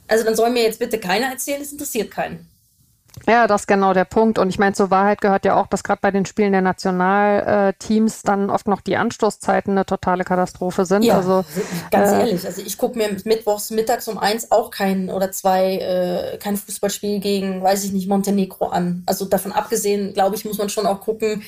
Also 0.07 0.25
dann 0.25 0.37
soll 0.37 0.51
mir 0.51 0.63
jetzt 0.63 0.79
bitte 0.79 1.01
keiner 1.01 1.27
erzählen, 1.27 1.61
es 1.61 1.73
interessiert 1.73 2.13
keinen. 2.13 2.47
Ja, 3.27 3.47
das 3.47 3.63
ist 3.63 3.67
genau 3.67 3.93
der 3.93 4.05
Punkt. 4.05 4.39
Und 4.39 4.51
ich 4.51 4.59
meine, 4.59 4.75
zur 4.75 4.91
Wahrheit 4.91 5.21
gehört 5.21 5.45
ja 5.45 5.57
auch, 5.61 5.67
dass 5.67 5.83
gerade 5.83 6.01
bei 6.01 6.11
den 6.11 6.27
Spielen 6.27 6.53
der 6.53 6.61
Nationalteams 6.61 8.23
dann 8.23 8.51
oft 8.51 8.69
noch 8.69 8.81
die 8.81 8.97
Anstoßzeiten 8.97 9.73
eine 9.73 9.85
totale 9.85 10.23
Katastrophe 10.25 10.85
sind. 10.85 11.03
Ja, 11.03 11.17
also, 11.17 11.45
ganz 11.91 12.13
äh, 12.13 12.19
ehrlich. 12.21 12.47
Also 12.47 12.63
ich 12.63 12.79
gucke 12.79 12.97
mir 12.99 13.17
mittwochs 13.25 13.71
mittags 13.71 14.07
um 14.07 14.19
eins 14.19 14.53
auch 14.53 14.71
kein 14.71 15.11
oder 15.11 15.33
zwei 15.33 15.77
äh, 15.77 16.39
kein 16.39 16.57
Fußballspiel 16.57 17.19
gegen, 17.21 17.63
weiß 17.63 17.85
ich 17.85 17.93
nicht, 17.93 18.09
Montenegro 18.09 18.67
an. 18.67 19.03
Also 19.07 19.25
davon 19.25 19.53
abgesehen, 19.53 20.13
glaube 20.13 20.37
ich, 20.37 20.45
muss 20.45 20.59
man 20.59 20.69
schon 20.69 20.87
auch 20.87 21.01
gucken, 21.01 21.43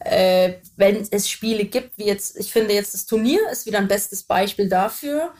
äh, 0.00 0.54
wenn 0.76 1.06
es 1.10 1.30
Spiele 1.30 1.64
gibt, 1.64 1.96
wie 1.96 2.06
jetzt, 2.06 2.36
ich 2.36 2.52
finde 2.52 2.74
jetzt 2.74 2.92
das 2.92 3.06
Turnier 3.06 3.40
ist 3.50 3.66
wieder 3.66 3.78
ein 3.78 3.88
bestes 3.88 4.24
Beispiel 4.24 4.68
dafür 4.68 5.30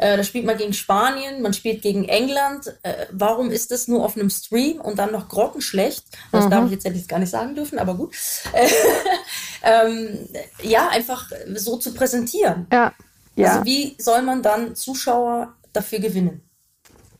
äh, 0.00 0.16
da 0.16 0.24
spielt 0.24 0.46
man 0.46 0.56
gegen 0.56 0.72
Spanien, 0.72 1.42
man 1.42 1.52
spielt 1.52 1.82
gegen 1.82 2.06
England. 2.06 2.74
Äh, 2.82 3.06
warum 3.12 3.50
ist 3.50 3.70
das 3.70 3.86
nur 3.86 4.02
auf 4.02 4.16
einem 4.16 4.30
Stream 4.30 4.80
und 4.80 4.98
dann 4.98 5.12
noch 5.12 5.28
grottenschlecht? 5.28 6.04
Das 6.32 6.46
mhm. 6.46 6.50
darf 6.50 6.64
ich 6.64 6.72
jetzt 6.72 6.84
ja 6.84 6.92
gar 7.06 7.18
nicht 7.18 7.28
sagen 7.28 7.54
dürfen, 7.54 7.78
aber 7.78 7.94
gut. 7.94 8.16
ähm, 9.62 10.26
ja, 10.62 10.88
einfach 10.88 11.30
so 11.54 11.76
zu 11.76 11.92
präsentieren. 11.92 12.66
Ja. 12.72 12.94
ja. 13.36 13.52
Also 13.52 13.64
wie 13.66 13.94
soll 13.98 14.22
man 14.22 14.42
dann 14.42 14.74
Zuschauer 14.74 15.52
dafür 15.74 15.98
gewinnen? 15.98 16.42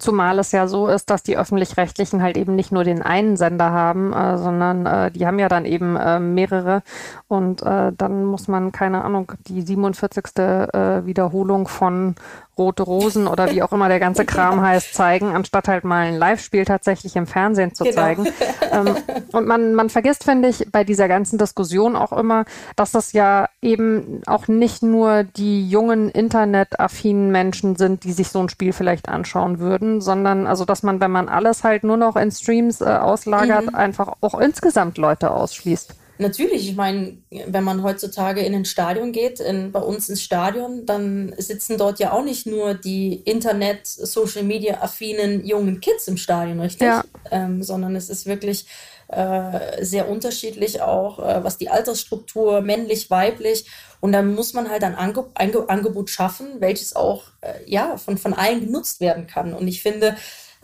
Zumal 0.00 0.38
es 0.38 0.50
ja 0.50 0.66
so 0.66 0.88
ist, 0.88 1.10
dass 1.10 1.22
die 1.22 1.36
öffentlich-rechtlichen 1.36 2.22
halt 2.22 2.38
eben 2.38 2.56
nicht 2.56 2.72
nur 2.72 2.84
den 2.84 3.02
einen 3.02 3.36
Sender 3.36 3.70
haben, 3.70 4.14
äh, 4.14 4.38
sondern 4.38 4.86
äh, 4.86 5.10
die 5.10 5.26
haben 5.26 5.38
ja 5.38 5.50
dann 5.50 5.66
eben 5.66 5.94
äh, 5.96 6.18
mehrere. 6.18 6.82
Und 7.28 7.60
äh, 7.60 7.92
dann 7.94 8.24
muss 8.24 8.48
man, 8.48 8.72
keine 8.72 9.04
Ahnung, 9.04 9.32
die 9.46 9.60
47. 9.60 10.38
Äh, 10.38 11.04
Wiederholung 11.04 11.68
von 11.68 12.14
Rote 12.60 12.82
Rosen 12.82 13.26
oder 13.26 13.50
wie 13.50 13.62
auch 13.62 13.72
immer 13.72 13.88
der 13.88 13.98
ganze 13.98 14.24
Kram 14.26 14.60
heißt, 14.60 14.94
zeigen, 14.94 15.34
anstatt 15.34 15.66
halt 15.66 15.84
mal 15.84 16.06
ein 16.06 16.16
Live-Spiel 16.16 16.66
tatsächlich 16.66 17.16
im 17.16 17.26
Fernsehen 17.26 17.74
zu 17.74 17.84
genau. 17.84 17.96
zeigen. 17.96 18.26
ähm, 18.70 18.96
und 19.32 19.46
man, 19.46 19.74
man 19.74 19.88
vergisst, 19.88 20.24
finde 20.24 20.48
ich, 20.48 20.66
bei 20.70 20.84
dieser 20.84 21.08
ganzen 21.08 21.38
Diskussion 21.38 21.96
auch 21.96 22.12
immer, 22.12 22.44
dass 22.76 22.92
das 22.92 23.14
ja 23.14 23.48
eben 23.62 24.20
auch 24.26 24.46
nicht 24.46 24.82
nur 24.82 25.24
die 25.24 25.68
jungen 25.68 26.10
internetaffinen 26.10 27.30
Menschen 27.30 27.76
sind, 27.76 28.04
die 28.04 28.12
sich 28.12 28.28
so 28.28 28.40
ein 28.40 28.50
Spiel 28.50 28.74
vielleicht 28.74 29.08
anschauen 29.08 29.58
würden, 29.58 30.02
sondern 30.02 30.46
also, 30.46 30.66
dass 30.66 30.82
man, 30.82 31.00
wenn 31.00 31.10
man 31.10 31.28
alles 31.28 31.64
halt 31.64 31.82
nur 31.82 31.96
noch 31.96 32.16
in 32.16 32.30
Streams 32.30 32.82
äh, 32.82 32.84
auslagert, 32.84 33.66
mhm. 33.66 33.74
einfach 33.74 34.12
auch 34.20 34.38
insgesamt 34.38 34.98
Leute 34.98 35.30
ausschließt. 35.30 35.94
Natürlich, 36.20 36.68
ich 36.68 36.76
meine, 36.76 37.16
wenn 37.30 37.64
man 37.64 37.82
heutzutage 37.82 38.42
in 38.42 38.54
ein 38.54 38.66
Stadion 38.66 39.10
geht, 39.10 39.40
in, 39.40 39.72
bei 39.72 39.80
uns 39.80 40.10
ins 40.10 40.22
Stadion, 40.22 40.84
dann 40.84 41.34
sitzen 41.38 41.78
dort 41.78 41.98
ja 41.98 42.12
auch 42.12 42.22
nicht 42.22 42.46
nur 42.46 42.74
die 42.74 43.14
Internet, 43.14 43.86
Social 43.86 44.42
Media 44.42 44.82
affinen 44.82 45.46
jungen 45.46 45.80
Kids 45.80 46.08
im 46.08 46.18
Stadion, 46.18 46.60
richtig? 46.60 46.88
Ja. 46.88 47.04
Ähm, 47.30 47.62
sondern 47.62 47.96
es 47.96 48.10
ist 48.10 48.26
wirklich 48.26 48.66
äh, 49.08 49.82
sehr 49.82 50.10
unterschiedlich 50.10 50.82
auch, 50.82 51.18
äh, 51.20 51.42
was 51.42 51.56
die 51.56 51.70
Altersstruktur, 51.70 52.60
männlich, 52.60 53.10
weiblich. 53.10 53.64
Und 54.00 54.12
dann 54.12 54.34
muss 54.34 54.52
man 54.52 54.70
halt 54.70 54.84
ein 54.84 54.94
Ange 54.94 55.24
Ange 55.34 55.68
Angebot 55.68 56.10
schaffen, 56.10 56.60
welches 56.60 56.94
auch 56.94 57.24
äh, 57.40 57.54
ja 57.66 57.96
von, 57.96 58.18
von 58.18 58.34
allen 58.34 58.60
genutzt 58.60 59.00
werden 59.00 59.26
kann. 59.26 59.54
Und 59.54 59.66
ich 59.68 59.82
finde, 59.82 60.16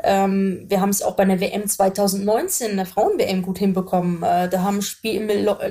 ähm, 0.03 0.67
wir 0.69 0.81
haben 0.81 0.91
es 0.91 1.03
auch 1.03 1.17
bei 1.17 1.25
der 1.25 1.41
WM 1.41 1.67
2019, 1.67 2.77
der 2.77 2.87
Frauen-WM, 2.87 3.43
gut 3.43 3.59
hinbekommen. 3.59 4.23
Äh, 4.23 4.49
da 4.49 4.63
haben 4.63 4.83
Spiel 4.83 5.23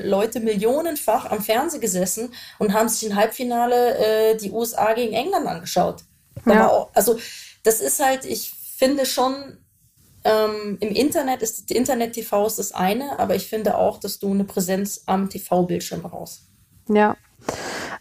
Leute 0.04 0.40
millionenfach 0.40 1.30
am 1.30 1.42
Fernsehen 1.42 1.82
gesessen 1.82 2.34
und 2.58 2.74
haben 2.74 2.90
sich 2.90 3.08
im 3.08 3.16
Halbfinale 3.16 3.98
äh, 3.98 4.38
die 4.38 4.52
USA 4.52 4.94
gegen 4.94 5.14
England 5.14 5.48
angeschaut. 5.48 6.04
Ja. 6.46 6.70
Auch, 6.70 6.90
also 6.94 7.20
das 7.64 7.82
ist 7.82 8.04
halt, 8.04 8.26
ich 8.26 8.52
finde 8.78 9.06
schon, 9.06 9.58
ähm, 10.24 10.78
im 10.80 10.90
Internet 10.90 11.44
ist 11.44 11.72
Internet-TV 11.72 12.48
ist 12.48 12.58
das 12.58 12.72
eine, 12.72 13.20
aber 13.20 13.36
ich 13.36 13.48
finde 13.48 13.78
auch, 13.78 14.00
dass 14.00 14.18
du 14.18 14.32
eine 14.32 14.44
Präsenz 14.44 15.04
am 15.06 15.30
TV-Bildschirm 15.30 16.02
brauchst. 16.02 16.48
Ja. 16.90 17.16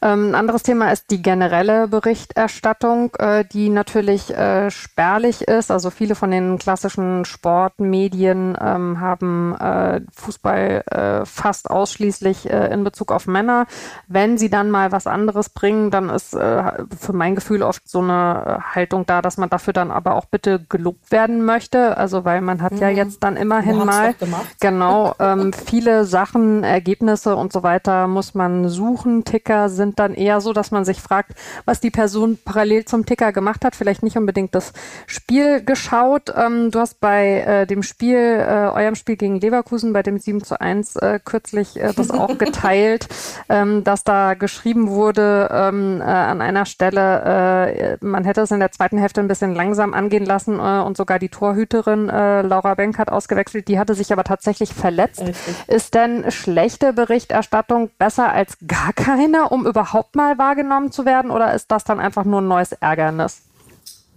Ähm, 0.05 0.31
ein 0.31 0.35
anderes 0.35 0.63
Thema 0.63 0.93
ist 0.93 1.11
die 1.11 1.23
generelle 1.23 1.89
Berichterstattung, 1.89 3.15
äh, 3.19 3.45
die 3.51 3.71
natürlich 3.71 4.31
äh, 4.37 4.71
spärlich 4.71 5.49
ist. 5.49 5.71
Also 5.71 5.89
viele 5.89 6.15
von 6.15 6.31
den 6.31 6.59
klassischen 6.59 7.25
Sportmedien 7.25 8.57
ähm, 8.61 9.01
haben 9.01 9.57
äh, 9.57 10.03
Fußball 10.13 10.85
äh, 10.91 11.25
fast 11.25 11.71
ausschließlich 11.71 12.51
äh, 12.51 12.73
in 12.73 12.85
Bezug 12.85 13.13
auf 13.13 13.27
Männer. 13.27 13.67
Wenn 14.07 14.37
sie 14.37 14.51
dann 14.51 14.71
mal 14.71 14.93
was 14.93 15.07
anderes 15.07 15.49
bringen, 15.49 15.91
dann 15.91 16.11
ist 16.11 16.35
äh, 16.35 16.85
für 17.01 17.15
mein 17.15 17.35
Gefühl 17.35 17.63
oft 17.63 17.89
so 17.89 18.01
eine 18.01 18.59
Haltung 18.75 19.07
da, 19.07 19.23
dass 19.23 19.39
man 19.39 19.49
dafür 19.49 19.73
dann 19.73 19.91
aber 19.91 20.17
auch 20.17 20.27
bitte 20.27 20.61
gelobt 20.69 21.13
werden 21.13 21.47
möchte. 21.47 21.97
Also 21.97 22.27
weil 22.27 22.43
man 22.43 22.61
hat 22.61 22.73
mhm. 22.73 22.79
ja 22.79 22.89
jetzt 22.91 23.23
dann 23.25 23.37
immerhin 23.37 23.79
mal 23.79 24.15
genau 24.61 25.15
ähm, 25.19 25.55
viele 25.55 26.05
Sachen, 26.05 26.63
Ergebnisse 26.63 27.37
und 27.37 27.55
so 27.55 27.63
weiter 27.63 28.07
muss 28.07 28.35
man 28.35 28.69
suchen. 28.69 29.25
Ticker 29.35 29.69
sind 29.69 29.99
dann 29.99 30.15
eher 30.15 30.41
so, 30.41 30.53
dass 30.53 30.71
man 30.71 30.85
sich 30.85 31.01
fragt, 31.01 31.33
was 31.65 31.81
die 31.81 31.91
Person 31.91 32.39
parallel 32.45 32.85
zum 32.85 33.05
Ticker 33.05 33.33
gemacht 33.33 33.65
hat. 33.65 33.75
Vielleicht 33.75 34.05
nicht 34.05 34.17
unbedingt 34.17 34.55
das 34.55 34.73
Spiel 35.09 35.65
geschaut. 35.65 36.33
Ähm, 36.37 36.71
du 36.71 36.79
hast 36.79 37.01
bei 37.01 37.41
äh, 37.41 37.67
dem 37.67 37.83
Spiel, 37.83 38.17
äh, 38.17 38.71
eurem 38.73 38.95
Spiel 38.95 39.17
gegen 39.17 39.41
Leverkusen, 39.41 39.93
bei 39.93 40.05
dem 40.05 40.19
7 40.19 40.45
zu 40.45 40.61
1 40.61 40.95
äh, 40.97 41.19
kürzlich 41.25 41.81
äh, 41.81 41.93
das 41.97 42.13
auch 42.13 42.39
geteilt, 42.39 43.09
ähm, 43.49 43.83
dass 43.83 44.05
da 44.05 44.35
geschrieben 44.35 44.89
wurde 44.89 45.51
ähm, 45.53 46.01
äh, 46.01 46.05
an 46.05 46.41
einer 46.41 46.65
Stelle, 46.65 47.99
äh, 48.01 48.05
man 48.07 48.23
hätte 48.23 48.43
es 48.43 48.53
in 48.53 48.61
der 48.61 48.71
zweiten 48.71 48.99
Hälfte 48.99 49.21
ein 49.21 49.27
bisschen 49.27 49.57
langsam 49.57 49.95
angehen 49.95 50.27
lassen 50.27 50.61
und 50.61 50.97
sogar 50.97 51.19
die 51.19 51.29
Torhüterin 51.29 52.07
Laura 52.07 52.75
Benk 52.75 52.99
hat 52.99 53.11
ausgewechselt. 53.11 53.67
Die 53.69 53.79
hatte 53.79 53.95
sich 53.95 54.13
aber 54.13 54.25
tatsächlich 54.25 54.73
verletzt. 54.73 55.21
Richtig. 55.21 55.57
Ist 55.67 55.95
denn 55.95 56.31
schlechte 56.31 56.93
Berichterstattung 56.93 57.91
besser 57.99 58.33
als 58.33 58.59
gar 58.67 58.93
keine, 58.93 59.24
um 59.53 59.67
überhaupt 59.67 60.17
mal 60.17 60.39
wahrgenommen 60.39 60.93
zu 60.93 61.05
werden? 61.05 61.31
Oder 61.31 61.55
ist 61.55 61.71
das 61.71 61.85
dann 61.85 62.01
einfach 62.01 62.25
nur 62.25 62.41
ein 62.41 62.49
neues 62.49 62.73
Ärgernis? 62.73 63.43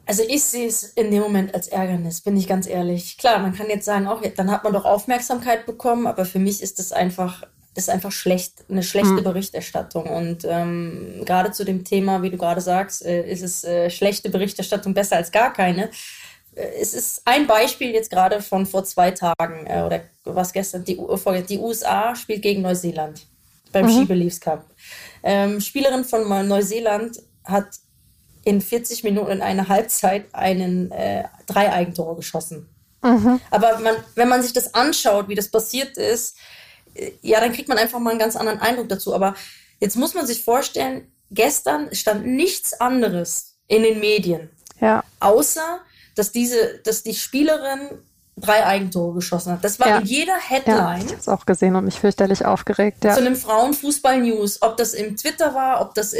Also 0.05 0.23
ich 0.27 0.43
sehe 0.43 0.67
es 0.67 0.83
in 0.83 1.11
dem 1.11 1.21
Moment 1.21 1.53
als 1.53 1.67
Ärgernis, 1.67 2.21
bin 2.21 2.37
ich 2.37 2.47
ganz 2.47 2.65
ehrlich. 2.65 3.17
Klar, 3.17 3.39
man 3.39 3.53
kann 3.53 3.67
jetzt 3.67 3.85
sagen, 3.85 4.07
auch 4.07 4.21
dann 4.35 4.49
hat 4.49 4.63
man 4.63 4.71
doch 4.71 4.85
Aufmerksamkeit 4.85 5.65
bekommen, 5.65 6.07
aber 6.07 6.23
für 6.23 6.39
mich 6.39 6.61
ist 6.61 6.79
es 6.79 6.93
einfach 6.93 7.43
ist 7.75 7.91
einfach 7.91 8.11
schlecht, 8.11 8.65
eine 8.69 8.81
schlechte 8.81 9.11
mhm. 9.11 9.23
Berichterstattung. 9.23 10.05
Und 10.05 10.45
ähm, 10.49 11.21
gerade 11.25 11.51
zu 11.51 11.63
dem 11.63 11.83
Thema, 11.83 12.23
wie 12.23 12.31
du 12.31 12.37
gerade 12.37 12.59
sagst, 12.59 13.05
äh, 13.05 13.29
ist 13.29 13.43
es 13.43 13.63
äh, 13.63 13.91
schlechte 13.91 14.31
Berichterstattung 14.31 14.95
besser 14.95 15.17
als 15.17 15.31
gar 15.31 15.53
keine. 15.53 15.91
Äh, 16.55 16.65
es 16.81 16.95
ist 16.95 17.21
ein 17.25 17.45
Beispiel 17.45 17.91
jetzt 17.91 18.09
gerade 18.09 18.41
von 18.41 18.65
vor 18.65 18.83
zwei 18.83 19.11
Tagen 19.11 19.67
äh, 19.67 19.83
oder 19.85 20.01
was 20.23 20.53
gestern, 20.53 20.85
die, 20.85 20.99
die 21.47 21.59
USA 21.59 22.15
spielt 22.15 22.41
gegen 22.41 22.63
Neuseeland 22.63 23.27
beim 23.81 23.85
mhm. 23.85 23.99
Skibeliefs 23.99 24.39
Cup. 24.39 24.65
Ähm, 25.23 25.61
Spielerin 25.61 26.05
von 26.05 26.47
Neuseeland 26.47 27.21
hat 27.43 27.67
in 28.43 28.61
40 28.61 29.03
Minuten 29.03 29.31
in 29.31 29.41
einer 29.41 29.67
Halbzeit 29.67 30.33
einen 30.33 30.91
äh, 30.91 31.25
drei 31.45 31.71
Eigentore 31.71 32.15
geschossen. 32.15 32.69
Mhm. 33.03 33.39
Aber 33.51 33.79
man, 33.79 33.95
wenn 34.15 34.29
man 34.29 34.41
sich 34.41 34.53
das 34.53 34.73
anschaut, 34.73 35.27
wie 35.27 35.35
das 35.35 35.49
passiert 35.49 35.97
ist, 35.97 36.37
ja, 37.21 37.39
dann 37.39 37.53
kriegt 37.53 37.69
man 37.69 37.77
einfach 37.77 37.99
mal 37.99 38.11
einen 38.11 38.19
ganz 38.19 38.35
anderen 38.35 38.59
Eindruck 38.59 38.89
dazu. 38.89 39.13
Aber 39.13 39.35
jetzt 39.79 39.95
muss 39.95 40.13
man 40.13 40.25
sich 40.25 40.43
vorstellen, 40.43 41.11
gestern 41.29 41.93
stand 41.93 42.25
nichts 42.25 42.79
anderes 42.79 43.57
in 43.67 43.83
den 43.83 43.99
Medien. 43.99 44.49
Ja. 44.79 45.03
Außer, 45.19 45.81
dass 46.15 46.31
diese, 46.31 46.79
dass 46.83 47.03
die 47.03 47.13
Spielerin 47.13 47.99
drei 48.37 48.65
Eigentore 48.65 49.15
geschossen 49.15 49.53
hat. 49.53 49.63
Das 49.63 49.79
war 49.79 49.87
ja. 49.87 49.97
in 49.97 50.05
jeder 50.05 50.37
Headline. 50.37 50.77
Ja, 50.77 50.97
ich 50.97 51.05
habe 51.05 51.19
es 51.19 51.27
auch 51.27 51.45
gesehen 51.45 51.75
und 51.75 51.85
mich 51.85 51.99
fürchterlich 51.99 52.45
aufgeregt. 52.45 53.03
Ja. 53.03 53.13
Zu 53.13 53.21
einem 53.21 53.35
Frauenfußball-News. 53.35 54.61
Ob 54.61 54.77
das 54.77 54.93
im 54.93 55.17
Twitter 55.17 55.55
war, 55.55 55.81
ob 55.81 55.95
das 55.95 56.13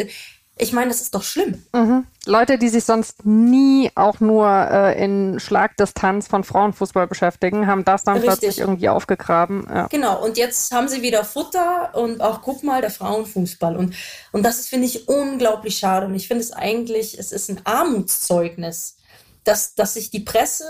ich 0.60 0.74
meine, 0.74 0.90
das 0.90 1.02
ist 1.02 1.14
doch 1.14 1.24
schlimm. 1.24 1.64
Mhm. 1.74 2.06
Leute, 2.26 2.58
die 2.58 2.70
sich 2.70 2.84
sonst 2.84 3.26
nie 3.26 3.92
auch 3.96 4.20
nur 4.20 4.50
äh, 4.50 5.04
in 5.04 5.40
Schlagdistanz 5.40 6.28
von 6.28 6.44
Frauenfußball 6.44 7.08
beschäftigen, 7.08 7.68
haben 7.68 7.86
das 7.86 8.04
dann 8.04 8.18
Richtig. 8.18 8.40
plötzlich 8.40 8.60
irgendwie 8.60 8.90
aufgegraben. 8.90 9.68
Ja. 9.70 9.88
Genau, 9.88 10.24
und 10.24 10.38
jetzt 10.38 10.74
haben 10.74 10.88
sie 10.88 11.02
wieder 11.02 11.24
Futter 11.24 11.92
und 11.94 12.22
auch 12.22 12.42
guck 12.42 12.64
mal, 12.64 12.82
der 12.82 12.90
Frauenfußball. 12.90 13.78
Und, 13.78 13.96
und 14.32 14.44
das 14.44 14.68
finde 14.68 14.88
ich, 14.88 15.08
unglaublich 15.08 15.78
schade. 15.78 16.08
Und 16.08 16.16
ich 16.16 16.28
finde 16.28 16.44
es 16.44 16.52
eigentlich, 16.52 17.20
es 17.20 17.32
ist 17.32 17.50
ein 17.50 17.62
Armutszeugnis, 17.64 18.98
dass, 19.44 19.76
dass 19.76 19.94
sich 19.94 20.10
die 20.10 20.22
Presse 20.22 20.66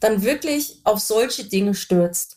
dann 0.00 0.22
wirklich 0.22 0.80
auf 0.84 1.00
solche 1.00 1.44
Dinge 1.44 1.74
stürzt 1.74 2.36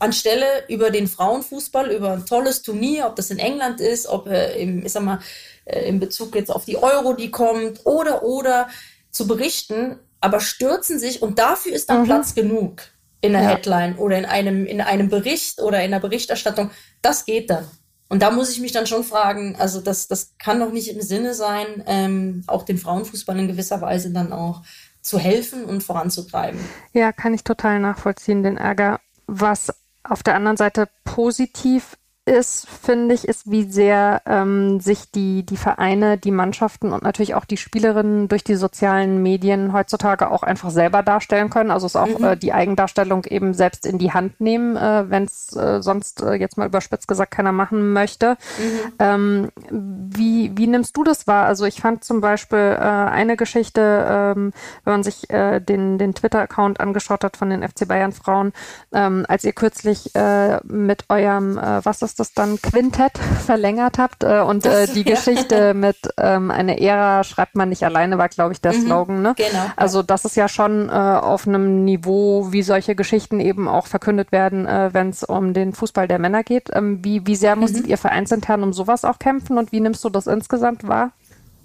anstelle 0.00 0.46
über 0.68 0.90
den 0.90 1.06
Frauenfußball, 1.06 1.90
über 1.90 2.12
ein 2.12 2.26
tolles 2.26 2.62
Turnier, 2.62 3.06
ob 3.06 3.16
das 3.16 3.30
in 3.30 3.38
England 3.38 3.80
ist, 3.80 4.06
ob 4.06 4.26
äh, 4.26 4.60
im, 4.60 4.84
ich 4.84 4.92
sag 4.92 5.02
mal, 5.02 5.20
äh, 5.66 5.86
in 5.88 6.00
Bezug 6.00 6.34
jetzt 6.34 6.50
auf 6.50 6.64
die 6.64 6.78
Euro, 6.78 7.12
die 7.12 7.30
kommt, 7.30 7.84
oder, 7.84 8.22
oder 8.22 8.68
zu 9.10 9.26
berichten, 9.26 9.98
aber 10.20 10.40
stürzen 10.40 10.98
sich 10.98 11.22
und 11.22 11.38
dafür 11.38 11.72
ist 11.72 11.90
dann 11.90 12.02
mhm. 12.02 12.06
Platz 12.06 12.34
genug 12.34 12.82
in 13.20 13.32
der 13.32 13.42
ja. 13.42 13.48
Headline 13.50 13.96
oder 13.96 14.18
in 14.18 14.24
einem, 14.24 14.66
in 14.66 14.80
einem 14.80 15.10
Bericht 15.10 15.60
oder 15.60 15.84
in 15.84 15.90
der 15.90 16.00
Berichterstattung. 16.00 16.70
Das 17.02 17.26
geht 17.26 17.50
dann. 17.50 17.68
Und 18.08 18.22
da 18.22 18.30
muss 18.30 18.50
ich 18.50 18.60
mich 18.60 18.72
dann 18.72 18.86
schon 18.86 19.04
fragen, 19.04 19.54
also 19.56 19.80
das, 19.80 20.08
das 20.08 20.32
kann 20.38 20.58
doch 20.58 20.72
nicht 20.72 20.88
im 20.88 21.00
Sinne 21.00 21.34
sein, 21.34 21.84
ähm, 21.86 22.42
auch 22.46 22.64
den 22.64 22.78
Frauenfußball 22.78 23.38
in 23.38 23.46
gewisser 23.46 23.80
Weise 23.82 24.10
dann 24.10 24.32
auch 24.32 24.62
zu 25.00 25.18
helfen 25.18 25.64
und 25.64 25.82
voranzutreiben. 25.82 26.60
Ja, 26.92 27.12
kann 27.12 27.34
ich 27.34 27.44
total 27.44 27.80
nachvollziehen, 27.80 28.42
den 28.42 28.56
Ärger. 28.56 29.00
Was 29.26 29.72
auf 30.02 30.22
der 30.22 30.34
anderen 30.34 30.56
Seite 30.56 30.88
positiv 31.04 31.96
ist, 32.30 32.68
finde 32.68 33.14
ich, 33.14 33.26
ist, 33.26 33.50
wie 33.50 33.64
sehr 33.70 34.22
ähm, 34.24 34.80
sich 34.80 35.10
die, 35.10 35.44
die 35.44 35.56
Vereine, 35.56 36.16
die 36.16 36.30
Mannschaften 36.30 36.92
und 36.92 37.02
natürlich 37.02 37.34
auch 37.34 37.44
die 37.44 37.56
Spielerinnen 37.56 38.28
durch 38.28 38.44
die 38.44 38.54
sozialen 38.54 39.22
Medien 39.22 39.72
heutzutage 39.72 40.30
auch 40.30 40.44
einfach 40.44 40.70
selber 40.70 41.02
darstellen 41.02 41.50
können. 41.50 41.72
Also 41.72 41.86
es 41.86 41.96
auch 41.96 42.18
mhm. 42.18 42.24
äh, 42.24 42.36
die 42.36 42.52
Eigendarstellung 42.52 43.24
eben 43.24 43.52
selbst 43.52 43.84
in 43.84 43.98
die 43.98 44.12
Hand 44.12 44.40
nehmen, 44.40 44.76
äh, 44.76 45.10
wenn 45.10 45.24
es 45.24 45.54
äh, 45.56 45.82
sonst 45.82 46.22
äh, 46.22 46.34
jetzt 46.34 46.56
mal 46.56 46.66
überspitzt 46.66 47.08
gesagt 47.08 47.32
keiner 47.32 47.52
machen 47.52 47.92
möchte. 47.92 48.36
Mhm. 48.58 48.92
Ähm, 49.00 49.48
wie, 49.70 50.56
wie 50.56 50.68
nimmst 50.68 50.96
du 50.96 51.02
das 51.02 51.26
wahr? 51.26 51.46
Also 51.46 51.64
ich 51.64 51.80
fand 51.80 52.04
zum 52.04 52.20
Beispiel 52.20 52.58
äh, 52.58 52.82
eine 52.82 53.36
Geschichte, 53.36 53.80
ähm, 54.08 54.52
wenn 54.84 54.92
man 54.92 55.02
sich 55.02 55.28
äh, 55.30 55.58
den, 55.58 55.98
den 55.98 56.14
Twitter-Account 56.14 56.78
angeschaut 56.78 57.24
hat 57.24 57.36
von 57.36 57.50
den 57.50 57.68
FC 57.68 57.88
Bayern 57.88 58.12
Frauen, 58.12 58.52
ähm, 58.92 59.26
als 59.28 59.42
ihr 59.42 59.52
kürzlich 59.52 60.14
äh, 60.14 60.60
mit 60.64 61.06
eurem, 61.08 61.58
äh, 61.58 61.84
was 61.84 62.02
ist 62.02 62.19
das 62.20 62.32
dann 62.34 62.60
Quintett 62.60 63.18
verlängert 63.44 63.98
habt 63.98 64.22
äh, 64.22 64.40
und 64.40 64.66
äh, 64.66 64.86
die 64.86 65.02
ja. 65.08 65.14
Geschichte 65.14 65.74
mit 65.74 65.96
ähm, 66.18 66.50
eine 66.50 66.80
Ära 66.80 67.24
schreibt 67.24 67.56
man 67.56 67.70
nicht 67.70 67.82
alleine 67.82 68.18
war, 68.18 68.28
glaube 68.28 68.52
ich, 68.52 68.60
der 68.60 68.74
mhm, 68.74 68.82
Slogan. 68.82 69.22
Ne? 69.22 69.34
Genau. 69.36 69.64
Also 69.76 70.02
das 70.02 70.24
ist 70.24 70.36
ja 70.36 70.48
schon 70.48 70.88
äh, 70.88 70.92
auf 70.92 71.48
einem 71.48 71.84
Niveau, 71.84 72.52
wie 72.52 72.62
solche 72.62 72.94
Geschichten 72.94 73.40
eben 73.40 73.66
auch 73.66 73.86
verkündet 73.86 74.30
werden, 74.30 74.66
äh, 74.66 74.90
wenn 74.92 75.10
es 75.10 75.24
um 75.24 75.54
den 75.54 75.72
Fußball 75.72 76.06
der 76.06 76.18
Männer 76.18 76.44
geht. 76.44 76.68
Ähm, 76.72 77.02
wie, 77.02 77.26
wie 77.26 77.36
sehr 77.36 77.56
musstet 77.56 77.84
mhm. 77.84 77.90
ihr 77.90 77.98
vereinsintern 77.98 78.62
um 78.62 78.72
sowas 78.72 79.04
auch 79.04 79.18
kämpfen 79.18 79.58
und 79.58 79.72
wie 79.72 79.80
nimmst 79.80 80.04
du 80.04 80.10
das 80.10 80.26
insgesamt 80.26 80.86
wahr? 80.86 81.12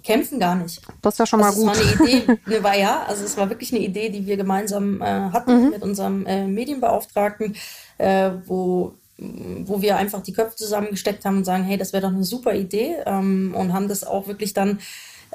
kämpfen 0.06 0.38
gar 0.38 0.54
nicht. 0.54 0.80
Das 1.02 1.14
ist 1.14 1.18
ja 1.18 1.26
schon 1.26 1.40
mal 1.40 1.48
also 1.48 1.62
gut. 1.66 1.72
Es 1.72 1.98
war 1.98 2.06
eine 2.06 2.10
Idee, 2.12 2.38
ne, 2.46 2.62
war 2.62 2.76
ja, 2.76 3.02
also 3.08 3.24
es 3.24 3.36
war 3.36 3.50
wirklich 3.50 3.74
eine 3.74 3.82
Idee, 3.82 4.08
die 4.08 4.24
wir 4.24 4.36
gemeinsam 4.36 5.02
äh, 5.02 5.04
hatten 5.04 5.64
mhm. 5.64 5.70
mit 5.70 5.82
unserem 5.82 6.24
äh, 6.26 6.46
Medienbeauftragten, 6.46 7.56
äh, 7.98 8.30
wo 8.46 8.94
wo 9.18 9.80
wir 9.80 9.96
einfach 9.96 10.22
die 10.22 10.32
Köpfe 10.32 10.56
zusammengesteckt 10.56 11.24
haben 11.24 11.38
und 11.38 11.44
sagen, 11.44 11.64
hey, 11.64 11.76
das 11.76 11.92
wäre 11.92 12.02
doch 12.02 12.14
eine 12.14 12.24
super 12.24 12.54
Idee 12.54 12.96
ähm, 13.06 13.54
und 13.56 13.72
haben 13.72 13.88
das 13.88 14.04
auch 14.04 14.26
wirklich 14.26 14.52
dann 14.52 14.78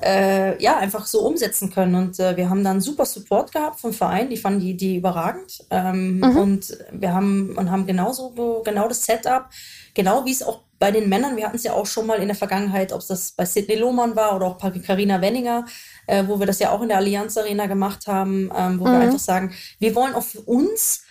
äh, 0.01 0.61
ja 0.61 0.77
einfach 0.77 1.05
so 1.05 1.21
umsetzen 1.21 1.71
können. 1.71 1.95
Und 1.95 2.19
äh, 2.19 2.37
wir 2.37 2.49
haben 2.49 2.63
dann 2.63 2.81
super 2.81 3.05
Support 3.05 3.51
gehabt 3.51 3.79
vom 3.79 3.93
Verein, 3.93 4.29
die 4.29 4.37
fanden 4.37 4.59
die 4.59 4.71
Idee 4.71 4.97
überragend 4.97 5.63
ähm, 5.69 6.17
mhm. 6.17 6.37
und 6.37 6.77
wir 6.91 7.13
haben 7.13 7.57
und 7.57 7.71
haben 7.71 7.85
genauso 7.85 8.61
genau 8.63 8.87
das 8.87 9.05
Setup, 9.05 9.49
genau 9.93 10.25
wie 10.25 10.31
es 10.31 10.43
auch 10.43 10.61
bei 10.79 10.91
den 10.91 11.09
Männern, 11.09 11.37
wir 11.37 11.45
hatten 11.45 11.57
es 11.57 11.63
ja 11.63 11.73
auch 11.73 11.85
schon 11.85 12.07
mal 12.07 12.19
in 12.19 12.27
der 12.27 12.35
Vergangenheit, 12.35 12.91
ob 12.91 13.01
es 13.01 13.07
das 13.07 13.31
bei 13.33 13.45
Sidney 13.45 13.75
Lohmann 13.75 14.15
war 14.15 14.35
oder 14.35 14.47
auch 14.47 14.57
bei 14.57 14.71
Carina 14.71 15.21
Wenninger, 15.21 15.65
äh, 16.07 16.23
wo 16.25 16.39
wir 16.39 16.47
das 16.47 16.57
ja 16.57 16.71
auch 16.71 16.81
in 16.81 16.87
der 16.87 16.97
Allianz 16.97 17.37
Arena 17.37 17.67
gemacht 17.67 18.07
haben, 18.07 18.51
ähm, 18.57 18.79
wo 18.79 18.85
mhm. 18.85 18.91
wir 18.91 18.99
einfach 18.99 19.19
sagen, 19.19 19.53
wir 19.77 19.93
wollen 19.93 20.15
auch 20.15 20.23
für 20.23 20.41
uns 20.41 21.03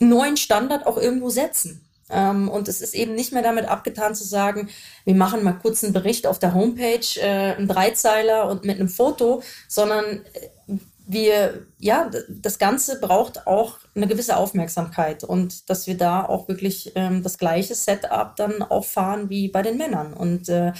einen 0.00 0.10
neuen 0.10 0.36
Standard 0.36 0.86
auch 0.86 0.98
irgendwo 0.98 1.30
setzen. 1.30 1.85
Ähm, 2.10 2.48
und 2.48 2.68
es 2.68 2.80
ist 2.80 2.94
eben 2.94 3.14
nicht 3.14 3.32
mehr 3.32 3.42
damit 3.42 3.66
abgetan 3.66 4.14
zu 4.14 4.24
sagen, 4.24 4.68
wir 5.04 5.14
machen 5.14 5.42
mal 5.42 5.58
kurz 5.60 5.82
einen 5.82 5.92
Bericht 5.92 6.26
auf 6.26 6.38
der 6.38 6.54
Homepage, 6.54 7.20
äh, 7.20 7.54
einen 7.54 7.68
Dreizeiler 7.68 8.48
und 8.48 8.64
mit 8.64 8.78
einem 8.78 8.88
Foto, 8.88 9.42
sondern 9.68 10.24
äh, 10.32 10.76
wir, 11.08 11.66
ja, 11.78 12.10
das 12.28 12.58
Ganze 12.58 13.00
braucht 13.00 13.46
auch 13.46 13.78
eine 13.94 14.08
gewisse 14.08 14.36
Aufmerksamkeit 14.36 15.22
und 15.22 15.70
dass 15.70 15.86
wir 15.86 15.96
da 15.96 16.24
auch 16.24 16.48
wirklich 16.48 16.92
ähm, 16.96 17.22
das 17.22 17.38
gleiche 17.38 17.76
Setup 17.76 18.34
dann 18.36 18.62
auch 18.62 18.84
fahren 18.84 19.30
wie 19.30 19.48
bei 19.48 19.62
den 19.62 19.78
Männern. 19.78 20.12
Und 20.12 20.48
äh, 20.48 20.72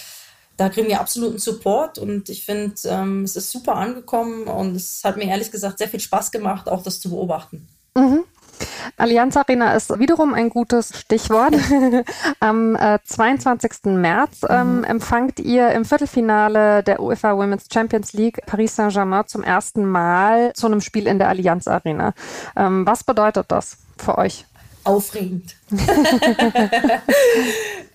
da 0.56 0.68
kriegen 0.68 0.88
wir 0.88 1.00
absoluten 1.00 1.38
Support 1.38 1.98
und 1.98 2.28
ich 2.28 2.44
finde, 2.44 2.74
ähm, 2.86 3.22
es 3.22 3.36
ist 3.36 3.50
super 3.50 3.76
angekommen 3.76 4.44
und 4.44 4.74
es 4.74 5.02
hat 5.04 5.16
mir 5.16 5.28
ehrlich 5.28 5.52
gesagt 5.52 5.78
sehr 5.78 5.88
viel 5.88 6.00
Spaß 6.00 6.32
gemacht, 6.32 6.68
auch 6.68 6.82
das 6.82 6.98
zu 7.00 7.10
beobachten. 7.10 7.68
Mhm. 7.94 8.24
Allianz 8.96 9.36
Arena 9.36 9.74
ist 9.74 9.98
wiederum 9.98 10.34
ein 10.34 10.48
gutes 10.48 10.98
Stichwort. 10.98 11.54
Am 12.40 12.76
äh, 12.76 12.98
22. 13.04 13.84
März 13.84 14.40
ähm, 14.48 14.78
mhm. 14.78 14.84
empfangt 14.84 15.38
ihr 15.40 15.70
im 15.70 15.84
Viertelfinale 15.84 16.82
der 16.82 17.00
UEFA 17.00 17.36
Women's 17.36 17.66
Champions 17.72 18.12
League 18.12 18.40
Paris 18.46 18.76
Saint-Germain 18.76 19.26
zum 19.26 19.42
ersten 19.42 19.84
Mal 19.84 20.52
zu 20.54 20.66
einem 20.66 20.80
Spiel 20.80 21.06
in 21.06 21.18
der 21.18 21.28
Allianz 21.28 21.68
Arena. 21.68 22.14
Ähm, 22.56 22.86
was 22.86 23.04
bedeutet 23.04 23.46
das 23.48 23.76
für 23.98 24.16
euch? 24.18 24.44
Aufregend. 24.84 25.56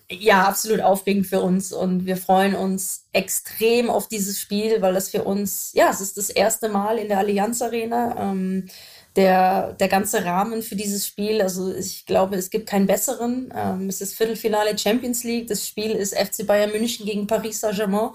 ja, 0.09 0.43
absolut 0.43 0.81
aufregend 0.81 1.25
für 1.25 1.39
uns 1.41 1.71
und 1.71 2.05
wir 2.05 2.17
freuen 2.17 2.53
uns 2.53 3.05
extrem 3.13 3.89
auf 3.89 4.09
dieses 4.09 4.39
Spiel, 4.39 4.81
weil 4.81 4.93
das 4.93 5.09
für 5.09 5.23
uns, 5.23 5.71
ja, 5.73 5.89
es 5.89 6.01
ist 6.01 6.17
das 6.17 6.29
erste 6.29 6.67
Mal 6.69 6.97
in 6.97 7.07
der 7.07 7.19
Allianz 7.19 7.61
Arena. 7.61 8.15
Ähm, 8.19 8.67
der, 9.15 9.73
der 9.73 9.87
ganze 9.89 10.23
Rahmen 10.23 10.61
für 10.61 10.75
dieses 10.75 11.05
Spiel, 11.05 11.41
also 11.41 11.73
ich 11.73 12.05
glaube, 12.05 12.37
es 12.37 12.49
gibt 12.49 12.67
keinen 12.67 12.87
besseren. 12.87 13.53
Ähm, 13.55 13.89
es 13.89 13.99
ist 13.99 14.15
Viertelfinale 14.15 14.77
Champions 14.77 15.23
League. 15.23 15.47
Das 15.47 15.67
Spiel 15.67 15.91
ist 15.91 16.15
FC 16.15 16.47
Bayern 16.47 16.71
München 16.71 17.05
gegen 17.05 17.27
Paris 17.27 17.59
Saint-Germain. 17.59 18.11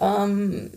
Ähm, 0.00 0.72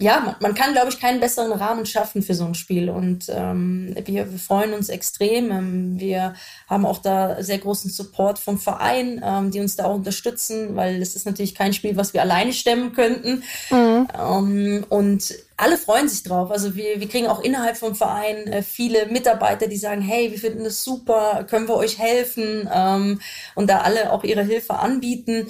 ja, 0.00 0.20
man, 0.20 0.34
man, 0.40 0.54
kann, 0.54 0.72
glaube 0.72 0.88
ich, 0.90 0.98
keinen 0.98 1.20
besseren 1.20 1.52
Rahmen 1.52 1.86
schaffen 1.86 2.22
für 2.22 2.34
so 2.34 2.44
ein 2.44 2.56
Spiel. 2.56 2.90
Und 2.90 3.26
ähm, 3.28 3.94
wir, 4.04 4.30
wir, 4.30 4.38
freuen 4.38 4.74
uns 4.74 4.88
extrem. 4.88 5.52
Ähm, 5.52 6.00
wir 6.00 6.34
haben 6.68 6.84
auch 6.84 6.98
da 6.98 7.42
sehr 7.42 7.58
großen 7.58 7.90
Support 7.90 8.40
vom 8.40 8.58
Verein, 8.58 9.22
ähm, 9.24 9.52
die 9.52 9.60
uns 9.60 9.76
da 9.76 9.84
auch 9.84 9.94
unterstützen, 9.94 10.74
weil 10.74 11.00
es 11.00 11.14
ist 11.14 11.26
natürlich 11.26 11.54
kein 11.54 11.72
Spiel, 11.72 11.96
was 11.96 12.12
wir 12.12 12.22
alleine 12.22 12.52
stemmen 12.52 12.92
könnten. 12.92 13.44
Mhm. 13.70 14.08
Ähm, 14.18 14.84
und 14.88 15.32
alle 15.56 15.78
freuen 15.78 16.08
sich 16.08 16.24
drauf. 16.24 16.50
Also 16.50 16.74
wir, 16.74 16.98
wir 16.98 17.08
kriegen 17.08 17.28
auch 17.28 17.40
innerhalb 17.40 17.76
vom 17.76 17.94
Verein 17.94 18.48
äh, 18.48 18.62
viele 18.62 19.06
Mitarbeiter, 19.06 19.68
die 19.68 19.76
sagen, 19.76 20.00
hey, 20.00 20.32
wir 20.32 20.38
finden 20.38 20.64
das 20.64 20.82
super, 20.82 21.46
können 21.48 21.68
wir 21.68 21.76
euch 21.76 22.00
helfen? 22.00 22.68
Ähm, 22.72 23.20
und 23.54 23.70
da 23.70 23.78
alle 23.82 24.12
auch 24.12 24.24
ihre 24.24 24.42
Hilfe 24.42 24.74
anbieten. 24.74 25.46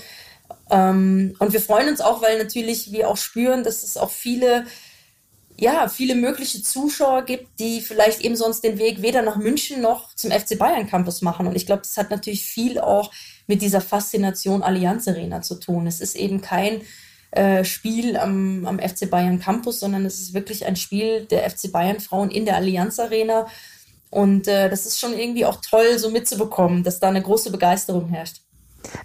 Ähm, 0.71 1.35
und 1.39 1.53
wir 1.53 1.61
freuen 1.61 1.89
uns 1.89 2.01
auch, 2.01 2.23
weil 2.23 2.39
natürlich 2.39 2.93
wir 2.93 3.09
auch 3.09 3.17
spüren, 3.17 3.65
dass 3.65 3.83
es 3.83 3.97
auch 3.97 4.11
viele, 4.11 4.67
ja, 5.59 5.89
viele 5.89 6.15
mögliche 6.15 6.63
Zuschauer 6.63 7.23
gibt, 7.23 7.61
die 7.61 7.81
vielleicht 7.81 8.21
eben 8.23 8.37
sonst 8.37 8.65
den 8.65 8.79
Weg 8.79 9.03
weder 9.03 9.23
nach 9.23 9.37
München 9.37 9.81
noch 9.81 10.15
zum 10.15 10.31
FC 10.31 10.59
Bayern 10.59 10.89
Campus 10.89 11.23
machen. 11.23 11.47
Und 11.47 11.57
ich 11.57 11.67
glaube, 11.67 11.83
das 11.83 11.97
hat 11.97 12.11
natürlich 12.11 12.45
viel 12.45 12.79
auch 12.79 13.13
mit 13.47 13.63
dieser 13.63 13.81
Faszination 13.81 14.63
Allianz 14.63 15.07
Arena 15.07 15.43
zu 15.43 15.57
tun. 15.57 15.87
Es 15.87 16.01
ist 16.01 16.17
eben 16.17 16.41
kein 16.41 16.83
äh, 17.31 17.65
Spiel 17.65 18.17
am, 18.17 18.65
am 18.67 18.79
FC 18.79 19.11
Bayern 19.11 19.41
Campus, 19.41 19.81
sondern 19.81 20.07
es 20.07 20.21
ist 20.21 20.35
wirklich 20.35 20.67
ein 20.67 20.77
Spiel 20.77 21.27
der 21.27 21.49
FC 21.51 21.71
Bayern 21.71 22.01
Frauen 22.01 22.31
in 22.31 22.47
der 22.47 22.57
Allianz 22.57 22.99
Arena. 22.99 23.47
Und 24.11 24.47
äh, 24.47 24.71
das 24.71 24.87
ist 24.87 25.01
schon 25.01 25.19
irgendwie 25.19 25.45
auch 25.45 25.61
toll, 25.61 25.99
so 25.99 26.11
mitzubekommen, 26.11 26.85
dass 26.85 27.01
da 27.01 27.09
eine 27.09 27.23
große 27.23 27.51
Begeisterung 27.51 28.09
herrscht. 28.09 28.44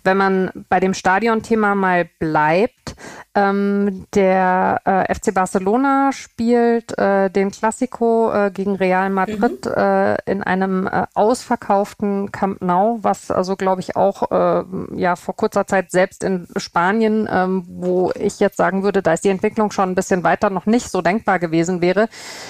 Wenn 0.04 0.18
man 0.18 0.52
bei 0.70 0.80
dem 0.80 0.94
Stadionthema 0.94 1.76
mal 1.76 2.06
bleibt, 2.20 2.96
ähm, 3.36 4.08
der 4.16 4.82
äh, 4.86 5.14
FC 5.14 5.34
Barcelona 5.34 6.12
spielt 6.14 6.98
äh, 6.98 7.30
den 7.30 7.52
Classico 7.52 8.32
äh, 8.32 8.50
gegen 8.52 8.76
Real 8.76 9.12
Madrid 9.12 9.66
mhm. 9.66 9.72
Äh, 9.76 10.16
in 10.26 10.42
einem 10.42 10.88
äh, 10.88 11.06
ausverkauften 11.14 12.32
Camp 12.32 12.62
Nou, 12.62 13.00
was 13.04 13.30
also 13.30 13.56
glaube 13.56 13.82
ich 13.82 13.96
auch 13.96 14.32
äh, 14.32 14.64
ja 14.96 15.16
vor 15.16 15.36
kurzer 15.36 15.68
Zeit 15.68 15.92
selbst 15.92 16.24
in 16.24 16.48
Spanien, 16.58 17.30
ähm, 17.32 17.66
wo 17.68 18.12
ich 18.16 18.40
jetzt 18.40 18.58
sagen 18.58 18.82
würde, 18.84 19.04
da 19.04 19.14
ist 19.14 19.24
die 19.24 19.30
Entwicklung 19.30 19.72
schon 19.72 19.90
ein 19.90 19.96
bisschen 19.96 20.24
weiter 20.24 20.50
noch 20.50 20.66
nicht 20.66 20.90
so 20.90 21.02
denkbar 21.02 21.38
gewesen 21.38 21.82
wäre. 21.82 22.10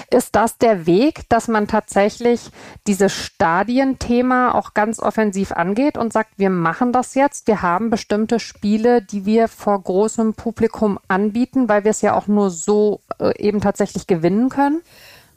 Ist 0.10 0.36
das 0.36 0.58
der 0.58 0.86
Weg, 0.86 1.28
dass 1.28 1.50
man 1.50 1.68
tatsächlich 1.68 2.52
dieses 2.88 3.14
Stadienthema 3.14 4.54
auch 4.54 4.74
ganz 4.74 5.00
offensiv 5.00 5.52
angeht 5.52 5.98
und 5.98 6.14
sagt, 6.14 6.32
wir 6.38 6.50
machen 6.50 6.94
das 6.94 7.16
jetzt, 7.16 7.48
wir 7.48 7.62
haben 7.62 7.90
bestimmte 7.90 8.40
Spiele, 8.40 9.02
die 9.02 9.26
wir 9.26 9.50
vor 9.50 9.82
großem 9.82 10.36
Publikum 10.36 10.69
Publikum 10.70 11.00
anbieten, 11.08 11.68
weil 11.68 11.84
wir 11.84 11.92
es 11.92 12.02
ja 12.02 12.16
auch 12.16 12.28
nur 12.28 12.50
so 12.50 13.02
äh, 13.20 13.34
eben 13.42 13.62
tatsächlich 13.62 14.08
gewinnen 14.08 14.50
können? 14.50 14.82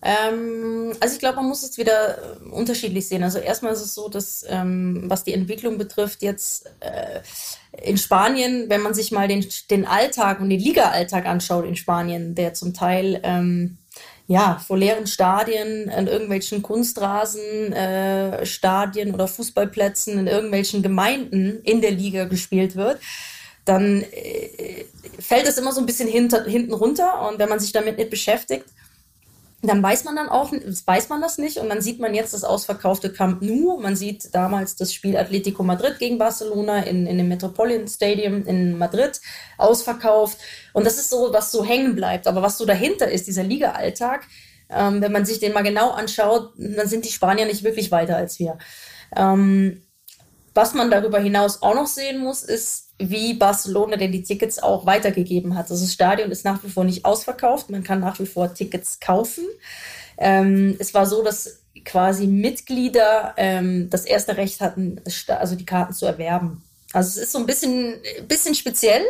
Ähm, 0.02 0.92
also 1.00 1.14
ich 1.14 1.20
glaube, 1.20 1.36
man 1.36 1.48
muss 1.48 1.62
es 1.62 1.78
wieder 1.78 2.18
äh, 2.18 2.48
unterschiedlich 2.50 3.08
sehen. 3.08 3.22
Also 3.22 3.38
erstmal 3.38 3.72
ist 3.72 3.82
es 3.82 3.94
so, 3.94 4.08
dass 4.08 4.44
ähm, 4.48 5.04
was 5.06 5.24
die 5.24 5.32
Entwicklung 5.32 5.78
betrifft, 5.78 6.22
jetzt 6.22 6.66
äh, 6.80 7.20
in 7.82 7.96
Spanien, 7.96 8.68
wenn 8.68 8.82
man 8.82 8.94
sich 8.94 9.12
mal 9.12 9.28
den, 9.28 9.46
den 9.70 9.86
Alltag 9.86 10.40
und 10.40 10.50
den 10.50 10.60
Liga-Alltag 10.60 11.26
anschaut 11.26 11.64
in 11.64 11.76
Spanien, 11.76 12.34
der 12.34 12.52
zum 12.54 12.74
Teil 12.74 13.20
ähm, 13.22 13.78
ja, 14.26 14.58
vor 14.66 14.78
leeren 14.78 15.06
Stadien, 15.06 15.88
in 15.88 16.06
irgendwelchen 16.06 16.62
Kunstrasen, 16.62 17.72
äh, 17.72 18.46
Stadien 18.46 19.14
oder 19.14 19.28
Fußballplätzen, 19.28 20.18
in 20.18 20.26
irgendwelchen 20.26 20.82
Gemeinden 20.82 21.60
in 21.64 21.80
der 21.80 21.90
Liga 21.90 22.24
gespielt 22.24 22.74
wird, 22.76 22.98
dann 23.64 24.02
äh, 24.02 24.84
fällt 25.18 25.46
es 25.46 25.58
immer 25.58 25.72
so 25.72 25.80
ein 25.80 25.86
bisschen 25.86 26.08
hinter, 26.08 26.44
hinten 26.44 26.72
runter. 26.72 27.28
Und 27.28 27.38
wenn 27.38 27.48
man 27.48 27.60
sich 27.60 27.72
damit 27.72 27.98
nicht 27.98 28.10
beschäftigt, 28.10 28.66
dann 29.64 29.80
weiß 29.80 30.02
man 30.02 30.16
dann 30.16 30.28
auch, 30.28 30.52
weiß 30.52 31.08
man 31.08 31.20
das 31.20 31.38
nicht. 31.38 31.58
Und 31.58 31.68
dann 31.68 31.80
sieht 31.80 32.00
man 32.00 32.14
jetzt 32.14 32.34
das 32.34 32.42
ausverkaufte 32.42 33.12
Camp 33.12 33.42
Nou. 33.42 33.78
Man 33.78 33.94
sieht 33.94 34.34
damals 34.34 34.74
das 34.74 34.92
Spiel 34.92 35.16
Atletico 35.16 35.62
Madrid 35.62 36.00
gegen 36.00 36.18
Barcelona 36.18 36.80
in, 36.80 37.06
in 37.06 37.16
dem 37.16 37.28
Metropolitan 37.28 37.86
Stadium 37.86 38.44
in 38.44 38.76
Madrid 38.76 39.20
ausverkauft. 39.58 40.38
Und 40.72 40.84
das 40.84 40.98
ist 40.98 41.10
so, 41.10 41.32
was 41.32 41.52
so 41.52 41.64
hängen 41.64 41.94
bleibt. 41.94 42.26
Aber 42.26 42.42
was 42.42 42.58
so 42.58 42.66
dahinter 42.66 43.08
ist, 43.08 43.28
dieser 43.28 43.44
Liga-Alltag, 43.44 44.26
ähm, 44.68 45.00
wenn 45.00 45.12
man 45.12 45.24
sich 45.24 45.38
den 45.38 45.52
mal 45.52 45.62
genau 45.62 45.90
anschaut, 45.90 46.54
dann 46.56 46.88
sind 46.88 47.04
die 47.04 47.12
Spanier 47.12 47.46
nicht 47.46 47.62
wirklich 47.62 47.92
weiter 47.92 48.16
als 48.16 48.40
wir. 48.40 48.58
Ähm, 49.14 49.82
was 50.54 50.74
man 50.74 50.90
darüber 50.90 51.20
hinaus 51.20 51.62
auch 51.62 51.74
noch 51.74 51.86
sehen 51.86 52.18
muss, 52.18 52.42
ist, 52.42 52.91
wie 53.10 53.34
Barcelona 53.34 53.96
denn 53.96 54.12
die 54.12 54.22
Tickets 54.22 54.58
auch 54.58 54.86
weitergegeben 54.86 55.56
hat. 55.56 55.70
Also 55.70 55.84
das 55.84 55.92
Stadion 55.92 56.30
ist 56.30 56.44
nach 56.44 56.62
wie 56.64 56.68
vor 56.68 56.84
nicht 56.84 57.04
ausverkauft, 57.04 57.70
man 57.70 57.82
kann 57.82 58.00
nach 58.00 58.18
wie 58.18 58.26
vor 58.26 58.52
Tickets 58.54 59.00
kaufen. 59.00 59.44
Ähm, 60.18 60.76
es 60.78 60.94
war 60.94 61.06
so, 61.06 61.22
dass 61.22 61.62
quasi 61.84 62.26
Mitglieder 62.26 63.34
ähm, 63.36 63.88
das 63.90 64.04
erste 64.04 64.36
Recht 64.36 64.60
hatten, 64.60 65.00
also 65.28 65.56
die 65.56 65.66
Karten 65.66 65.92
zu 65.92 66.06
erwerben. 66.06 66.62
Also 66.92 67.08
es 67.08 67.26
ist 67.26 67.32
so 67.32 67.38
ein 67.38 67.46
bisschen, 67.46 67.94
bisschen 68.28 68.54
speziell, 68.54 69.02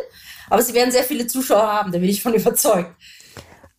aber 0.49 0.61
sie 0.61 0.73
werden 0.73 0.91
sehr 0.91 1.03
viele 1.03 1.27
Zuschauer 1.27 1.67
haben, 1.67 1.91
da 1.91 1.99
bin 1.99 2.09
ich 2.09 2.21
von 2.21 2.33
überzeugt. 2.35 2.95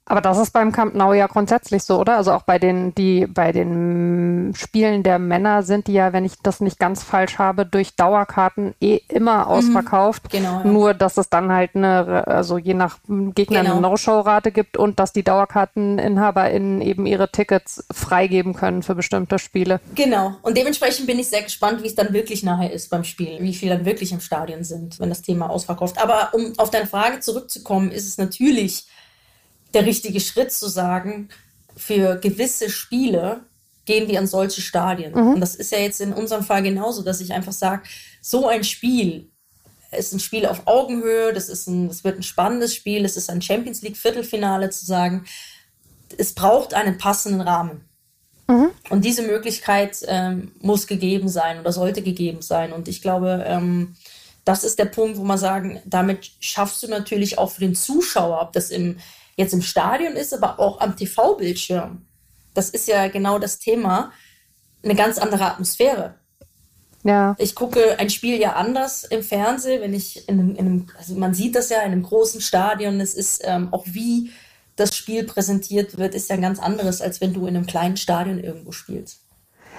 Aber 0.07 0.20
das 0.20 0.38
ist 0.38 0.52
beim 0.52 0.70
Camp 0.72 0.94
Nou 0.94 1.14
ja 1.14 1.26
grundsätzlich 1.26 1.82
so, 1.82 1.98
oder? 1.98 2.16
Also 2.16 2.32
auch 2.32 2.42
bei 2.42 2.59
den, 2.59 2.94
die, 2.94 3.26
bei 3.26 3.52
den 3.52 4.52
Spielen 4.55 5.02
der 5.02 5.18
Männer 5.18 5.62
sind 5.62 5.86
die 5.86 5.94
ja, 5.94 6.12
wenn 6.12 6.24
ich 6.24 6.34
das 6.42 6.61
nicht 6.61 6.78
ganz 6.78 7.02
falsch 7.02 7.38
habe, 7.38 7.64
durch 7.64 7.96
Dauerkarten 7.96 8.74
eh 8.80 9.00
immer 9.09 9.44
mhm. 9.44 9.50
ausverkauft. 9.50 10.24
Mhm, 10.24 10.28
genau. 10.28 10.59
Ja. 10.59 10.64
Nur, 10.64 10.94
dass 10.94 11.16
es 11.16 11.30
dann 11.30 11.52
halt 11.52 11.74
eine, 11.74 12.26
also 12.26 12.59
je 12.59 12.74
nach 12.74 12.98
Gegner 13.09 13.61
genau. 13.61 13.72
eine 13.72 13.80
No-Show-Rate 13.80 14.52
gibt 14.52 14.76
und 14.76 14.98
dass 14.98 15.12
die 15.12 15.22
DauerkarteninhaberInnen 15.22 16.82
eben 16.82 17.07
ihre 17.07 17.30
Tickets 17.30 17.84
freigeben 17.90 18.55
können 18.55 18.82
für 18.82 18.94
bestimmte 18.94 19.38
Spiele. 19.38 19.80
Genau. 19.94 20.34
Und 20.42 20.57
dementsprechend 20.57 21.07
bin 21.07 21.18
ich 21.18 21.28
sehr 21.28 21.42
gespannt, 21.42 21.82
wie 21.82 21.86
es 21.86 21.94
dann 21.94 22.12
wirklich 22.12 22.42
nachher 22.42 22.72
ist 22.72 22.90
beim 22.90 23.05
Spiel. 23.05 23.38
Wie 23.40 23.55
viele 23.55 23.76
dann 23.76 23.86
wirklich 23.86 24.12
im 24.12 24.20
Stadion 24.20 24.64
sind, 24.64 25.00
wenn 25.00 25.09
das 25.09 25.22
Thema 25.22 25.50
ausverkauft. 25.50 26.00
Aber 26.02 26.30
um 26.32 26.52
auf 26.59 26.70
deine 26.70 26.86
Frage 26.86 27.20
zurückzukommen, 27.20 27.90
ist 27.90 28.07
es 28.07 28.18
natürlich 28.18 28.86
der 29.75 29.87
richtige 29.87 30.20
Schritt 30.20 30.53
zu 30.53 30.68
sagen, 30.68 31.29
für 31.77 32.16
gewisse 32.16 32.70
Spiele 32.70 33.45
gehen 33.85 34.09
wir 34.09 34.18
an 34.18 34.27
solche 34.27 34.61
Stadien. 34.61 35.12
Mhm. 35.12 35.35
Und 35.35 35.41
das 35.41 35.55
ist 35.55 35.72
ja 35.72 35.79
jetzt 35.79 36.01
in 36.01 36.12
unserem 36.12 36.45
Fall 36.45 36.62
genauso, 36.62 37.03
dass 37.03 37.20
ich 37.20 37.33
einfach 37.33 37.53
sage, 37.53 37.83
so 38.22 38.49
ein 38.49 38.64
Spiel 38.64 39.31
ist 39.97 40.12
ein 40.12 40.20
Spiel 40.20 40.47
auf 40.47 40.66
Augenhöhe, 40.66 41.33
das, 41.33 41.49
ist 41.49 41.68
ein, 41.68 41.89
das 41.89 42.03
wird 42.03 42.18
ein 42.18 42.22
spannendes 42.22 42.75
Spiel, 42.75 43.05
es 43.05 43.16
ist 43.16 43.31
ein 43.31 43.43
Champions 43.43 43.83
League 43.83 43.97
Viertelfinale 43.97 44.70
zu 44.70 44.85
sagen, 44.85 45.25
es 46.18 46.33
braucht 46.35 46.75
einen 46.75 46.99
passenden 46.99 47.41
Rahmen. 47.41 47.89
Mhm. 48.49 48.70
Und 48.91 49.05
diese 49.05 49.22
Möglichkeit 49.22 49.99
ähm, 50.07 50.53
muss 50.61 50.87
gegeben 50.87 51.29
sein 51.29 51.61
oder 51.61 51.72
sollte 51.72 52.03
gegeben 52.03 52.43
sein. 52.43 52.72
Und 52.72 52.89
ich 52.89 53.03
glaube, 53.03 53.45
ähm, 53.47 53.95
das 54.45 54.64
ist 54.64 54.79
der 54.79 54.85
Punkt, 54.87 55.16
wo 55.16 55.25
man 55.25 55.39
sagen, 55.39 55.81
damit 55.87 56.33
schaffst 56.41 56.83
du 56.83 56.89
natürlich 56.89 57.39
auch 57.39 57.51
für 57.51 57.61
den 57.61 57.75
Zuschauer, 57.75 58.43
ob 58.43 58.53
das 58.53 58.70
im, 58.70 58.99
jetzt 59.37 59.55
im 59.55 59.62
Stadion 59.62 60.14
ist, 60.14 60.32
aber 60.35 60.61
auch 60.61 60.80
am 60.80 60.97
TV-Bildschirm. 60.97 62.07
Das 62.55 62.70
ist 62.70 62.89
ja 62.89 63.09
genau 63.09 63.39
das 63.39 63.59
Thema. 63.59 64.12
Eine 64.82 64.95
ganz 64.95 65.18
andere 65.18 65.45
Atmosphäre. 65.47 66.14
Ja. 67.05 67.35
Ich 67.39 67.55
gucke 67.55 67.99
ein 67.99 68.09
Spiel 68.09 68.41
ja 68.41 68.55
anders 68.55 69.05
im 69.05 69.22
Fernsehen, 69.22 69.82
wenn 69.82 69.93
ich 69.93 70.26
in 70.28 70.41
einem, 70.41 70.51
in 70.53 70.59
einem 70.59 70.87
also 70.99 71.14
man 71.14 71.35
sieht 71.35 71.55
das 71.55 71.68
ja 71.68 71.80
in 71.80 71.93
einem 71.93 72.03
großen 72.03 72.41
Stadion. 72.41 73.01
Es 73.01 73.14
ist 73.14 73.43
ähm, 73.45 73.72
auch 73.72 73.85
wie 73.87 74.30
das 74.76 74.97
Spiel 74.97 75.24
präsentiert 75.24 75.99
wird, 75.99 76.14
ist 76.14 76.30
ja 76.30 76.37
ganz 76.37 76.59
anderes, 76.59 77.01
als 77.01 77.20
wenn 77.20 77.32
du 77.32 77.47
in 77.47 77.57
einem 77.57 77.66
kleinen 77.66 77.97
Stadion 77.97 78.43
irgendwo 78.43 78.72
spielst. 78.72 79.24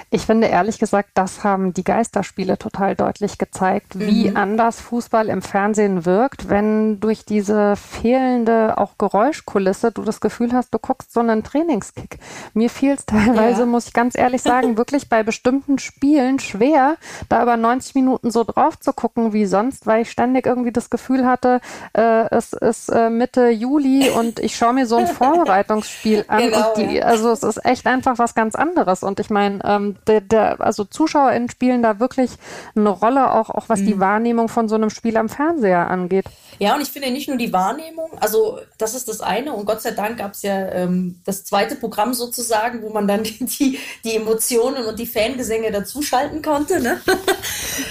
Ich 0.10 0.26
finde 0.26 0.48
ehrlich 0.48 0.80
gesagt, 0.80 1.10
das 1.14 1.44
haben 1.44 1.74
die 1.74 1.84
Geisterspiele 1.84 2.58
total 2.58 2.96
deutlich 2.96 3.38
gezeigt, 3.38 4.00
wie 4.00 4.30
mhm. 4.30 4.38
anders 4.38 4.80
Fußball 4.80 5.30
im 5.30 5.42
Fernsehen 5.42 6.06
wirkt, 6.06 6.50
wenn 6.50 7.00
durch 7.00 7.26
diese 7.26 7.76
fehlende 7.76 8.78
auch 8.78 8.98
Geräuschkulisse 8.98 9.92
du 9.92 10.04
das 10.04 10.22
Gefühl 10.22 10.54
hast, 10.54 10.74
du 10.74 10.80
guckst 10.80 11.14
so 11.14 11.20
einen 11.20 11.44
Trainingskick. 11.44 12.20
Mir 12.54 12.70
fiel 12.70 12.94
es 12.94 13.06
teilweise, 13.06 13.62
ja. 13.62 13.66
muss 13.66 13.88
ich 13.88 13.94
ganz 13.94 14.18
ehrlich 14.18 14.42
sagen, 14.44 14.78
wirklich 14.78 15.10
bei 15.10 15.24
bestimmten 15.24 15.80
Spielen 15.80 16.40
schwer, 16.40 16.98
da 17.30 17.44
über 17.44 17.58
90 17.58 17.96
Minuten 17.96 18.32
so 18.32 18.44
drauf 18.44 18.80
zu 18.80 18.94
gucken 18.94 19.34
wie 19.34 19.46
sonst, 19.46 19.86
weil 19.86 20.04
ich 20.04 20.12
ständig 20.12 20.46
irgendwie 20.46 20.72
das 20.72 20.90
Gefühl 20.90 21.26
hatte, 21.26 21.62
äh, 21.94 22.30
es 22.30 22.54
ist 22.54 22.90
äh, 22.90 23.10
Mitte 23.10 23.50
Juli 23.50 24.10
und 24.10 24.40
ich 24.40 24.56
schaue 24.56 24.74
mir 24.74 24.86
so 24.86 24.98
ein 24.98 25.08
Vorbereitungsspiel 25.16 26.26
an 26.28 26.40
genau, 26.40 26.70
und 26.70 26.78
die, 26.78 27.04
also 27.04 27.32
es 27.32 27.44
ist 27.44 27.66
echt 27.66 27.88
einfach 27.88 28.18
was 28.18 28.36
ganz 28.36 28.56
anderes. 28.56 29.04
Und 29.04 29.20
ich 29.20 29.30
meine, 29.30 29.60
ähm, 29.64 29.85
der, 30.08 30.22
der, 30.22 30.62
also 30.62 30.84
ZuschauerInnen 30.84 31.50
spielen 31.50 31.82
da 31.84 32.00
wirklich 32.00 32.32
eine 32.76 32.90
Rolle, 32.90 33.32
auch, 33.32 33.50
auch 33.50 33.70
was 33.70 33.82
mhm. 33.82 33.86
die 33.86 34.00
Wahrnehmung 34.00 34.50
von 34.50 34.68
so 34.68 34.76
einem 34.76 34.90
Spiel 34.90 35.18
am 35.18 35.30
Fernseher 35.30 35.90
angeht. 35.90 36.26
Ja, 36.60 36.76
und 36.76 36.82
ich 36.82 36.90
finde 36.90 37.12
nicht 37.12 37.28
nur 37.28 37.38
die 37.38 37.52
Wahrnehmung, 37.52 38.12
also 38.20 38.60
das 38.78 38.96
ist 38.96 39.10
das 39.10 39.22
eine 39.22 39.54
und 39.54 39.66
Gott 39.66 39.82
sei 39.82 39.92
Dank 39.92 40.18
gab 40.18 40.34
es 40.34 40.42
ja 40.42 40.70
ähm, 40.70 41.20
das 41.26 41.44
zweite 41.44 41.76
Programm 41.76 42.14
sozusagen, 42.14 42.82
wo 42.82 42.90
man 42.90 43.08
dann 43.08 43.24
die, 43.40 43.80
die 44.04 44.16
Emotionen 44.16 44.86
und 44.86 44.98
die 44.98 45.06
Fangesänge 45.06 45.72
dazuschalten 45.72 46.42
konnte. 46.42 46.80
Ne? 46.80 47.02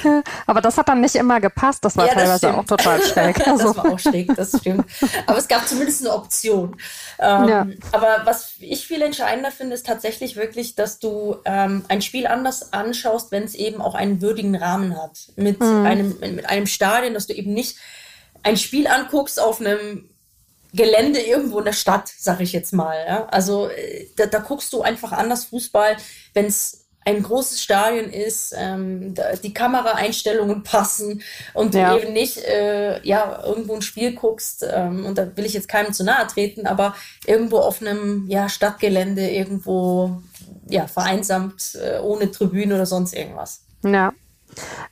Aber 0.47 0.61
das 0.61 0.79
hat 0.79 0.89
dann 0.89 1.01
nicht 1.01 1.15
immer 1.15 1.41
gepasst, 1.41 1.85
das 1.85 1.97
war 1.97 2.07
ja, 2.07 2.15
teilweise 2.15 2.47
das 2.47 2.57
auch 2.57 2.65
total 2.65 3.03
schräg. 3.07 3.47
Also. 3.47 3.65
das 3.69 3.77
war 3.77 3.93
auch 3.93 3.99
schräg, 3.99 4.35
das 4.35 4.59
stimmt. 4.59 4.85
Aber 5.27 5.39
es 5.39 5.49
gab 5.49 5.67
zumindest 5.69 6.01
eine 6.03 6.15
Option. 6.15 6.77
Ähm, 7.19 7.49
ja. 7.49 7.67
Aber 7.93 8.23
was 8.25 8.55
ich 8.61 8.87
viel 8.87 9.03
entscheidender 9.03 9.51
finde, 9.51 9.75
ist 9.75 9.87
tatsächlich 9.87 10.37
wirklich, 10.37 10.75
dass 10.75 10.99
du 10.99 11.37
ähm, 11.45 11.84
ein 11.89 12.03
Spiel 12.03 12.27
anders 12.27 12.73
anschaust, 12.73 13.33
wenn 13.33 13.45
es 13.45 13.55
eben 13.55 13.81
auch 13.81 13.95
einen 13.95 14.21
würdigen 14.21 14.57
Rahmen 14.57 15.01
hat. 15.01 15.33
Mit, 15.37 15.61
mhm. 15.61 15.87
einem, 15.87 16.19
mit 16.21 16.49
einem 16.49 16.67
Stadion, 16.67 17.15
dass 17.15 17.27
du 17.27 17.35
eben 17.35 17.53
nicht 17.53 17.77
ein 18.43 18.57
Spiel 18.57 18.87
anguckst 18.87 19.41
auf 19.41 19.61
einem 19.61 20.09
Gelände 20.73 21.21
irgendwo 21.21 21.61
in 21.61 21.67
der 21.67 21.73
Stadt, 21.73 22.13
sag 22.19 22.41
ich 22.41 22.53
jetzt 22.53 22.73
mal. 22.73 22.97
Ja? 23.07 23.27
Also 23.27 23.69
äh, 23.69 24.09
da, 24.17 24.27
da 24.27 24.41
guckst 24.41 24.73
du 24.73 24.83
einfach 24.83 25.13
anders 25.13 25.45
Fußball, 25.47 25.97
wenn 26.35 26.47
es 26.47 26.85
ein 27.07 27.23
großes 27.23 27.63
Stadion 27.63 28.11
ist, 28.11 28.55
ähm, 28.57 29.15
die 29.43 29.53
Kameraeinstellungen 29.53 30.63
passen 30.63 31.23
und 31.53 31.75
du 31.75 31.79
ja. 31.79 31.97
eben 31.97 32.13
nicht 32.13 32.39
äh, 32.39 33.07
ja 33.07 33.43
irgendwo 33.45 33.75
ein 33.75 33.83
Spiel 33.83 34.15
guckst 34.15 34.67
ähm, 34.69 35.05
und 35.05 35.19
da 35.19 35.37
will 35.37 35.45
ich 35.45 35.53
jetzt 35.53 35.69
keinem 35.69 35.93
zu 35.93 36.03
nahe 36.03 36.27
treten, 36.27 36.67
aber 36.67 36.95
irgendwo 37.27 37.59
auf 37.59 37.83
einem 37.83 38.27
ja 38.29 38.49
Stadtgelände 38.49 39.29
irgendwo 39.29 40.23
ja 40.69 40.87
vereinsamt 40.87 41.77
äh, 41.81 41.99
ohne 42.01 42.31
Tribüne 42.31 42.75
oder 42.75 42.87
sonst 42.87 43.15
irgendwas. 43.15 43.65
Ja. 43.85 44.13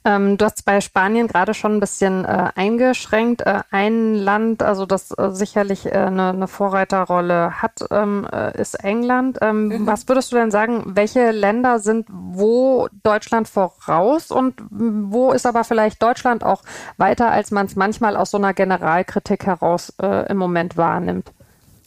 Ähm, 0.05 0.39
du 0.39 0.45
hast 0.45 0.65
bei 0.65 0.81
Spanien 0.81 1.29
gerade 1.29 1.55
schon 1.55 1.77
ein 1.77 1.81
bisschen 1.81 2.25
äh, 2.25 2.51
eingeschränkt. 2.55 3.43
Äh, 3.43 3.61
ein 3.71 4.15
Land, 4.15 4.63
also 4.63 4.87
das 4.87 5.13
äh, 5.13 5.31
sicherlich 5.31 5.87
äh, 5.87 5.91
eine, 5.93 6.31
eine, 6.31 6.49
Vorreiterrolle 6.49 7.63
hat, 7.63 7.85
ähm, 7.91 8.27
äh, 8.33 8.61
ist 8.61 8.75
England. 8.83 9.39
Ähm, 9.41 9.69
mhm. 9.69 9.87
Was 9.87 10.09
würdest 10.09 10.33
du 10.33 10.37
denn 10.37 10.51
sagen, 10.51 10.83
welche 10.87 11.31
Länder 11.31 11.79
sind 11.79 12.09
wo 12.11 12.89
Deutschland 13.03 13.49
voraus 13.49 14.31
und 14.31 14.55
wo 14.71 15.33
ist 15.33 15.47
aber 15.47 15.65
vielleicht 15.65 16.03
Deutschland 16.03 16.45
auch 16.45 16.63
weiter, 16.97 17.31
als 17.31 17.51
man 17.51 17.67
es 17.67 17.77
manchmal 17.77 18.17
aus 18.17 18.31
so 18.31 18.39
einer 18.39 18.55
Generalkritik 18.55 19.47
heraus 19.47 19.93
im 19.99 20.37
Moment 20.37 20.77
wahrnimmt? 20.77 21.33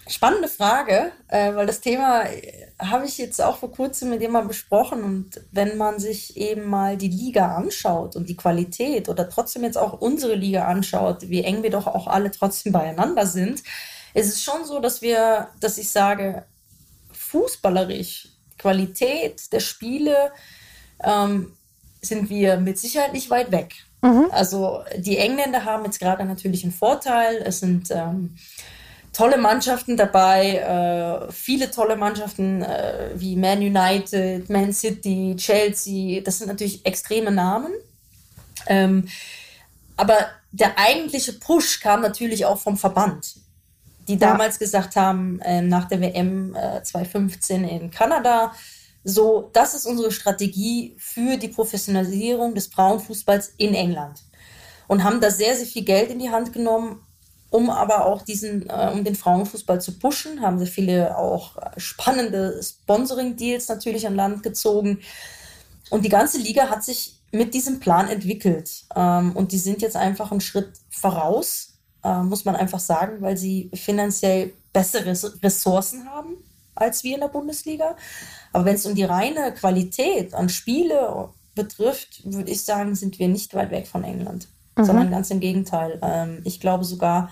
Spannende 0.08 0.48
Frage, 0.48 1.12
äh, 1.30 1.56
weil 1.56 1.66
das 1.66 1.82
Thema 1.82 2.24
äh, 2.24 2.68
habe 2.80 3.06
ich 3.06 3.18
jetzt 3.18 3.42
auch 3.42 3.58
vor 3.58 3.72
kurzem 3.72 4.10
mit 4.10 4.22
jemandem 4.22 4.50
besprochen. 4.50 5.04
Und 5.04 5.42
wenn 5.52 5.78
man 5.78 6.00
sich 6.00 6.38
eben 6.38 6.66
mal 6.66 6.96
die 6.96 7.10
Liga 7.10 7.56
anschaut 7.56 8.16
und 8.16 8.30
die 8.30 8.38
Qualität 8.38 9.10
oder 9.10 9.28
trotzdem 9.30 9.64
jetzt 9.64 9.78
auch 9.78 10.00
unsere 10.00 10.36
Liga 10.36 10.66
anschaut, 10.66 11.30
wie 11.30 11.44
eng 11.44 11.64
wir 11.64 11.72
doch 11.72 11.88
auch 11.88 12.06
alle 12.06 12.30
trotzdem 12.30 12.72
beieinander 12.72 13.26
sind, 13.26 13.64
ist 14.14 14.30
es 14.30 14.44
schon 14.44 14.64
so, 14.64 14.80
dass 14.80 15.02
wir, 15.02 15.50
dass 15.60 15.78
ich 15.80 15.92
sage, 15.92 16.46
fußballerisch, 17.12 18.30
Qualität 18.60 19.52
der 19.52 19.60
Spiele, 19.60 20.32
ähm, 21.04 21.54
sind 22.02 22.30
wir 22.30 22.58
mit 22.58 22.78
Sicherheit 22.78 23.14
nicht 23.14 23.30
weit 23.30 23.52
weg. 23.52 23.74
Mhm. 24.02 24.28
Also 24.32 24.84
die 24.98 25.18
Engländer 25.18 25.66
haben 25.66 25.84
jetzt 25.86 26.00
gerade 26.00 26.26
natürlich 26.26 26.64
einen 26.64 26.74
Vorteil. 26.74 27.38
Es 27.38 27.60
sind 27.60 27.90
ähm, 27.90 28.36
tolle 29.16 29.38
Mannschaften 29.38 29.96
dabei, 29.96 30.58
äh, 30.58 31.32
viele 31.32 31.72
tolle 31.72 31.96
Mannschaften 31.96 32.62
äh, 32.62 33.12
wie 33.16 33.38
Man 33.38 33.60
United, 33.60 34.50
Man 34.50 34.74
City, 34.74 35.36
Chelsea, 35.38 36.22
das 36.22 36.40
sind 36.40 36.48
natürlich 36.48 36.86
extreme 36.86 37.32
Namen. 37.32 37.72
Ähm, 38.68 39.08
aber 39.96 40.18
der 40.52 40.78
eigentliche 40.78 41.32
Push 41.32 41.80
kam 41.80 42.02
natürlich 42.02 42.46
auch 42.46 42.58
vom 42.58 42.76
Verband, 42.76 43.36
die 44.10 44.18
damals 44.18 44.60
gesagt 44.60 44.98
haben, 44.98 45.40
äh, 45.40 45.62
nach 45.62 45.86
der 45.86 46.02
WM 46.02 46.54
äh, 46.54 46.84
2015 46.84 47.64
in 47.64 47.92
Kanada, 47.92 48.52
so, 49.06 49.50
das 49.54 49.76
ist 49.76 49.86
unsere 49.86 50.12
Strategie 50.12 50.94
für 50.98 51.38
die 51.38 51.48
Professionalisierung 51.48 52.54
des 52.54 52.68
Frauenfußballs 52.68 53.54
in 53.58 53.76
England. 53.76 54.24
Und 54.88 55.04
haben 55.04 55.22
da 55.22 55.32
sehr, 55.32 55.56
sehr 55.56 55.68
viel 55.68 55.86
Geld 55.86 56.10
in 56.10 56.20
die 56.20 56.32
Hand 56.32 56.52
genommen, 56.52 57.05
um 57.56 57.70
aber 57.70 58.06
auch 58.06 58.22
diesen, 58.22 58.70
äh, 58.70 58.92
um 58.94 59.06
den 59.06 59.16
Frauenfußball 59.16 59.80
zu 59.80 59.98
pushen, 59.98 60.42
haben 60.42 60.60
sie 60.60 60.66
viele 60.66 61.18
auch 61.18 61.56
spannende 61.78 62.62
Sponsoring-Deals 62.62 63.70
natürlich 63.70 64.06
an 64.06 64.16
Land 64.16 64.44
gezogen. 64.44 65.00
Und 65.90 66.04
die 66.04 66.10
ganze 66.10 66.38
Liga 66.38 66.70
hat 66.70 66.84
sich 66.84 67.22
mit 67.32 67.54
diesem 67.54 67.80
Plan 67.80 68.10
entwickelt. 68.10 68.84
Ähm, 68.94 69.32
und 69.38 69.54
die 69.54 69.58
sind 69.58 69.82
jetzt 69.82 69.96
einfach 69.96 70.32
einen 70.32 70.42
Schritt 70.42 70.74
voraus, 70.90 71.78
äh, 72.04 72.24
muss 72.24 72.44
man 72.44 72.58
einfach 72.58 72.80
sagen, 72.80 73.22
weil 73.22 73.38
sie 73.38 73.72
finanziell 73.74 74.52
bessere 74.74 75.16
Ressourcen 75.42 76.10
haben 76.10 76.36
als 76.78 77.06
wir 77.06 77.14
in 77.14 77.22
der 77.22 77.30
Bundesliga. 77.30 77.96
Aber 78.52 78.66
wenn 78.66 78.76
es 78.76 78.86
um 78.86 78.96
die 78.96 79.06
reine 79.06 79.54
Qualität 79.54 80.34
an 80.34 80.50
Spiele 80.50 81.30
betrifft, 81.56 82.20
würde 82.26 82.52
ich 82.52 82.64
sagen, 82.64 82.96
sind 82.96 83.18
wir 83.18 83.30
nicht 83.30 83.54
weit 83.54 83.72
weg 83.72 83.88
von 83.88 84.04
England 84.04 84.50
mhm. 84.78 84.86
sondern 84.86 85.12
ganz 85.12 85.32
im 85.32 85.40
Gegenteil. 85.40 86.00
Ähm, 86.02 86.42
ich 86.44 86.60
glaube 86.60 86.84
sogar, 86.84 87.30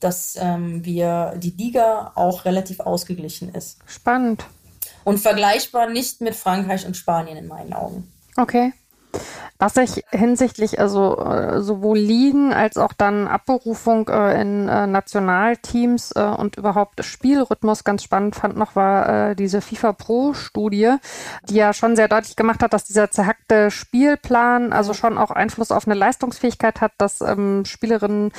dass 0.00 0.36
ähm, 0.40 0.84
wir 0.84 1.34
die 1.36 1.50
Liga 1.50 2.12
auch 2.14 2.44
relativ 2.44 2.80
ausgeglichen 2.80 3.54
ist. 3.54 3.78
Spannend. 3.86 4.44
Und 5.04 5.18
vergleichbar 5.18 5.88
nicht 5.88 6.20
mit 6.20 6.34
Frankreich 6.34 6.86
und 6.86 6.96
Spanien 6.96 7.36
in 7.36 7.46
meinen 7.46 7.72
Augen. 7.72 8.10
Okay. 8.36 8.72
Was 9.60 9.76
ich 9.76 10.02
hinsichtlich 10.10 10.80
also 10.80 11.18
äh, 11.18 11.60
sowohl 11.60 11.98
Ligen 11.98 12.54
als 12.54 12.78
auch 12.78 12.94
dann 12.94 13.28
Abberufung 13.28 14.08
äh, 14.08 14.40
in 14.40 14.70
äh, 14.70 14.86
Nationalteams 14.86 16.12
äh, 16.12 16.22
und 16.22 16.56
überhaupt 16.56 17.04
Spielrhythmus 17.04 17.84
ganz 17.84 18.02
spannend 18.02 18.36
fand 18.36 18.56
noch, 18.56 18.74
war 18.74 19.30
äh, 19.30 19.36
diese 19.36 19.60
FIFA 19.60 19.92
Pro 19.92 20.32
Studie, 20.32 20.94
die 21.46 21.56
ja 21.56 21.74
schon 21.74 21.94
sehr 21.94 22.08
deutlich 22.08 22.36
gemacht 22.36 22.62
hat, 22.62 22.72
dass 22.72 22.84
dieser 22.84 23.10
zerhackte 23.10 23.70
Spielplan 23.70 24.72
also 24.72 24.94
schon 24.94 25.18
auch 25.18 25.30
Einfluss 25.30 25.72
auf 25.72 25.86
eine 25.86 25.94
Leistungsfähigkeit 25.94 26.80
hat, 26.80 26.92
dass 26.96 27.20
ähm, 27.20 27.66
Spielerinnen, 27.66 28.32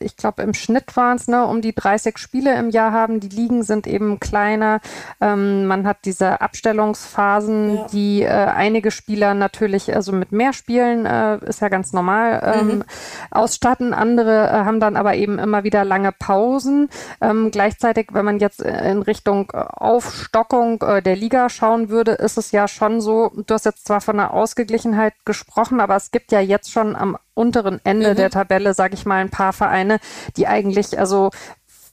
ich 0.00 0.16
glaube 0.16 0.42
im 0.42 0.54
Schnitt 0.54 0.96
waren 0.96 1.16
es, 1.16 1.28
ne, 1.28 1.44
um 1.44 1.60
die 1.60 1.74
30 1.74 2.16
Spiele 2.16 2.56
im 2.56 2.70
Jahr 2.70 2.92
haben. 2.92 3.20
Die 3.20 3.28
Ligen 3.28 3.64
sind 3.64 3.86
eben 3.86 4.20
kleiner. 4.20 4.80
Ähm, 5.20 5.66
man 5.66 5.86
hat 5.86 5.98
diese 6.04 6.40
Abstellungsphasen, 6.40 7.76
ja. 7.76 7.86
die 7.92 8.26
einige 8.26 8.90
Spieler 8.90 9.34
natürlich 9.34 9.94
also 9.94 10.12
mit 10.22 10.30
mehr 10.30 10.52
Spielen, 10.52 11.04
äh, 11.04 11.38
ist 11.44 11.60
ja 11.60 11.68
ganz 11.68 11.92
normal, 11.92 12.54
ähm, 12.54 12.66
mhm. 12.66 12.84
ausstatten. 13.32 13.92
Andere 13.92 14.46
äh, 14.46 14.64
haben 14.64 14.78
dann 14.78 14.94
aber 14.94 15.16
eben 15.16 15.40
immer 15.40 15.64
wieder 15.64 15.84
lange 15.84 16.12
Pausen. 16.12 16.88
Ähm, 17.20 17.50
gleichzeitig, 17.50 18.10
wenn 18.12 18.24
man 18.24 18.38
jetzt 18.38 18.60
in 18.62 19.02
Richtung 19.02 19.50
Aufstockung 19.50 20.80
äh, 20.82 21.02
der 21.02 21.16
Liga 21.16 21.48
schauen 21.48 21.88
würde, 21.88 22.12
ist 22.12 22.38
es 22.38 22.52
ja 22.52 22.68
schon 22.68 23.00
so, 23.00 23.32
du 23.34 23.52
hast 23.52 23.64
jetzt 23.64 23.84
zwar 23.84 24.00
von 24.00 24.20
einer 24.20 24.32
Ausgeglichenheit 24.32 25.14
gesprochen, 25.24 25.80
aber 25.80 25.96
es 25.96 26.12
gibt 26.12 26.30
ja 26.30 26.38
jetzt 26.38 26.70
schon 26.70 26.94
am 26.94 27.18
unteren 27.34 27.80
Ende 27.82 28.10
mhm. 28.10 28.16
der 28.16 28.30
Tabelle, 28.30 28.74
sage 28.74 28.94
ich 28.94 29.06
mal, 29.06 29.16
ein 29.16 29.30
paar 29.30 29.52
Vereine, 29.52 29.98
die 30.36 30.46
eigentlich 30.46 30.96
also 30.98 31.30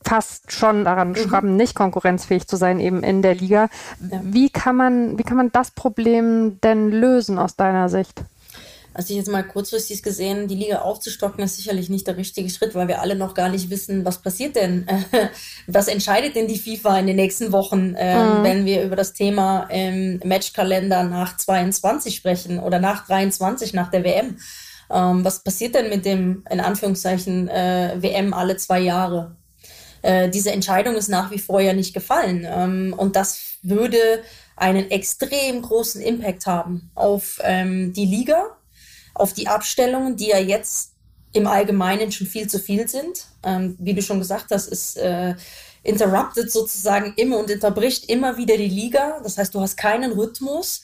fast 0.04 0.52
schon 0.52 0.86
daran 0.86 1.10
mhm. 1.10 1.16
schrappen, 1.16 1.56
nicht 1.56 1.76
konkurrenzfähig 1.76 2.48
zu 2.48 2.56
sein, 2.56 2.80
eben 2.80 3.04
in 3.04 3.22
der 3.22 3.36
Liga. 3.36 3.70
Ja. 4.12 4.22
Wie 4.24 4.50
kann 4.50 4.76
man, 4.76 5.18
wie 5.18 5.24
kann 5.24 5.38
man 5.38 5.52
das 5.52 5.72
Problem 5.72 6.60
denn 6.62 6.90
lösen 6.90 7.38
aus 7.38 7.56
deiner 7.56 7.90
Sicht? 7.90 8.24
Also 8.94 9.12
ich 9.12 9.18
jetzt 9.18 9.30
mal 9.30 9.44
kurzfristig 9.44 10.02
gesehen, 10.04 10.48
die 10.48 10.56
Liga 10.56 10.80
aufzustocken, 10.80 11.44
ist 11.44 11.58
sicherlich 11.58 11.90
nicht 11.90 12.08
der 12.08 12.18
richtige 12.18 12.50
Schritt, 12.50 12.74
weil 12.76 12.88
wir 12.88 13.02
alle 13.02 13.16
noch 13.16 13.34
gar 13.34 13.48
nicht 13.48 13.70
wissen, 13.70 14.04
was 14.04 14.18
passiert 14.22 14.56
denn, 14.56 14.88
was 15.68 15.88
entscheidet 15.88 16.36
denn 16.36 16.48
die 16.48 16.58
FIFA 16.58 17.00
in 17.00 17.08
den 17.08 17.16
nächsten 17.16 17.52
Wochen, 17.52 17.96
ähm, 17.98 18.40
mhm. 18.40 18.44
wenn 18.44 18.66
wir 18.66 18.84
über 18.84 18.96
das 18.96 19.14
Thema 19.14 19.68
ähm, 19.70 20.20
Matchkalender 20.26 21.04
nach 21.04 21.38
22 21.38 22.16
sprechen 22.16 22.60
oder 22.60 22.80
nach 22.80 23.06
23, 23.06 23.74
nach 23.74 23.92
der 23.92 24.04
WM. 24.04 24.38
Ähm, 24.92 25.24
was 25.24 25.44
passiert 25.44 25.76
denn 25.76 25.90
mit 25.90 26.04
dem, 26.04 26.44
in 26.50 26.60
Anführungszeichen, 26.60 27.48
äh, 27.48 27.96
WM 28.00 28.34
alle 28.34 28.58
zwei 28.58 28.80
Jahre? 28.80 29.36
Äh, 30.02 30.30
diese 30.30 30.52
Entscheidung 30.52 30.96
ist 30.96 31.10
nach 31.10 31.32
wie 31.32 31.40
vor 31.40 31.62
ja 31.62 31.74
nicht 31.74 31.94
gefallen. 31.94 32.46
Ähm, 32.50 32.94
und 32.96 33.16
das 33.16 33.58
würde 33.62 33.98
einen 34.56 34.92
extrem 34.92 35.62
großen 35.62 36.02
Impact 36.02 36.46
haben 36.46 36.92
auf 36.96 37.40
ähm, 37.44 37.94
die 37.94 38.06
Liga, 38.06 38.58
auf 39.14 39.34
die 39.34 39.48
Abstellungen, 39.48 40.16
die 40.16 40.28
ja 40.28 40.40
jetzt 40.40 40.94
im 41.32 41.48
Allgemeinen 41.48 42.12
schon 42.12 42.28
viel 42.28 42.48
zu 42.48 42.60
viel 42.60 42.88
sind. 42.88 43.28
Ähm, 43.44 43.76
wie 43.80 43.94
du 43.94 44.02
schon 44.02 44.20
gesagt 44.20 44.48
hast, 44.52 44.68
ist 44.68 44.98
äh, 44.98 45.36
interrupted 45.84 46.52
sozusagen 46.52 47.14
immer 47.16 47.38
und 47.38 47.52
unterbricht 47.52 48.10
immer 48.10 48.38
wieder 48.38 48.58
die 48.58 48.68
Liga. 48.68 49.20
Das 49.24 49.38
heißt, 49.38 49.54
du 49.54 49.62
hast 49.62 49.78
keinen 49.78 50.12
Rhythmus. 50.12 50.82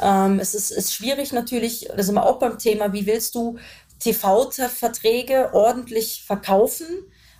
Ähm, 0.00 0.38
es 0.38 0.54
ist, 0.54 0.70
ist 0.70 0.94
schwierig 0.94 1.32
natürlich, 1.32 1.88
da 1.96 2.02
sind 2.02 2.14
wir 2.14 2.26
auch 2.26 2.38
beim 2.38 2.58
Thema, 2.58 2.92
wie 2.92 3.06
willst 3.06 3.34
du 3.34 3.58
TV-Verträge 3.98 5.50
ordentlich 5.54 6.22
verkaufen 6.26 6.86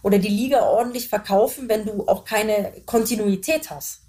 oder 0.07 0.21
die 0.21 0.29
Liga 0.29 0.63
ordentlich 0.63 1.09
verkaufen, 1.09 1.69
wenn 1.69 1.85
du 1.85 2.07
auch 2.07 2.25
keine 2.25 2.73
Kontinuität 2.87 3.71
hast. 3.71 4.03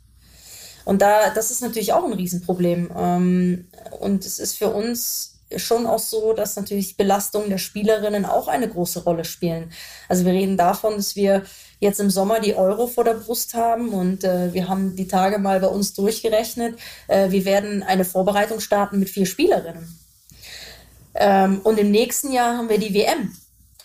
Und 0.85 1.01
da, 1.01 1.31
das 1.31 1.49
ist 1.49 1.63
natürlich 1.63 1.91
auch 1.91 2.05
ein 2.05 2.13
Riesenproblem. 2.13 2.91
Ähm, 2.95 3.67
und 3.99 4.23
es 4.23 4.37
ist 4.37 4.59
für 4.59 4.69
uns 4.69 5.39
schon 5.55 5.87
auch 5.87 5.97
so, 5.97 6.33
dass 6.33 6.55
natürlich 6.55 6.97
Belastungen 6.97 7.49
der 7.49 7.57
Spielerinnen 7.57 8.25
auch 8.25 8.47
eine 8.47 8.69
große 8.69 9.05
Rolle 9.05 9.25
spielen. 9.25 9.71
Also 10.07 10.23
wir 10.23 10.33
reden 10.33 10.55
davon, 10.55 10.97
dass 10.97 11.15
wir 11.15 11.41
jetzt 11.79 11.99
im 11.99 12.11
Sommer 12.11 12.41
die 12.41 12.53
Euro 12.53 12.85
vor 12.85 13.03
der 13.03 13.15
Brust 13.15 13.55
haben 13.55 13.89
und 13.89 14.23
äh, 14.23 14.53
wir 14.53 14.67
haben 14.67 14.95
die 14.95 15.07
Tage 15.07 15.39
mal 15.39 15.59
bei 15.59 15.67
uns 15.67 15.95
durchgerechnet. 15.95 16.77
Äh, 17.07 17.31
wir 17.31 17.43
werden 17.43 17.81
eine 17.81 18.05
Vorbereitung 18.05 18.59
starten 18.59 18.99
mit 18.99 19.09
vier 19.09 19.25
Spielerinnen. 19.25 19.97
Ähm, 21.15 21.61
und 21.63 21.79
im 21.79 21.89
nächsten 21.89 22.31
Jahr 22.31 22.55
haben 22.55 22.69
wir 22.69 22.77
die 22.77 22.93
WM. 22.93 23.33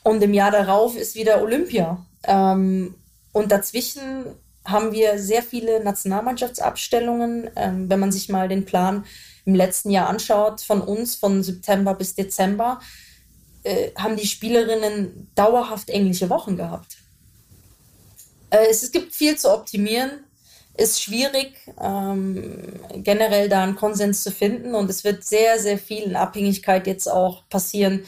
Und 0.03 0.23
im 0.23 0.35
Jahr 0.35 0.51
darauf 0.51 0.97
ist 0.97 1.15
wieder 1.15 1.43
Olympia. 1.43 2.05
Ähm, 2.25 2.95
und 3.33 3.53
dazwischen 3.53 4.25
haben 4.65 4.93
wir 4.93 5.19
sehr 5.19 5.43
viele 5.43 5.83
Nationalmannschaftsabstellungen. 5.83 7.51
Ähm, 7.57 7.89
wenn 7.89 8.01
man 8.01 8.13
sich 8.13 8.29
mal 8.29 8.49
den 8.49 8.65
Plan 8.65 9.05
im 9.45 9.55
letzten 9.55 9.91
Jahr 9.91 10.09
anschaut, 10.09 10.61
von 10.61 10.81
uns 10.81 11.17
von 11.17 11.43
September 11.43 11.95
bis 11.95 12.15
Dezember, 12.15 12.81
äh, 13.65 13.91
haben 13.97 14.17
die 14.17 14.27
Spielerinnen 14.27 15.31
dauerhaft 15.35 15.89
englische 15.91 16.31
Wochen 16.31 16.57
gehabt. 16.57 16.99
Äh, 18.51 18.67
es, 18.71 18.83
es, 18.83 18.93
gibt 18.93 19.15
viel 19.15 19.37
zu 19.37 19.53
optimieren, 19.53 20.11
ist 20.77 21.03
schwierig, 21.03 21.55
ähm, 21.81 22.81
generell 22.97 23.49
da 23.49 23.63
einen 23.63 23.77
Konsens 23.77 24.23
zu 24.23 24.31
finden 24.31 24.75
und 24.75 24.91
es 24.91 25.05
wird 25.05 25.25
sehr, 25.25 25.59
sehr 25.59 25.79
viel 25.79 26.03
in 26.03 26.17
Abhängigkeit 26.17 26.87
jetzt 26.87 27.09
auch 27.09 27.49
passieren, 27.49 28.05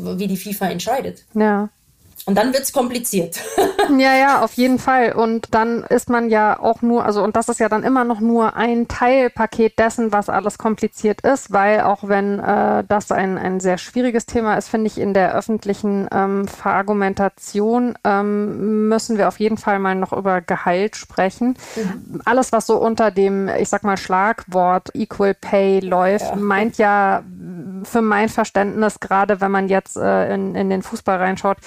wie 0.00 0.26
die 0.26 0.36
FIFA 0.36 0.70
entscheidet. 0.70 1.24
Ja. 1.34 1.68
Und 2.26 2.34
dann 2.36 2.52
wird 2.52 2.64
es 2.64 2.72
kompliziert. 2.72 3.40
ja, 3.98 4.14
ja, 4.14 4.42
auf 4.42 4.52
jeden 4.52 4.78
Fall. 4.78 5.12
Und 5.12 5.54
dann 5.54 5.84
ist 5.84 6.10
man 6.10 6.28
ja 6.28 6.60
auch 6.60 6.82
nur, 6.82 7.04
also 7.04 7.24
und 7.24 7.34
das 7.34 7.48
ist 7.48 7.60
ja 7.60 7.68
dann 7.68 7.82
immer 7.82 8.04
noch 8.04 8.20
nur 8.20 8.56
ein 8.56 8.88
Teilpaket 8.88 9.78
dessen, 9.78 10.12
was 10.12 10.28
alles 10.28 10.58
kompliziert 10.58 11.22
ist, 11.22 11.50
weil 11.50 11.80
auch 11.80 12.06
wenn 12.06 12.38
äh, 12.38 12.84
das 12.86 13.10
ein, 13.10 13.38
ein 13.38 13.58
sehr 13.58 13.78
schwieriges 13.78 14.26
Thema 14.26 14.56
ist, 14.56 14.68
finde 14.68 14.88
ich, 14.88 14.98
in 14.98 15.14
der 15.14 15.34
öffentlichen 15.34 16.08
ähm, 16.12 16.46
Verargumentation 16.46 17.94
ähm, 18.04 18.88
müssen 18.88 19.16
wir 19.16 19.26
auf 19.26 19.40
jeden 19.40 19.56
Fall 19.56 19.78
mal 19.78 19.94
noch 19.94 20.12
über 20.12 20.42
Gehalt 20.42 20.96
sprechen. 20.96 21.56
Mhm. 21.74 22.20
Alles, 22.26 22.52
was 22.52 22.66
so 22.66 22.76
unter 22.76 23.10
dem, 23.10 23.48
ich 23.48 23.70
sag 23.70 23.82
mal, 23.82 23.96
Schlagwort 23.96 24.90
Equal 24.94 25.34
Pay 25.34 25.80
läuft, 25.80 26.28
ja. 26.28 26.36
meint 26.36 26.76
ja 26.76 27.22
für 27.84 28.02
mein 28.02 28.28
Verständnis, 28.28 29.00
gerade 29.00 29.40
wenn 29.40 29.50
man 29.50 29.68
jetzt 29.68 29.96
äh, 29.96 30.34
in, 30.34 30.54
in 30.54 30.70
den 30.70 30.82
Fußball 30.82 31.18
reinschaut, 31.18 31.58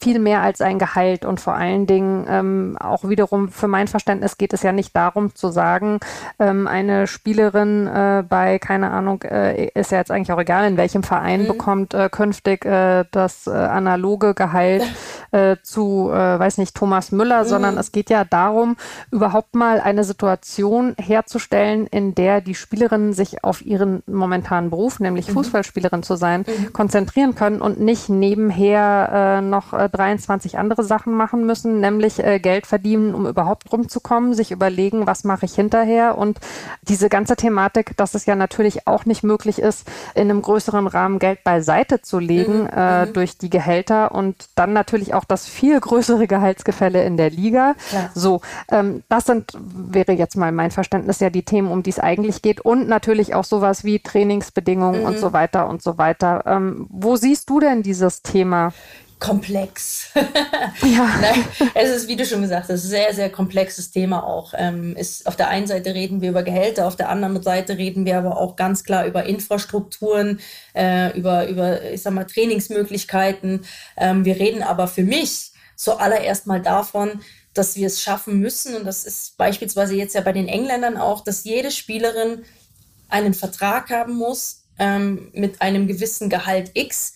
viel 0.00 0.18
mehr 0.18 0.42
als 0.42 0.60
ein 0.60 0.78
Gehalt 0.78 1.24
und 1.24 1.40
vor 1.40 1.54
allen 1.54 1.86
Dingen 1.86 2.26
ähm, 2.28 2.76
auch 2.78 3.08
wiederum 3.08 3.48
für 3.48 3.68
mein 3.68 3.88
Verständnis 3.88 4.38
geht 4.38 4.52
es 4.52 4.62
ja 4.62 4.72
nicht 4.72 4.94
darum 4.94 5.34
zu 5.34 5.50
sagen, 5.50 6.00
ähm, 6.38 6.66
eine 6.66 7.06
Spielerin 7.06 7.86
äh, 7.86 8.24
bei, 8.28 8.58
keine 8.58 8.90
Ahnung, 8.90 9.22
äh, 9.22 9.66
ist 9.68 9.92
ja 9.92 9.98
jetzt 9.98 10.10
eigentlich 10.10 10.32
auch 10.32 10.40
egal, 10.40 10.68
in 10.68 10.76
welchem 10.76 11.02
Verein 11.02 11.42
mhm. 11.42 11.48
bekommt 11.48 11.94
äh, 11.94 12.08
künftig 12.10 12.64
äh, 12.64 13.04
das 13.10 13.46
äh, 13.46 13.50
analoge 13.50 14.34
Gehalt 14.34 14.82
äh, 15.30 15.56
zu, 15.62 16.10
äh, 16.10 16.38
weiß 16.38 16.58
nicht, 16.58 16.74
Thomas 16.76 17.12
Müller, 17.12 17.44
mhm. 17.44 17.48
sondern 17.48 17.78
es 17.78 17.92
geht 17.92 18.10
ja 18.10 18.24
darum, 18.24 18.76
überhaupt 19.10 19.54
mal 19.54 19.80
eine 19.80 20.04
Situation 20.04 20.94
herzustellen, 20.98 21.86
in 21.86 22.14
der 22.14 22.40
die 22.40 22.54
Spielerinnen 22.54 23.12
sich 23.12 23.44
auf 23.44 23.64
ihren 23.64 24.02
momentanen 24.06 24.70
Beruf, 24.70 25.00
nämlich 25.00 25.28
mhm. 25.28 25.34
Fußballspielerin 25.50 26.02
zu 26.02 26.16
sein, 26.16 26.44
mhm. 26.46 26.72
konzentrieren 26.72 27.34
können 27.34 27.60
und 27.60 27.80
nicht 27.80 28.08
nebenher 28.08 29.40
äh, 29.40 29.42
noch 29.42 29.72
äh, 29.72 29.88
23 29.88 30.58
andere 30.58 30.84
Sachen 30.84 31.14
machen 31.14 31.44
müssen, 31.44 31.80
nämlich 31.80 32.22
äh, 32.22 32.38
Geld 32.38 32.66
verdienen, 32.66 33.14
um 33.14 33.26
überhaupt 33.26 33.72
rumzukommen, 33.72 34.34
sich 34.34 34.50
überlegen, 34.52 35.06
was 35.06 35.24
mache 35.24 35.46
ich 35.46 35.54
hinterher 35.54 36.16
und 36.16 36.38
diese 36.82 37.08
ganze 37.08 37.36
Thematik, 37.36 37.96
dass 37.96 38.14
es 38.14 38.26
ja 38.26 38.36
natürlich 38.36 38.86
auch 38.86 39.04
nicht 39.04 39.22
möglich 39.22 39.58
ist, 39.58 39.88
in 40.14 40.30
einem 40.30 40.42
größeren 40.42 40.86
Rahmen 40.86 41.18
Geld 41.18 41.44
beiseite 41.44 42.00
zu 42.00 42.18
legen 42.18 42.62
mhm. 42.62 42.70
äh, 42.74 43.06
mhm. 43.06 43.12
durch 43.12 43.38
die 43.38 43.50
Gehälter 43.50 44.12
und 44.12 44.48
dann 44.54 44.72
natürlich 44.72 45.14
auch 45.14 45.24
das 45.24 45.46
viel 45.46 45.80
größere 45.80 46.26
Gehaltsgefälle 46.26 47.02
in 47.04 47.16
der 47.16 47.30
Liga. 47.30 47.74
Ja. 47.92 48.10
So, 48.14 48.40
ähm, 48.70 49.02
das 49.08 49.26
sind, 49.26 49.52
wäre 49.58 50.12
jetzt 50.12 50.36
mal 50.36 50.52
mein 50.52 50.70
Verständnis, 50.70 51.20
ja 51.20 51.30
die 51.30 51.44
Themen, 51.44 51.70
um 51.70 51.82
die 51.82 51.90
es 51.90 51.98
eigentlich 51.98 52.42
geht 52.42 52.60
und 52.60 52.88
natürlich 52.88 53.34
auch 53.34 53.44
sowas 53.44 53.84
wie 53.84 53.98
Trainingsbedingungen 53.98 55.00
mhm. 55.00 55.06
und 55.06 55.18
so 55.18 55.32
weiter 55.32 55.39
und 55.48 55.82
so 55.82 55.98
weiter. 55.98 56.42
Ähm, 56.46 56.86
wo 56.90 57.16
siehst 57.16 57.48
du 57.50 57.60
denn 57.60 57.82
dieses 57.82 58.22
Thema? 58.22 58.72
komplex. 59.20 60.08
ja. 60.14 61.14
Nein, 61.20 61.44
es 61.74 61.90
ist, 61.90 62.08
wie 62.08 62.16
du 62.16 62.26
schon 62.26 62.42
gesagt 62.42 62.64
hast, 62.64 62.70
ein 62.70 62.88
sehr, 62.88 63.14
sehr 63.14 63.30
komplexes 63.30 63.90
Thema 63.92 64.26
auch. 64.26 64.54
Ähm, 64.56 64.96
ist, 64.96 65.26
auf 65.26 65.36
der 65.36 65.48
einen 65.48 65.66
Seite 65.66 65.94
reden 65.94 66.22
wir 66.22 66.30
über 66.30 66.42
Gehälter, 66.42 66.88
auf 66.88 66.96
der 66.96 67.10
anderen 67.10 67.40
Seite 67.42 67.78
reden 67.78 68.06
wir 68.06 68.18
aber 68.18 68.38
auch 68.38 68.56
ganz 68.56 68.82
klar 68.82 69.06
über 69.06 69.24
Infrastrukturen, 69.24 70.40
äh, 70.74 71.16
über, 71.16 71.46
über, 71.46 71.90
ich 71.92 72.02
sag 72.02 72.14
mal, 72.14 72.24
Trainingsmöglichkeiten. 72.24 73.64
Ähm, 73.96 74.24
wir 74.24 74.36
reden 74.36 74.62
aber 74.62 74.88
für 74.88 75.04
mich 75.04 75.52
zuallererst 75.76 76.46
mal 76.46 76.60
davon, 76.60 77.20
dass 77.52 77.76
wir 77.76 77.86
es 77.86 78.02
schaffen 78.02 78.38
müssen, 78.38 78.74
und 78.74 78.86
das 78.86 79.04
ist 79.04 79.36
beispielsweise 79.36 79.94
jetzt 79.94 80.14
ja 80.14 80.20
bei 80.20 80.32
den 80.32 80.48
Engländern 80.48 80.96
auch, 80.96 81.22
dass 81.22 81.44
jede 81.44 81.70
Spielerin 81.70 82.44
einen 83.08 83.34
Vertrag 83.34 83.90
haben 83.90 84.14
muss 84.14 84.59
ähm, 84.80 85.28
mit 85.32 85.62
einem 85.62 85.86
gewissen 85.86 86.28
Gehalt 86.28 86.72
X, 86.74 87.14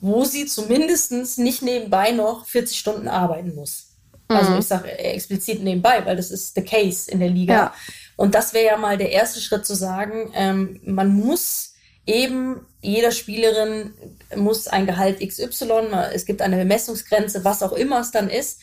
wo 0.00 0.24
sie 0.24 0.44
zumindest 0.44 1.38
nicht 1.38 1.62
nebenbei 1.62 2.10
noch 2.10 2.44
40 2.44 2.78
Stunden 2.78 3.08
arbeiten 3.08 3.54
muss. 3.54 3.86
Also 4.28 4.50
mhm. 4.50 4.56
Also 4.56 4.58
ich 4.58 4.66
sage 4.66 4.98
explizit 4.98 5.62
nebenbei, 5.62 6.04
weil 6.04 6.16
das 6.16 6.30
ist 6.30 6.54
the 6.54 6.62
case 6.62 7.10
in 7.10 7.20
der 7.20 7.30
Liga. 7.30 7.54
Ja. 7.54 7.74
Und 8.16 8.34
das 8.34 8.52
wäre 8.52 8.66
ja 8.66 8.76
mal 8.76 8.98
der 8.98 9.10
erste 9.10 9.40
Schritt 9.40 9.64
zu 9.64 9.74
sagen, 9.74 10.30
ähm, 10.34 10.80
man 10.84 11.14
muss 11.14 11.74
eben, 12.06 12.66
jeder 12.82 13.12
Spielerin 13.12 13.94
muss 14.36 14.68
ein 14.68 14.86
Gehalt 14.86 15.20
XY, 15.20 15.88
es 16.12 16.26
gibt 16.26 16.42
eine 16.42 16.56
Bemessungsgrenze, 16.56 17.44
was 17.44 17.62
auch 17.62 17.72
immer 17.72 18.00
es 18.00 18.10
dann 18.10 18.28
ist, 18.28 18.60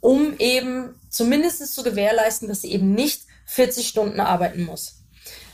um 0.00 0.34
eben 0.38 0.94
zumindest 1.08 1.74
zu 1.74 1.82
gewährleisten, 1.82 2.48
dass 2.48 2.62
sie 2.62 2.72
eben 2.72 2.94
nicht 2.94 3.22
40 3.46 3.86
Stunden 3.86 4.20
arbeiten 4.20 4.64
muss. 4.64 4.99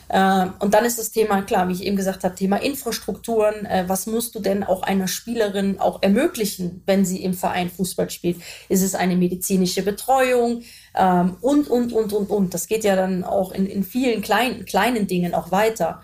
Äh, 0.09 0.47
und 0.61 0.75
dann 0.75 0.85
ist 0.85 0.99
das 0.99 1.11
Thema, 1.11 1.43
klar, 1.43 1.69
wie 1.69 1.73
ich 1.73 1.85
eben 1.85 1.97
gesagt 1.97 2.25
habe, 2.25 2.35
Thema 2.35 2.57
Infrastrukturen. 2.57 3.67
Äh, 3.67 3.85
was 3.89 4.07
musst 4.07 4.35
du 4.35 4.41
denn 4.41 4.63
auch 4.63 4.83
einer 4.83 5.09
Spielerin 5.09 5.81
auch 5.81 6.03
ermöglichen, 6.03 6.83
wenn 6.87 7.05
sie 7.05 7.23
im 7.23 7.35
Verein 7.35 7.71
Fußball 7.71 8.11
spielt? 8.11 8.41
Ist 8.69 8.83
es 8.83 8.95
eine 8.95 9.17
medizinische 9.17 9.83
Betreuung? 9.83 10.63
Ähm, 10.95 11.37
und, 11.41 11.69
und, 11.69 11.93
und, 11.93 12.13
und, 12.13 12.31
und. 12.31 12.55
Das 12.55 12.69
geht 12.69 12.85
ja 12.85 12.97
dann 12.97 13.25
auch 13.25 13.53
in, 13.53 13.67
in 13.67 13.83
vielen 13.83 14.23
kleinen, 14.23 14.65
kleinen 14.65 15.07
Dingen 15.07 15.35
auch 15.35 15.51
weiter. 15.51 16.03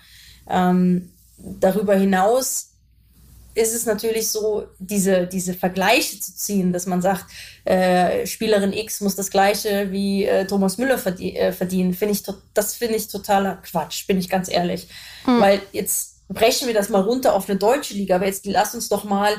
Ähm, 0.49 1.13
darüber 1.39 1.95
hinaus 1.95 2.72
ist 3.55 3.75
es 3.75 3.87
natürlich 3.87 4.29
so, 4.29 4.67
diese, 4.79 5.27
diese 5.27 5.55
Vergleiche 5.55 6.19
zu 6.19 6.35
ziehen, 6.35 6.73
dass 6.73 6.87
man 6.87 7.03
sagt, 7.03 7.27
äh, 7.65 8.27
Spielerin 8.27 8.73
X 8.73 9.01
muss 9.01 9.15
das 9.15 9.31
gleiche 9.31 9.93
wie 9.93 10.25
äh, 10.25 10.47
Thomas 10.47 10.79
Müller 10.79 10.99
verdien, 10.99 11.37
äh, 11.37 11.53
verdienen, 11.53 11.95
finde 11.95 12.15
ich, 12.15 12.23
das 12.55 12.75
finde 12.75 12.97
ich 12.97 13.09
totaler 13.09 13.57
Quatsch, 13.57 14.07
bin 14.07 14.19
ich 14.19 14.29
ganz 14.29 14.51
ehrlich. 14.51 14.89
Hm. 15.25 15.41
Weil 15.41 15.61
jetzt 15.73 16.27
brechen 16.29 16.67
wir 16.67 16.75
das 16.75 16.89
mal 16.89 17.03
runter 17.03 17.35
auf 17.35 17.49
eine 17.49 17.59
deutsche 17.59 17.95
Liga, 17.95 18.17
aber 18.17 18.27
jetzt 18.27 18.47
lass 18.47 18.75
uns 18.75 18.89
doch 18.89 19.05
mal 19.05 19.35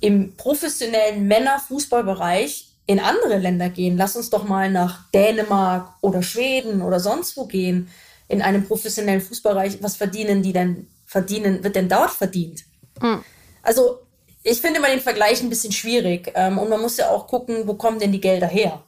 im 0.00 0.36
professionellen 0.36 1.26
Männerfußballbereich 1.26 2.68
in 2.86 3.00
andere 3.00 3.38
Länder 3.38 3.70
gehen. 3.70 3.96
Lass 3.96 4.16
uns 4.16 4.30
doch 4.30 4.44
mal 4.44 4.70
nach 4.70 5.10
Dänemark 5.12 5.94
oder 6.00 6.22
Schweden 6.22 6.82
oder 6.82 7.00
sonst 7.00 7.36
wo 7.36 7.46
gehen 7.46 7.88
in 8.28 8.42
einem 8.42 8.66
professionellen 8.66 9.20
Fußballbereich. 9.20 9.82
Was 9.82 9.96
verdienen 9.96 10.42
die 10.42 10.52
denn 10.52 10.88
verdienen, 11.06 11.62
wird 11.62 11.76
denn 11.76 11.88
dort 11.88 12.10
verdient? 12.10 12.64
Hm. 13.00 13.22
Also 13.62 14.00
ich 14.42 14.60
finde 14.60 14.78
immer 14.78 14.88
den 14.88 15.00
Vergleich 15.00 15.42
ein 15.42 15.48
bisschen 15.48 15.72
schwierig. 15.72 16.32
Ähm, 16.34 16.58
und 16.58 16.68
man 16.68 16.80
muss 16.80 16.96
ja 16.96 17.08
auch 17.08 17.26
gucken, 17.26 17.66
wo 17.66 17.74
kommen 17.74 17.98
denn 17.98 18.12
die 18.12 18.20
Gelder 18.20 18.48
her? 18.48 18.82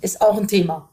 Ist 0.00 0.20
auch 0.20 0.38
ein 0.38 0.48
Thema. 0.48 0.88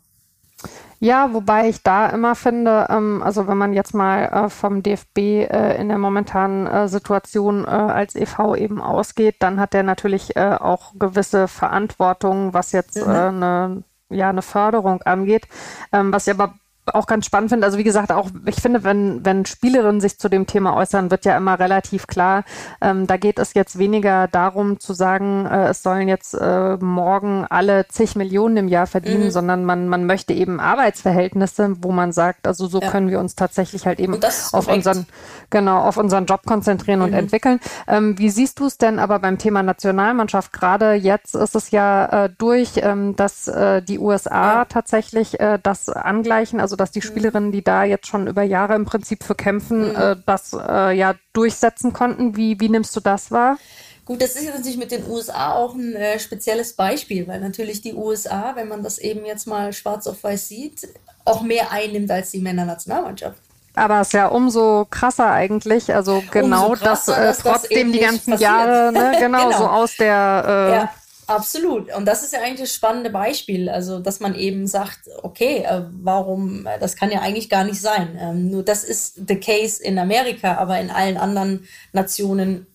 Ja, 0.99 1.31
wobei 1.31 1.69
ich 1.69 1.83
da 1.83 2.07
immer 2.09 2.33
finde, 2.33 2.87
ähm, 2.89 3.21
also 3.21 3.47
wenn 3.47 3.57
man 3.57 3.73
jetzt 3.73 3.93
mal 3.93 4.23
äh, 4.25 4.49
vom 4.49 4.81
DFB 4.81 5.17
äh, 5.17 5.79
in 5.79 5.89
der 5.89 5.99
momentanen 5.99 6.65
äh, 6.65 6.87
Situation 6.87 7.65
äh, 7.65 7.67
als 7.67 8.15
EV 8.15 8.55
eben 8.55 8.81
ausgeht, 8.81 9.35
dann 9.39 9.59
hat 9.59 9.75
er 9.75 9.83
natürlich 9.83 10.35
äh, 10.35 10.57
auch 10.59 10.93
gewisse 10.97 11.47
Verantwortung, 11.47 12.55
was 12.55 12.71
jetzt 12.71 12.95
mhm. 12.95 13.11
Äh, 13.11 13.15
eine, 13.15 13.83
ja, 14.09 14.29
eine 14.29 14.41
Förderung 14.41 15.03
angeht. 15.03 15.47
Ähm, 15.93 16.11
was 16.11 16.25
ich 16.25 16.33
aber 16.33 16.55
auch 16.93 17.07
ganz 17.07 17.25
spannend 17.25 17.49
finde, 17.49 17.65
also 17.65 17.77
wie 17.77 17.83
gesagt, 17.83 18.11
auch 18.11 18.29
ich 18.45 18.55
finde, 18.55 18.83
wenn, 18.83 19.25
wenn 19.25 19.45
Spielerinnen 19.45 20.01
sich 20.01 20.19
zu 20.19 20.29
dem 20.29 20.47
Thema 20.47 20.75
äußern, 20.75 21.11
wird 21.11 21.25
ja 21.25 21.35
immer 21.35 21.59
relativ 21.59 22.07
klar, 22.07 22.43
ähm, 22.81 23.07
da 23.07 23.17
geht 23.17 23.39
es 23.39 23.53
jetzt 23.53 23.77
weniger 23.77 24.27
darum 24.27 24.79
zu 24.79 24.93
sagen, 24.93 25.45
äh, 25.45 25.67
es 25.69 25.83
sollen 25.83 26.07
jetzt 26.07 26.33
äh, 26.33 26.77
morgen 26.77 27.45
alle 27.49 27.87
zig 27.87 28.15
Millionen 28.15 28.57
im 28.57 28.67
Jahr 28.67 28.87
verdienen, 28.87 29.25
mhm. 29.25 29.31
sondern 29.31 29.65
man, 29.65 29.89
man 29.89 30.05
möchte 30.05 30.33
eben 30.33 30.59
Arbeitsverhältnisse, 30.59 31.75
wo 31.81 31.91
man 31.91 32.11
sagt, 32.11 32.47
also 32.47 32.67
so 32.67 32.79
ja. 32.79 32.89
können 32.89 33.09
wir 33.09 33.19
uns 33.19 33.35
tatsächlich 33.35 33.85
halt 33.85 33.99
eben 33.99 34.17
auf 34.51 34.67
unseren, 34.67 35.05
genau, 35.49 35.79
auf 35.79 35.97
unseren 35.97 36.25
Job 36.25 36.41
konzentrieren 36.45 36.99
mhm. 36.99 37.05
und 37.05 37.13
entwickeln. 37.13 37.59
Ähm, 37.87 38.17
wie 38.17 38.29
siehst 38.29 38.59
du 38.59 38.67
es 38.67 38.77
denn 38.77 38.99
aber 38.99 39.19
beim 39.19 39.37
Thema 39.37 39.63
Nationalmannschaft? 39.63 40.53
Gerade 40.53 40.93
jetzt 40.93 41.35
ist 41.35 41.55
es 41.55 41.71
ja 41.71 42.25
äh, 42.25 42.29
durch, 42.37 42.73
ähm, 42.77 43.15
dass 43.15 43.47
äh, 43.47 43.81
die 43.81 43.99
USA 43.99 44.59
ja. 44.59 44.65
tatsächlich 44.65 45.39
äh, 45.39 45.59
das 45.61 45.89
angleichen, 45.89 46.59
also 46.59 46.76
dass 46.77 46.91
die 46.91 46.99
mhm. 46.99 47.03
Spielerinnen, 47.03 47.51
die 47.51 47.63
da 47.63 47.83
jetzt 47.83 48.07
schon 48.07 48.27
über 48.27 48.43
Jahre 48.43 48.75
im 48.75 48.85
Prinzip 48.85 49.23
für 49.23 49.35
kämpfen, 49.35 49.89
mhm. 49.89 49.95
äh, 49.95 50.15
das 50.25 50.53
äh, 50.53 50.95
ja 50.95 51.15
durchsetzen 51.33 51.93
konnten. 51.93 52.35
Wie, 52.37 52.59
wie 52.59 52.69
nimmst 52.69 52.95
du 52.95 52.99
das 52.99 53.31
wahr? 53.31 53.57
Gut, 54.05 54.21
das 54.21 54.35
ist 54.35 54.45
jetzt 54.45 54.55
natürlich 54.55 54.77
mit 54.77 54.91
den 54.91 55.05
USA 55.09 55.53
auch 55.55 55.75
ein 55.75 55.93
äh, 55.93 56.17
spezielles 56.17 56.73
Beispiel, 56.73 57.27
weil 57.27 57.41
natürlich 57.41 57.81
die 57.81 57.93
USA, 57.93 58.53
wenn 58.55 58.69
man 58.69 58.81
das 58.81 58.99
eben 58.99 59.25
jetzt 59.25 59.47
mal 59.47 59.73
schwarz 59.73 60.07
auf 60.07 60.23
weiß 60.23 60.47
sieht, 60.47 60.87
auch 61.25 61.41
mehr 61.41 61.71
einnimmt 61.71 62.09
als 62.09 62.31
die 62.31 62.39
Männernationalmannschaft. 62.39 63.37
Aber 63.75 63.99
es 64.01 64.07
ist 64.07 64.13
ja 64.13 64.27
umso 64.27 64.87
krasser 64.89 65.31
eigentlich, 65.31 65.93
also 65.93 66.23
genau, 66.31 66.71
krasser, 66.71 67.15
dass, 67.15 67.39
äh, 67.39 67.41
trotzdem 67.41 67.91
das 67.91 67.97
die 67.97 68.05
ganzen 68.05 68.31
passiert. 68.31 68.49
Jahre, 68.49 68.91
ne, 68.93 69.15
genau, 69.19 69.45
genau, 69.49 69.57
so 69.57 69.67
aus 69.67 69.95
der 69.97 70.43
äh, 70.47 70.71
ja. 70.71 70.89
Absolut. 71.27 71.93
Und 71.93 72.05
das 72.05 72.23
ist 72.23 72.31
ja 72.31 72.39
eigentlich 72.39 72.61
das 72.61 72.73
spannende 72.73 73.09
Beispiel. 73.09 73.67
Also, 73.67 73.99
dass 73.99 74.21
man 74.21 74.33
eben 74.33 74.65
sagt, 74.65 75.09
okay, 75.23 75.65
äh, 75.67 75.83
warum, 75.91 76.65
äh, 76.65 76.79
das 76.79 76.95
kann 76.95 77.11
ja 77.11 77.19
eigentlich 77.19 77.49
gar 77.49 77.65
nicht 77.65 77.81
sein. 77.81 78.17
Ähm, 78.19 78.49
nur 78.49 78.63
das 78.63 78.85
ist 78.85 79.27
the 79.27 79.37
case 79.37 79.83
in 79.83 79.99
Amerika, 79.99 80.55
aber 80.55 80.79
in 80.79 80.89
allen 80.89 81.17
anderen 81.17 81.67
Nationen 81.91 82.65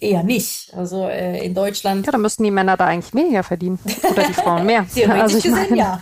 eher 0.00 0.22
nicht. 0.22 0.72
Also 0.74 1.06
äh, 1.06 1.44
in 1.44 1.54
Deutschland. 1.54 2.06
Ja, 2.06 2.12
da 2.12 2.18
müssten 2.18 2.42
die 2.44 2.50
Männer 2.50 2.76
da 2.76 2.86
eigentlich 2.86 3.12
mehr 3.12 3.42
verdienen. 3.42 3.78
Oder 4.10 4.24
die 4.24 4.32
Frauen 4.32 4.66
mehr. 4.66 4.86
Theoretisch 4.94 5.34
also 5.34 5.36
gesehen, 5.36 5.66
meine. 5.70 5.76
ja. 5.76 6.00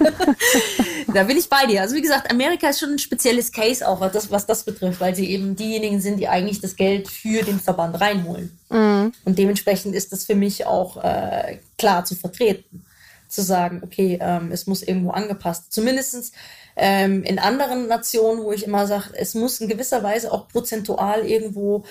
da 1.15 1.25
bin 1.25 1.37
ich 1.37 1.49
bei 1.49 1.67
dir. 1.67 1.83
Also 1.83 1.97
wie 1.97 2.03
gesagt, 2.03 2.31
Amerika 2.31 2.69
ist 2.69 2.81
schon 2.81 2.91
ein 2.91 2.99
spezielles 2.99 3.53
Case 3.53 3.87
auch, 3.87 4.01
was 4.01 4.13
das, 4.13 4.31
was 4.31 4.47
das 4.47 4.65
betrifft, 4.65 5.01
weil 5.01 5.15
sie 5.15 5.31
eben 5.31 5.57
diejenigen 5.57 6.01
sind, 6.01 6.19
die 6.19 6.29
eigentlich 6.29 6.61
das 6.61 6.77
Geld 6.77 7.09
für 7.09 7.43
den 7.43 7.59
Verband 7.61 8.01
reinholen. 8.01 8.59
Mhm. 8.71 9.13
Und 9.25 9.39
dementsprechend 9.39 9.95
ist 9.95 10.13
das 10.13 10.25
für 10.25 10.35
mich 10.35 10.67
auch 10.67 11.03
äh, 11.03 11.59
klar 11.77 12.05
zu 12.05 12.15
vertreten. 12.15 12.85
Zu 13.29 13.43
sagen, 13.43 13.83
okay, 13.85 14.19
ähm, 14.23 14.53
es 14.53 14.67
muss 14.67 14.83
irgendwo 14.83 15.11
angepasst. 15.11 15.71
Zumindestens 15.71 16.33
ähm, 16.77 17.25
in 17.25 17.39
anderen 17.39 17.87
Nationen, 17.87 18.43
wo 18.43 18.53
ich 18.53 18.65
immer 18.65 18.87
sage, 18.87 19.11
es 19.15 19.35
muss 19.35 19.61
in 19.61 19.69
gewisser 19.69 20.03
Weise 20.03 20.33
auch 20.33 20.49
prozentual 20.49 21.27
irgendwo 21.27 21.85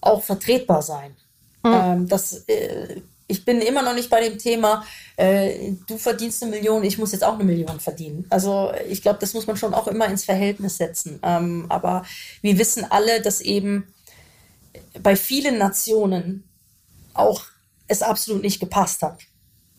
auch 0.00 0.22
vertretbar 0.22 0.82
sein. 0.82 1.14
Mhm. 1.62 1.72
Ähm, 1.72 2.08
das, 2.08 2.44
äh, 2.48 3.00
ich 3.26 3.44
bin 3.44 3.60
immer 3.60 3.82
noch 3.82 3.94
nicht 3.94 4.10
bei 4.10 4.20
dem 4.20 4.38
Thema, 4.38 4.84
äh, 5.16 5.72
du 5.86 5.96
verdienst 5.96 6.42
eine 6.42 6.50
Million, 6.52 6.84
ich 6.84 6.98
muss 6.98 7.12
jetzt 7.12 7.24
auch 7.24 7.34
eine 7.34 7.44
Million 7.44 7.80
verdienen. 7.80 8.26
Also 8.30 8.72
ich 8.88 9.02
glaube, 9.02 9.18
das 9.20 9.34
muss 9.34 9.46
man 9.46 9.56
schon 9.56 9.74
auch 9.74 9.88
immer 9.88 10.06
ins 10.06 10.24
Verhältnis 10.24 10.76
setzen. 10.76 11.18
Ähm, 11.22 11.66
aber 11.68 12.04
wir 12.42 12.58
wissen 12.58 12.84
alle, 12.90 13.22
dass 13.22 13.40
eben 13.40 13.92
bei 15.02 15.16
vielen 15.16 15.58
Nationen 15.58 16.44
auch 17.14 17.44
es 17.88 18.02
absolut 18.02 18.42
nicht 18.42 18.60
gepasst 18.60 19.02
hat. 19.02 19.20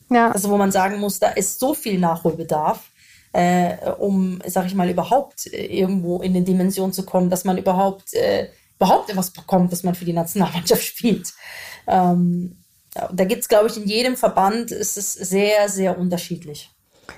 Ja. 0.09 0.31
Also 0.31 0.49
wo 0.49 0.57
man 0.57 0.71
sagen 0.71 0.99
muss, 0.99 1.19
da 1.19 1.29
ist 1.29 1.59
so 1.59 1.73
viel 1.73 1.99
Nachholbedarf, 1.99 2.91
äh, 3.33 3.89
um, 3.97 4.39
sag 4.45 4.67
ich 4.67 4.75
mal, 4.75 4.89
überhaupt 4.89 5.47
äh, 5.51 5.65
irgendwo 5.65 6.21
in 6.21 6.35
eine 6.35 6.45
Dimension 6.45 6.93
zu 6.93 7.03
kommen, 7.03 7.29
dass 7.29 7.45
man 7.45 7.57
überhaupt 7.57 8.13
äh, 8.13 8.49
überhaupt 8.77 9.09
etwas 9.09 9.31
bekommt, 9.31 9.71
dass 9.71 9.83
man 9.83 9.95
für 9.95 10.05
die 10.05 10.13
Nationalmannschaft 10.13 10.83
spielt. 10.83 11.33
Ähm, 11.87 12.57
da 12.93 13.25
gibt 13.25 13.41
es, 13.41 13.49
glaube 13.49 13.67
ich, 13.67 13.77
in 13.77 13.87
jedem 13.87 14.15
Verband 14.15 14.71
ist 14.71 14.97
es 14.97 15.13
sehr, 15.13 15.67
sehr 15.69 15.97
unterschiedlich. 15.97 16.72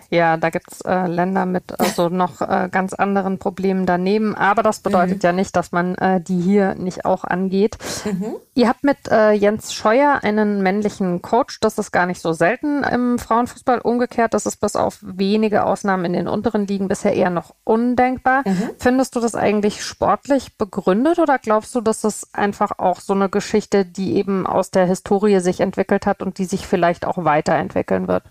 Ja, 0.10 0.38
da 0.38 0.50
gibt's 0.50 0.82
äh, 0.82 1.08
Länder 1.08 1.46
mit 1.46 1.80
also 1.80 2.10
noch 2.10 2.42
äh, 2.42 2.70
ganz 2.72 2.94
anderen 2.94 3.40
Problemen 3.40 3.86
daneben. 3.86 4.36
Aber 4.36 4.64
das 4.64 4.80
bedeutet 4.80 5.18
mhm. 5.18 5.28
ja 5.28 5.32
nicht, 5.32 5.56
dass 5.56 5.72
man 5.72 5.96
äh, 5.96 6.22
die 6.22 6.40
hier 6.40 6.76
nicht 6.76 7.06
auch 7.06 7.24
angeht. 7.24 7.78
Mhm. 8.06 8.36
Ihr 8.54 8.70
habt 8.70 8.84
mit 8.84 8.98
äh, 9.10 9.32
Jens 9.32 9.74
Scheuer 9.74 10.20
einen 10.24 10.62
männlichen 10.62 11.22
Coach. 11.22 11.60
Das 11.60 11.78
ist 11.78 11.92
gar 11.92 12.06
nicht 12.06 12.22
so 12.22 12.34
selten 12.34 12.84
im 12.84 13.20
Frauenfußball. 13.20 13.80
Umgekehrt, 13.80 14.34
das 14.34 14.46
ist 14.46 14.58
bis 14.58 14.76
auf 14.76 15.00
wenige 15.02 15.66
Ausnahmen 15.66 16.06
in 16.06 16.14
den 16.14 16.28
unteren 16.28 16.68
Ligen 16.68 16.88
bisher 16.88 17.14
eher 17.14 17.30
noch 17.30 17.54
undenkbar. 17.64 18.44
Mhm. 18.46 18.70
Findest 18.78 19.16
du 19.16 19.20
das 19.20 19.36
eigentlich 19.36 19.84
sportlich 19.84 20.58
begründet 20.58 21.20
oder 21.20 21.38
glaubst 21.40 21.76
du, 21.76 21.82
dass 21.82 22.02
das 22.02 22.34
einfach 22.34 22.78
auch 22.78 23.00
so 23.00 23.14
eine 23.14 23.30
Geschichte, 23.30 23.86
die 23.86 24.16
eben 24.16 24.48
aus 24.48 24.72
der 24.72 24.86
Historie 24.86 25.40
sich 25.40 25.60
entwickelt 25.60 26.06
hat 26.06 26.22
und 26.22 26.38
die 26.38 26.46
sich 26.46 26.68
vielleicht 26.68 27.06
auch 27.06 27.24
weiterentwickeln 27.24 28.08
wird? 28.08 28.24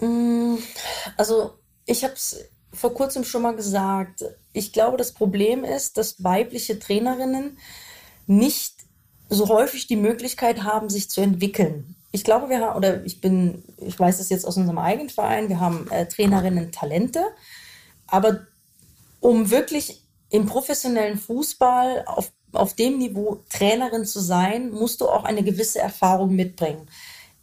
Mm, 0.00 0.56
also, 1.16 1.58
ich 1.86 2.04
habe 2.04 2.14
es 2.14 2.44
vor 2.72 2.94
kurzem 2.94 3.24
schon 3.24 3.42
mal 3.42 3.54
gesagt. 3.54 4.24
Ich 4.52 4.72
glaube, 4.72 4.96
das 4.96 5.12
Problem 5.12 5.64
ist, 5.64 5.96
dass 5.96 6.22
weibliche 6.22 6.78
Trainerinnen 6.78 7.58
nicht 8.26 8.74
so 9.28 9.48
häufig 9.48 9.86
die 9.86 9.96
Möglichkeit 9.96 10.62
haben, 10.62 10.90
sich 10.90 11.10
zu 11.10 11.20
entwickeln. 11.20 11.96
Ich 12.12 12.24
glaube, 12.24 12.48
wir 12.48 12.60
haben, 12.60 12.76
oder 12.76 13.04
ich 13.04 13.20
bin, 13.20 13.64
ich 13.78 13.98
weiß 13.98 14.18
das 14.18 14.28
jetzt 14.28 14.46
aus 14.46 14.56
unserem 14.56 14.78
eigenen 14.78 15.10
Verein, 15.10 15.48
wir 15.48 15.60
haben 15.60 15.90
äh, 15.90 16.06
Trainerinnen 16.06 16.70
Talente, 16.70 17.24
aber 18.06 18.46
um 19.20 19.50
wirklich 19.50 20.02
im 20.30 20.46
professionellen 20.46 21.18
Fußball 21.18 22.04
auf, 22.06 22.30
auf 22.52 22.74
dem 22.74 22.98
Niveau 22.98 23.42
Trainerin 23.50 24.04
zu 24.04 24.20
sein, 24.20 24.70
musst 24.70 25.00
du 25.00 25.08
auch 25.08 25.24
eine 25.24 25.42
gewisse 25.42 25.80
Erfahrung 25.80 26.34
mitbringen. 26.34 26.88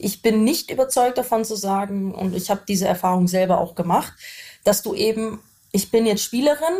Ich 0.04 0.22
bin 0.22 0.44
nicht 0.44 0.72
überzeugt 0.72 1.18
davon 1.18 1.46
zu 1.46 1.56
sagen, 1.56 2.14
und 2.14 2.36
ich 2.36 2.50
habe 2.50 2.62
diese 2.68 2.88
Erfahrung 2.88 3.28
selber 3.28 3.60
auch 3.60 3.76
gemacht, 3.76 4.14
dass 4.64 4.82
du 4.82 4.96
eben, 4.96 5.40
ich 5.72 5.92
bin 5.92 6.06
jetzt 6.06 6.24
Spielerin 6.24 6.80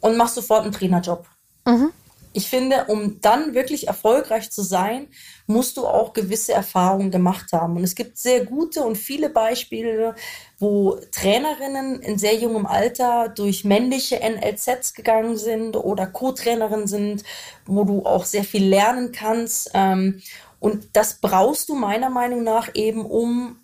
und 0.00 0.16
mach 0.16 0.28
sofort 0.28 0.64
einen 0.64 0.72
Trainerjob. 0.72 1.26
Mhm. 1.64 1.90
Ich 2.36 2.48
finde, 2.48 2.86
um 2.88 3.20
dann 3.20 3.54
wirklich 3.54 3.86
erfolgreich 3.86 4.50
zu 4.50 4.62
sein, 4.62 5.06
musst 5.46 5.76
du 5.76 5.86
auch 5.86 6.12
gewisse 6.14 6.52
Erfahrungen 6.52 7.12
gemacht 7.12 7.52
haben. 7.52 7.76
Und 7.76 7.84
es 7.84 7.94
gibt 7.94 8.18
sehr 8.18 8.44
gute 8.44 8.82
und 8.82 8.98
viele 8.98 9.30
Beispiele, 9.30 10.16
wo 10.58 10.98
Trainerinnen 11.12 12.00
in 12.00 12.18
sehr 12.18 12.34
jungem 12.34 12.66
Alter 12.66 13.28
durch 13.28 13.64
männliche 13.64 14.16
NLZs 14.16 14.94
gegangen 14.94 15.36
sind 15.36 15.76
oder 15.76 16.08
Co-Trainerinnen 16.08 16.88
sind, 16.88 17.22
wo 17.66 17.84
du 17.84 18.04
auch 18.04 18.24
sehr 18.24 18.42
viel 18.42 18.66
lernen 18.66 19.12
kannst. 19.12 19.70
Ähm, 19.72 20.20
und 20.64 20.88
das 20.94 21.18
brauchst 21.20 21.68
du 21.68 21.74
meiner 21.74 22.08
Meinung 22.08 22.42
nach 22.42 22.70
eben, 22.72 23.04
um 23.04 23.58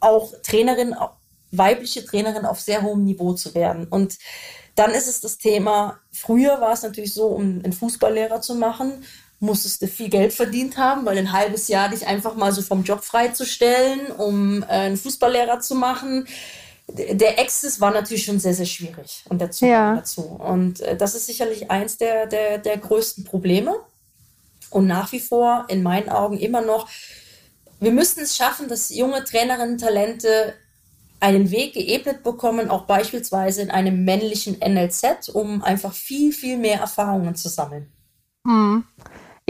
auch 0.00 0.32
Trainerin, 0.42 0.96
weibliche 1.52 2.04
Trainerin 2.04 2.46
auf 2.46 2.58
sehr 2.58 2.82
hohem 2.82 3.04
Niveau 3.04 3.34
zu 3.34 3.54
werden. 3.54 3.86
Und 3.86 4.18
dann 4.74 4.90
ist 4.90 5.06
es 5.06 5.20
das 5.20 5.38
Thema, 5.38 6.00
früher 6.10 6.60
war 6.60 6.72
es 6.72 6.82
natürlich 6.82 7.14
so, 7.14 7.28
um 7.28 7.60
einen 7.62 7.72
Fußballlehrer 7.72 8.40
zu 8.40 8.56
machen, 8.56 9.04
musstest 9.38 9.82
du 9.82 9.86
viel 9.86 10.08
Geld 10.08 10.32
verdient 10.32 10.76
haben, 10.78 11.06
weil 11.06 11.16
ein 11.16 11.30
halbes 11.30 11.68
Jahr 11.68 11.88
dich 11.88 12.04
einfach 12.04 12.34
mal 12.34 12.50
so 12.50 12.62
vom 12.62 12.82
Job 12.82 13.04
freizustellen, 13.04 14.10
um 14.10 14.64
äh, 14.64 14.66
einen 14.66 14.96
Fußballlehrer 14.96 15.60
zu 15.60 15.76
machen. 15.76 16.26
Der 16.88 17.38
Access 17.38 17.80
war 17.80 17.92
natürlich 17.92 18.24
schon 18.24 18.40
sehr, 18.40 18.54
sehr 18.54 18.66
schwierig 18.66 19.22
und 19.28 19.40
der 19.40 19.52
Zugang 19.52 19.70
ja. 19.70 19.94
dazu. 19.94 20.22
Und 20.22 20.80
äh, 20.80 20.96
das 20.96 21.14
ist 21.14 21.26
sicherlich 21.26 21.70
eins 21.70 21.98
der, 21.98 22.26
der, 22.26 22.58
der 22.58 22.78
größten 22.78 23.22
Probleme 23.22 23.76
und 24.70 24.86
nach 24.86 25.12
wie 25.12 25.20
vor 25.20 25.66
in 25.68 25.82
meinen 25.82 26.08
Augen 26.08 26.38
immer 26.38 26.60
noch, 26.60 26.88
wir 27.80 27.92
müssten 27.92 28.20
es 28.20 28.36
schaffen, 28.36 28.68
dass 28.68 28.94
junge 28.94 29.24
Trainerinnen, 29.24 29.78
Talente 29.78 30.54
einen 31.18 31.50
Weg 31.50 31.74
geebnet 31.74 32.22
bekommen, 32.22 32.70
auch 32.70 32.86
beispielsweise 32.86 33.62
in 33.62 33.70
einem 33.70 34.04
männlichen 34.04 34.58
NLZ, 34.58 35.30
um 35.30 35.62
einfach 35.62 35.92
viel, 35.92 36.32
viel 36.32 36.56
mehr 36.56 36.80
Erfahrungen 36.80 37.34
zu 37.34 37.48
sammeln. 37.48 37.92
Mhm 38.44 38.84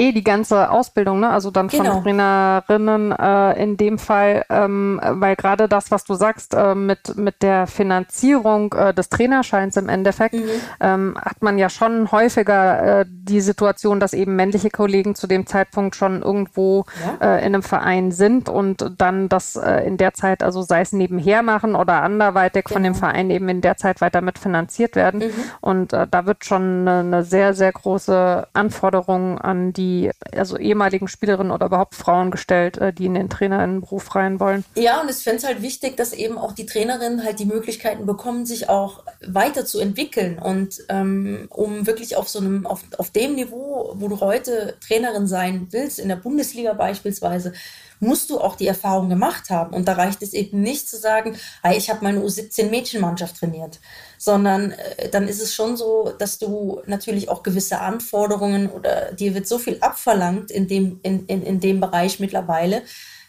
eh 0.01 0.13
die 0.13 0.25
ganze 0.25 0.71
Ausbildung, 0.71 1.21
ne? 1.21 1.29
also 1.29 1.51
dann 1.51 1.69
von 1.69 1.83
genau. 1.83 2.01
Trainerinnen 2.01 3.13
äh, 3.13 3.63
in 3.63 3.77
dem 3.77 3.99
Fall, 3.99 4.47
ähm, 4.49 4.99
weil 5.05 5.37
gerade 5.37 5.69
das, 5.69 5.91
was 5.91 6.05
du 6.05 6.15
sagst, 6.15 6.55
äh, 6.55 6.75
mit, 6.75 7.17
mit 7.17 7.43
der 7.43 7.67
Finanzierung 7.67 8.73
äh, 8.73 8.95
des 8.95 9.11
Trainerscheins 9.11 9.77
im 9.77 9.91
Endeffekt, 9.91 10.35
mhm. 10.35 10.49
ähm, 10.81 11.19
hat 11.21 11.43
man 11.43 11.59
ja 11.59 11.69
schon 11.69 12.11
häufiger 12.11 13.01
äh, 13.01 13.05
die 13.07 13.43
Situation, 13.43 14.01
dass 14.01 14.15
eben 14.15 14.37
männliche 14.37 14.71
Kollegen 14.71 15.15
zu 15.15 15.27
dem 15.27 15.47
Zeitpunkt 15.47 15.95
schon 15.97 16.23
irgendwo 16.23 16.87
ja. 17.21 17.37
äh, 17.37 17.41
in 17.41 17.55
einem 17.55 17.63
Verein 17.63 18.11
sind 18.11 18.49
und 18.49 18.95
dann 18.97 19.29
das 19.29 19.57
äh, 19.57 19.87
in 19.87 19.99
der 19.99 20.15
Zeit, 20.15 20.43
also 20.43 20.63
sei 20.63 20.81
es 20.81 20.93
nebenher 20.93 21.43
machen 21.43 21.75
oder 21.75 22.03
anderweitig 22.03 22.65
genau. 22.65 22.75
von 22.75 22.83
dem 22.85 22.93
genau. 22.95 23.07
Verein 23.07 23.31
eben 23.31 23.49
in 23.51 23.61
der 23.61 23.77
Zeit 23.77 24.01
weiter 24.01 24.23
mitfinanziert 24.23 24.97
werden. 24.97 25.21
Mhm. 25.21 25.33
Und 25.61 25.93
da 25.93 26.27
wird 26.27 26.45
schon 26.45 26.89
eine, 26.89 27.01
eine 27.01 27.25
sehr, 27.25 27.53
sehr 27.53 27.73
große 27.73 28.47
Anforderung 28.55 29.39
an 29.39 29.73
die 29.73 29.90
die 29.91 30.11
also 30.37 30.57
ehemaligen 30.57 31.09
Spielerinnen 31.09 31.53
oder 31.53 31.67
überhaupt 31.67 31.95
Frauen 31.95 32.31
gestellt, 32.31 32.79
äh, 32.79 32.93
die 32.93 33.07
in 33.07 33.15
den 33.15 33.29
Trainerinnenberuf 33.29 34.15
rein 34.15 34.41
wollen. 34.41 34.65
Ja, 34.75 35.01
und 35.01 35.11
ich 35.11 35.17
fände 35.17 35.39
es 35.39 35.45
halt 35.45 35.63
wichtig, 35.63 35.97
dass 35.97 36.13
eben 36.13 36.39
auch 36.39 36.53
die 36.53 36.67
Trainerinnen 36.67 37.25
halt 37.25 37.39
die 37.39 37.45
Möglichkeiten 37.45 38.07
bekommen, 38.07 38.47
sich 38.47 38.69
auch 38.69 39.05
weiterzuentwickeln 39.27 40.39
und 40.39 40.83
ähm, 40.89 41.47
um 41.51 41.87
wirklich 41.87 42.17
auf 42.17 42.29
so 42.29 42.39
einem, 42.39 42.67
auf, 42.67 42.83
auf 42.99 43.11
dem 43.11 43.35
Niveau, 43.35 43.93
wo 43.97 44.09
du 44.09 44.21
heute 44.21 44.77
Trainerin 44.87 45.27
sein 45.27 45.69
willst, 45.71 45.99
in 45.99 46.09
der 46.09 46.17
Bundesliga 46.17 46.73
beispielsweise, 46.73 47.53
musst 48.01 48.31
du 48.31 48.41
auch 48.41 48.57
die 48.57 48.67
Erfahrung 48.67 49.09
gemacht 49.09 49.51
haben. 49.51 49.75
Und 49.75 49.87
da 49.87 49.93
reicht 49.93 50.23
es 50.23 50.33
eben 50.33 50.63
nicht 50.63 50.89
zu 50.89 50.97
sagen, 50.97 51.37
hey, 51.63 51.77
ich 51.77 51.91
habe 51.91 52.03
meine 52.03 52.21
U17-Mädchenmannschaft 52.21 53.39
trainiert, 53.39 53.79
sondern 54.21 54.73
äh, 54.73 55.09
dann 55.09 55.27
ist 55.29 55.41
es 55.41 55.55
schon 55.55 55.79
so, 55.79 56.13
dass 56.19 56.39
du 56.39 56.83
natürlich 56.85 57.31
auch 57.31 57.43
gewisse 57.43 57.81
Anforderungen 57.81 58.69
oder 58.69 59.13
dir 59.13 59.35
wird 59.35 59.49
so 59.49 59.59
viel 59.59 59.79
abverlangt 59.81 60.51
in 60.51 60.69
dem, 60.69 61.01
in, 61.03 61.25
in, 61.25 61.43
in 61.43 61.59
dem 61.59 61.81
Bereich 61.81 62.21
mittlerweile, 62.21 62.83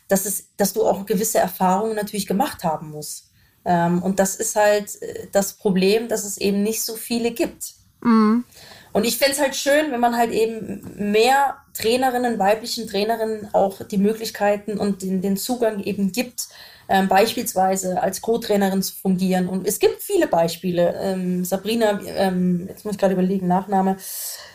dass, 0.09 0.25
es, 0.25 0.49
dass 0.57 0.73
du 0.73 0.85
auch 0.85 1.05
gewisse 1.05 1.39
Erfahrungen 1.39 1.95
natürlich 1.95 2.27
gemacht 2.27 2.65
haben 2.65 2.89
musst. 2.89 3.31
Ähm, 3.63 4.03
und 4.03 4.19
das 4.19 4.35
ist 4.35 4.57
halt 4.57 5.01
äh, 5.01 5.27
das 5.31 5.53
Problem, 5.53 6.09
dass 6.09 6.25
es 6.25 6.37
eben 6.37 6.61
nicht 6.61 6.81
so 6.81 6.95
viele 6.97 7.31
gibt. 7.31 7.71
Mhm. 8.01 8.43
Und 8.91 9.05
ich 9.05 9.17
fände 9.17 9.31
es 9.31 9.39
halt 9.39 9.55
schön, 9.55 9.93
wenn 9.93 10.01
man 10.01 10.17
halt 10.17 10.31
eben 10.31 10.91
mehr 10.97 11.55
Trainerinnen, 11.73 12.37
weiblichen 12.37 12.89
Trainerinnen 12.89 13.53
auch 13.53 13.81
die 13.85 13.97
Möglichkeiten 13.97 14.77
und 14.77 15.03
den, 15.03 15.21
den 15.21 15.37
Zugang 15.37 15.81
eben 15.81 16.11
gibt, 16.11 16.49
ähm, 16.89 17.07
beispielsweise 17.07 18.01
als 18.01 18.21
Co-Trainerin 18.21 18.81
zu 18.81 18.95
fungieren. 18.95 19.47
Und 19.47 19.67
es 19.67 19.79
gibt 19.79 20.01
viele 20.01 20.27
Beispiele. 20.27 20.95
Ähm, 21.01 21.45
Sabrina, 21.45 21.99
ähm, 22.05 22.65
jetzt 22.67 22.85
muss 22.85 22.95
ich 22.95 22.99
gerade 22.99 23.13
überlegen, 23.13 23.47
Nachname, 23.47 23.97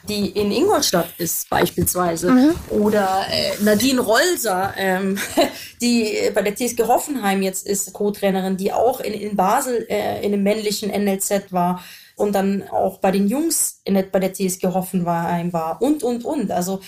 die 0.08 0.28
in 0.30 0.52
Ingolstadt 0.52 1.08
ist 1.18 1.48
beispielsweise. 1.50 2.30
Mhm. 2.30 2.54
Oder 2.70 3.26
äh, 3.30 3.62
Nadine 3.62 4.00
Rolser, 4.00 4.74
ähm, 4.76 5.18
die 5.80 6.30
bei 6.34 6.42
der 6.42 6.54
TSG 6.54 6.84
Hoffenheim 6.84 7.42
jetzt 7.42 7.66
ist, 7.66 7.92
Co-Trainerin, 7.92 8.56
die 8.56 8.72
auch 8.72 9.00
in, 9.00 9.14
in 9.14 9.36
Basel 9.36 9.86
äh, 9.88 10.18
in 10.24 10.32
einem 10.32 10.42
männlichen 10.42 10.90
NLZ 10.90 11.52
war 11.52 11.82
und 12.16 12.34
dann 12.34 12.66
auch 12.68 12.98
bei 12.98 13.10
den 13.10 13.28
Jungs 13.28 13.80
in 13.84 13.94
der, 13.94 14.02
bei 14.02 14.18
der 14.18 14.32
TSG 14.32 14.64
Hoffenheim 14.68 15.52
war 15.52 15.80
und, 15.80 16.02
und, 16.02 16.24
und. 16.24 16.50
Also 16.50 16.80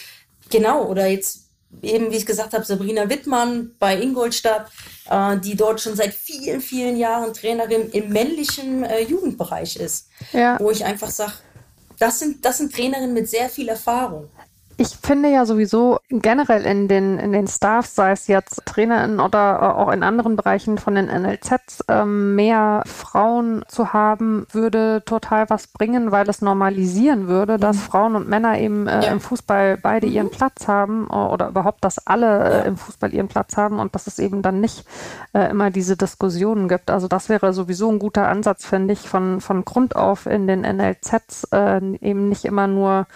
genau, 0.51 0.87
oder 0.87 1.07
jetzt 1.07 1.48
eben, 1.83 2.11
wie 2.11 2.17
ich 2.17 2.27
gesagt 2.27 2.55
habe, 2.55 2.65
Sabrina 2.65 3.09
Wittmann 3.09 3.73
bei 3.79 4.01
Ingolstadt, 4.01 4.71
äh, 5.09 5.37
die 5.39 5.57
dort 5.57 5.81
schon 5.81 5.97
seit 5.97 6.15
vielen, 6.15 6.61
vielen 6.61 6.97
Jahren 6.97 7.35
Trainerin 7.35 7.91
im 7.91 8.11
männlichen 8.11 8.85
äh, 8.85 9.03
Jugendbereich 9.03 9.77
ist. 9.77 10.09
Ja. 10.33 10.59
Wo 10.61 10.71
ich 10.71 10.85
einfach 10.85 11.11
sage, 11.11 11.33
das 11.99 12.19
sind, 12.19 12.45
das 12.45 12.59
sind 12.59 12.73
Trainerinnen 12.75 13.13
mit 13.13 13.29
sehr 13.29 13.49
viel 13.49 13.69
Erfahrung. 13.69 14.29
Ich 14.81 14.97
finde 14.97 15.29
ja 15.29 15.45
sowieso 15.45 15.99
generell 16.09 16.65
in 16.65 16.87
den, 16.87 17.19
in 17.19 17.33
den 17.33 17.49
Staffs, 17.49 17.97
sei 17.97 18.13
es 18.13 18.29
jetzt 18.29 18.65
TrainerInnen 18.65 19.19
oder 19.19 19.77
auch 19.77 19.91
in 19.91 20.05
anderen 20.05 20.37
Bereichen 20.37 20.79
von 20.79 20.95
den 20.95 21.07
NLZs, 21.07 21.85
ähm, 21.89 22.37
mehr 22.37 22.85
Frauen 22.87 23.65
zu 23.67 23.93
haben, 23.93 24.47
würde 24.53 25.03
total 25.05 25.51
was 25.51 25.67
bringen, 25.67 26.13
weil 26.13 26.29
es 26.29 26.43
normalisieren 26.43 27.27
würde, 27.27 27.55
mhm. 27.55 27.61
dass 27.61 27.83
Frauen 27.83 28.15
und 28.15 28.29
Männer 28.29 28.61
eben 28.61 28.87
äh, 28.87 29.05
ja. 29.05 29.11
im 29.11 29.19
Fußball 29.19 29.79
beide 29.79 30.07
mhm. 30.07 30.13
ihren 30.13 30.31
Platz 30.31 30.69
haben 30.69 31.09
oder 31.09 31.49
überhaupt, 31.49 31.85
dass 31.85 32.07
alle 32.07 32.63
äh, 32.63 32.69
im 32.69 32.77
Fußball 32.77 33.13
ihren 33.13 33.27
Platz 33.27 33.57
haben 33.57 33.81
und 33.81 33.97
dass 33.97 34.07
es 34.07 34.21
eben 34.21 34.43
dann 34.43 34.61
nicht 34.61 34.85
äh, 35.33 35.51
immer 35.51 35.73
diese 35.73 35.97
Diskussionen 35.97 36.69
gibt. 36.69 36.89
Also 36.89 37.09
das 37.09 37.29
wäre 37.29 37.53
sowieso 37.53 37.91
ein 37.91 37.99
guter 37.99 38.29
Ansatz, 38.29 38.65
finde 38.65 38.93
ich, 38.93 39.09
von, 39.09 39.41
von 39.41 39.65
Grund 39.65 39.97
auf 39.97 40.27
in 40.27 40.47
den 40.47 40.61
NLZs 40.61 41.49
äh, 41.51 41.81
eben 42.01 42.29
nicht 42.29 42.45
immer 42.45 42.69
nur 42.69 43.09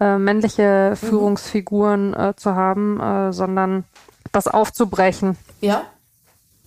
äh, 0.00 0.18
männliche 0.18 0.90
mhm. 0.90 0.96
Führungsfiguren 0.96 2.14
äh, 2.14 2.34
zu 2.36 2.54
haben, 2.54 3.00
äh, 3.00 3.32
sondern 3.32 3.84
das 4.32 4.46
aufzubrechen. 4.46 5.36
Ja. 5.60 5.86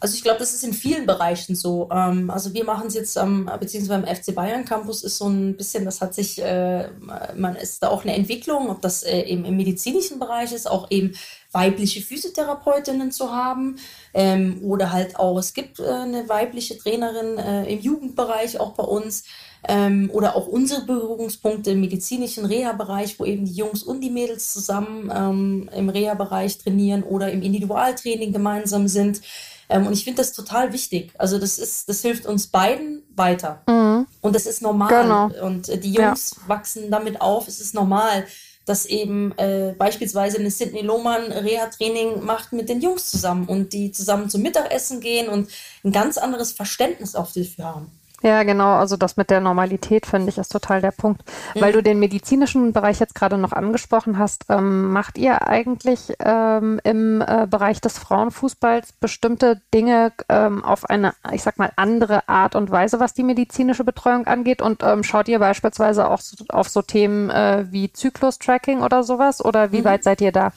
Also 0.02 0.16
ich 0.16 0.24
glaube, 0.24 0.40
das 0.40 0.56
ist 0.56 0.64
in 0.64 0.74
vielen 0.74 1.06
Bereichen 1.06 1.56
so. 1.56 1.88
Ähm, 1.92 2.32
also 2.32 2.56
wir 2.56 2.66
machen 2.66 2.88
es 2.88 2.96
jetzt 2.96 3.20
am, 3.20 3.46
beziehungsweise 3.60 4.02
beim 4.02 4.16
FC 4.16 4.34
Bayern 4.34 4.66
Campus 4.66 5.04
ist 5.04 5.20
so 5.20 5.28
ein 5.28 5.56
bisschen, 5.56 5.86
das 5.86 6.02
hat 6.02 6.16
sich, 6.16 6.42
äh, 6.42 6.90
man 7.36 7.56
ist 7.56 7.84
da 7.84 7.90
auch 7.90 8.02
eine 8.02 8.16
Entwicklung, 8.16 8.72
ob 8.72 8.82
das 8.82 9.04
äh, 9.04 9.22
eben 9.22 9.46
im 9.46 9.58
medizinischen 9.58 10.18
Bereich 10.18 10.54
ist, 10.54 10.70
auch 10.70 10.90
eben 10.90 11.14
weibliche 11.52 12.02
Physiotherapeutinnen 12.02 13.12
zu 13.12 13.32
haben 13.32 13.76
ähm, 14.16 14.60
oder 14.64 14.92
halt 14.92 15.18
auch, 15.18 15.38
es 15.38 15.54
gibt 15.54 15.80
eine 15.80 16.28
weibliche 16.28 16.78
Trainerin 16.78 17.38
im 17.68 17.80
Jugendbereich 17.80 18.60
auch 18.60 18.72
bei 18.72 18.84
uns 18.84 19.26
ähm, 19.68 20.10
oder 20.14 20.36
auch 20.36 20.48
unsere 20.48 20.86
Berührungspunkte 20.86 21.72
im 21.72 21.82
medizinischen 21.82 22.46
Reha-Bereich, 22.46 23.20
wo 23.20 23.26
eben 23.26 23.46
die 23.46 23.54
Jungs 23.54 23.84
und 23.84 24.02
die 24.02 24.10
Mädels 24.10 24.52
zusammen 24.52 25.12
ähm, 25.14 25.70
im 25.76 25.90
Reha-Bereich 25.90 26.58
trainieren 26.58 27.04
oder 27.04 27.32
im 27.32 27.42
Individualtraining 27.42 28.34
gemeinsam 28.34 28.88
sind. 28.88 29.22
Ähm, 29.70 29.88
und 29.88 29.94
ich 29.94 30.04
finde 30.04 30.22
das 30.22 30.34
total 30.34 30.74
wichtig. 30.74 31.14
Also 31.18 31.38
das 31.40 31.58
ist, 31.58 31.88
das 31.88 32.02
hilft 32.02 32.26
uns 32.26 32.48
beiden 32.48 33.04
weiter. 33.16 33.62
Mhm. 33.68 34.08
Und 34.22 34.36
das 34.36 34.46
ist 34.46 34.62
normal. 34.62 35.04
Genau. 35.04 35.48
Und 35.48 35.70
äh, 35.70 35.78
die 35.78 35.94
Jungs 35.94 36.36
ja. 36.38 36.50
wachsen 36.50 36.90
damit 36.90 37.22
auf. 37.22 37.48
Es 37.48 37.62
ist 37.62 37.74
normal, 37.74 38.26
dass 38.66 38.86
eben 38.86 39.32
äh, 39.38 39.74
beispielsweise 39.78 40.38
eine 40.38 40.52
Sidney 40.52 40.82
Lohmann 40.82 41.32
Reha-Training 41.32 42.24
macht 42.24 42.54
mit 42.54 42.70
den 42.70 42.82
Jungs 42.82 43.10
zusammen 43.10 43.48
und 43.48 43.74
die 43.74 43.92
zusammen 43.92 44.30
zum 44.30 44.42
Mittagessen 44.42 45.00
gehen 45.02 45.30
und 45.30 45.50
ein 45.84 45.92
ganz 45.92 46.18
anderes 46.18 46.52
Verständnis 46.52 47.16
auf 47.16 47.32
dafür 47.34 47.66
haben. 47.66 47.92
Ja, 48.24 48.44
genau. 48.44 48.76
Also 48.76 48.98
das 48.98 49.18
mit 49.18 49.30
der 49.30 49.40
Normalität 49.40 50.06
finde 50.06 50.30
ich 50.30 50.38
ist 50.38 50.52
total 50.52 50.82
der 50.82 50.92
Punkt. 50.92 51.24
Mhm. 51.56 51.62
Weil 51.62 51.74
du 51.74 51.82
den 51.82 52.00
medizinischen 52.00 52.72
Bereich 52.72 53.00
jetzt 53.00 53.16
gerade 53.16 53.38
noch 53.38 53.52
angesprochen 53.52 54.20
hast, 54.20 54.46
ähm, 54.50 54.92
macht 54.92 55.18
ihr 55.18 55.48
eigentlich 55.48 56.14
ähm, 56.20 56.80
im 56.84 57.22
äh, 57.22 57.48
Bereich 57.50 57.82
des 57.82 57.98
Frauenfußballs 57.98 58.94
bestimmte 58.94 59.60
Dinge 59.74 60.14
ähm, 60.30 60.64
auf 60.64 60.90
eine, 60.90 61.14
ich 61.32 61.42
sag 61.42 61.58
mal, 61.58 61.72
andere 61.76 62.30
Art 62.30 62.56
und 62.56 62.70
Weise, 62.70 63.00
was 63.00 63.14
die 63.14 63.24
medizinische 63.24 63.84
Betreuung 63.84 64.28
angeht? 64.28 64.62
Und 64.62 64.84
ähm, 64.84 65.04
schaut 65.04 65.28
ihr 65.28 65.40
beispielsweise 65.40 66.08
auch 66.08 66.22
so, 66.22 66.46
auf 66.50 66.70
so 66.70 66.84
Themen 66.84 67.32
äh, 67.32 67.66
wie 67.72 67.92
Zyklus-Tracking 67.92 68.82
oder 68.82 69.04
sowas? 69.04 69.44
Oder 69.44 69.72
wie 69.72 69.80
mhm. 69.80 69.86
weit 69.86 70.04
seid 70.04 70.22
ihr 70.22 70.32
da? 70.32 70.52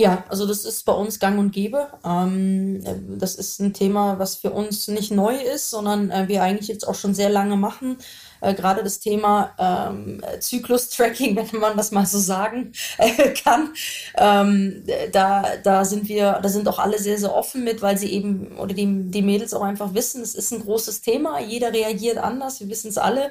Ja, 0.00 0.24
also 0.30 0.46
das 0.46 0.64
ist 0.64 0.86
bei 0.86 0.94
uns 0.94 1.20
gang 1.20 1.38
und 1.38 1.52
gäbe. 1.52 1.88
Ähm, 2.06 2.82
das 3.18 3.34
ist 3.34 3.60
ein 3.60 3.74
Thema, 3.74 4.18
was 4.18 4.34
für 4.34 4.50
uns 4.50 4.88
nicht 4.88 5.10
neu 5.10 5.36
ist, 5.36 5.68
sondern 5.68 6.10
äh, 6.10 6.26
wir 6.26 6.42
eigentlich 6.42 6.68
jetzt 6.68 6.88
auch 6.88 6.94
schon 6.94 7.12
sehr 7.12 7.28
lange 7.28 7.56
machen. 7.56 7.98
Äh, 8.40 8.54
Gerade 8.54 8.82
das 8.82 9.00
Thema 9.00 9.52
ähm, 9.58 10.22
Zyklus-Tracking, 10.40 11.36
wenn 11.52 11.60
man 11.60 11.76
das 11.76 11.90
mal 11.92 12.06
so 12.06 12.18
sagen 12.18 12.72
äh, 12.96 13.34
kann. 13.34 13.74
Ähm, 14.16 14.84
da, 15.12 15.44
da 15.62 15.84
sind 15.84 16.08
wir, 16.08 16.40
da 16.42 16.48
sind 16.48 16.66
auch 16.66 16.78
alle 16.78 16.98
sehr, 16.98 17.18
sehr 17.18 17.34
offen 17.34 17.62
mit, 17.62 17.82
weil 17.82 17.98
sie 17.98 18.10
eben 18.10 18.56
oder 18.56 18.72
die, 18.72 19.10
die 19.10 19.20
Mädels 19.20 19.52
auch 19.52 19.60
einfach 19.60 19.92
wissen, 19.92 20.22
es 20.22 20.34
ist 20.34 20.50
ein 20.50 20.62
großes 20.62 21.02
Thema. 21.02 21.40
Jeder 21.40 21.74
reagiert 21.74 22.16
anders, 22.16 22.58
wir 22.60 22.70
wissen 22.70 22.88
es 22.88 22.96
alle. 22.96 23.30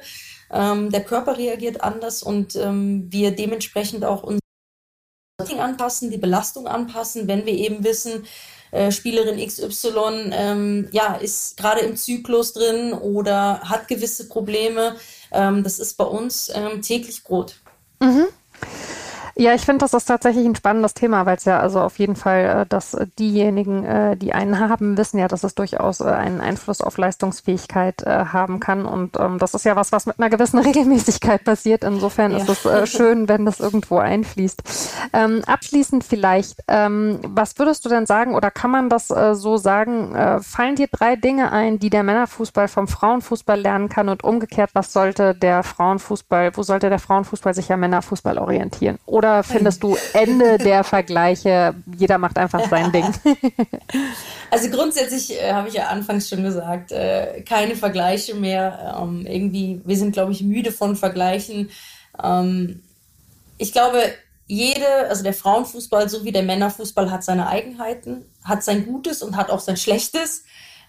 Ähm, 0.52 0.90
der 0.90 1.02
Körper 1.02 1.36
reagiert 1.36 1.80
anders 1.80 2.22
und 2.22 2.54
ähm, 2.54 3.08
wir 3.10 3.32
dementsprechend 3.32 4.04
auch 4.04 4.22
uns 4.22 4.39
anpassen, 5.60 6.10
die 6.10 6.18
Belastung 6.18 6.66
anpassen, 6.66 7.28
wenn 7.28 7.46
wir 7.46 7.54
eben 7.54 7.84
wissen, 7.84 8.26
äh, 8.70 8.92
Spielerin 8.92 9.44
XY 9.44 10.30
ähm, 10.32 10.88
ja, 10.92 11.14
ist 11.14 11.56
gerade 11.56 11.80
im 11.80 11.96
Zyklus 11.96 12.52
drin 12.52 12.92
oder 12.92 13.60
hat 13.62 13.88
gewisse 13.88 14.28
Probleme. 14.28 14.96
Ähm, 15.32 15.64
das 15.64 15.78
ist 15.78 15.96
bei 15.96 16.04
uns 16.04 16.50
ähm, 16.54 16.82
täglich 16.82 17.24
Brot. 17.24 17.56
Mhm. 18.00 18.26
Ja, 19.40 19.54
ich 19.54 19.62
finde, 19.62 19.78
das 19.78 19.94
ist 19.94 20.04
tatsächlich 20.04 20.44
ein 20.44 20.54
spannendes 20.54 20.92
Thema, 20.92 21.24
weil 21.24 21.38
es 21.38 21.46
ja 21.46 21.60
also 21.60 21.80
auf 21.80 21.98
jeden 21.98 22.14
Fall, 22.14 22.44
äh, 22.44 22.66
dass 22.66 22.94
diejenigen, 23.18 23.86
äh, 23.86 24.14
die 24.14 24.34
einen 24.34 24.60
haben, 24.60 24.98
wissen 24.98 25.18
ja, 25.18 25.28
dass 25.28 25.44
es 25.44 25.54
durchaus 25.54 26.00
äh, 26.00 26.08
einen 26.08 26.42
Einfluss 26.42 26.82
auf 26.82 26.98
Leistungsfähigkeit 26.98 28.04
haben 28.04 28.60
kann. 28.60 28.84
Und 28.84 29.18
ähm, 29.18 29.38
das 29.38 29.54
ist 29.54 29.64
ja 29.64 29.76
was, 29.76 29.92
was 29.92 30.04
mit 30.04 30.18
einer 30.18 30.28
gewissen 30.28 30.58
Regelmäßigkeit 30.66 31.42
passiert. 31.42 31.84
Insofern 31.84 32.32
ja. 32.32 32.38
ist 32.38 32.66
es 32.66 32.90
schön, 32.90 33.30
wenn 33.30 33.46
das 33.46 33.60
irgendwo 33.60 33.96
einfließt. 33.96 34.62
Ähm, 35.14 35.42
abschließend 35.46 36.04
vielleicht, 36.04 36.62
ähm, 36.68 37.20
was 37.26 37.58
würdest 37.58 37.86
du 37.86 37.88
denn 37.88 38.04
sagen 38.04 38.34
oder 38.34 38.50
kann 38.50 38.70
man 38.70 38.90
das 38.90 39.08
so 39.08 39.56
sagen? 39.56 40.40
fallen 40.42 40.76
dir 40.76 40.88
drei 40.88 41.16
Dinge 41.16 41.52
ein, 41.52 41.78
die 41.78 41.88
der 41.88 42.02
Männerfußball 42.02 42.68
vom 42.68 42.88
Frauenfußball 42.88 43.58
lernen 43.58 43.88
kann 43.88 44.08
und 44.08 44.22
umgekehrt, 44.24 44.70
was 44.74 44.92
sollte 44.92 45.34
der 45.34 45.62
Frauenfußball, 45.62 46.56
wo 46.56 46.62
sollte 46.62 46.90
der 46.90 46.98
Frauenfußball 46.98 47.54
sich 47.54 47.68
ja 47.68 47.76
Männerfußball 47.76 48.38
orientieren? 48.38 48.98
Oder 49.06 49.29
findest 49.42 49.82
du 49.82 49.96
Ende 50.12 50.58
der 50.58 50.84
Vergleiche, 50.84 51.74
jeder 51.96 52.18
macht 52.18 52.38
einfach 52.38 52.68
sein 52.68 52.92
Ding? 52.92 53.06
Also 54.52 54.68
grundsätzlich 54.68 55.40
äh, 55.40 55.52
habe 55.52 55.68
ich 55.68 55.74
ja 55.74 55.86
anfangs 55.86 56.28
schon 56.28 56.42
gesagt, 56.42 56.90
äh, 56.90 57.42
keine 57.42 57.76
Vergleiche 57.76 58.34
mehr. 58.34 58.98
Ähm, 59.00 59.24
irgendwie, 59.24 59.80
wir 59.84 59.96
sind, 59.96 60.12
glaube 60.12 60.32
ich, 60.32 60.42
müde 60.42 60.72
von 60.72 60.96
Vergleichen. 60.96 61.70
Ähm, 62.20 62.82
ich 63.58 63.72
glaube, 63.72 64.02
jede, 64.48 65.08
also 65.08 65.22
der 65.22 65.34
Frauenfußball 65.34 66.08
sowie 66.08 66.32
der 66.32 66.42
Männerfußball 66.42 67.12
hat 67.12 67.22
seine 67.22 67.46
Eigenheiten, 67.46 68.24
hat 68.42 68.64
sein 68.64 68.84
Gutes 68.84 69.22
und 69.22 69.36
hat 69.36 69.50
auch 69.50 69.60
sein 69.60 69.76
Schlechtes. 69.76 70.42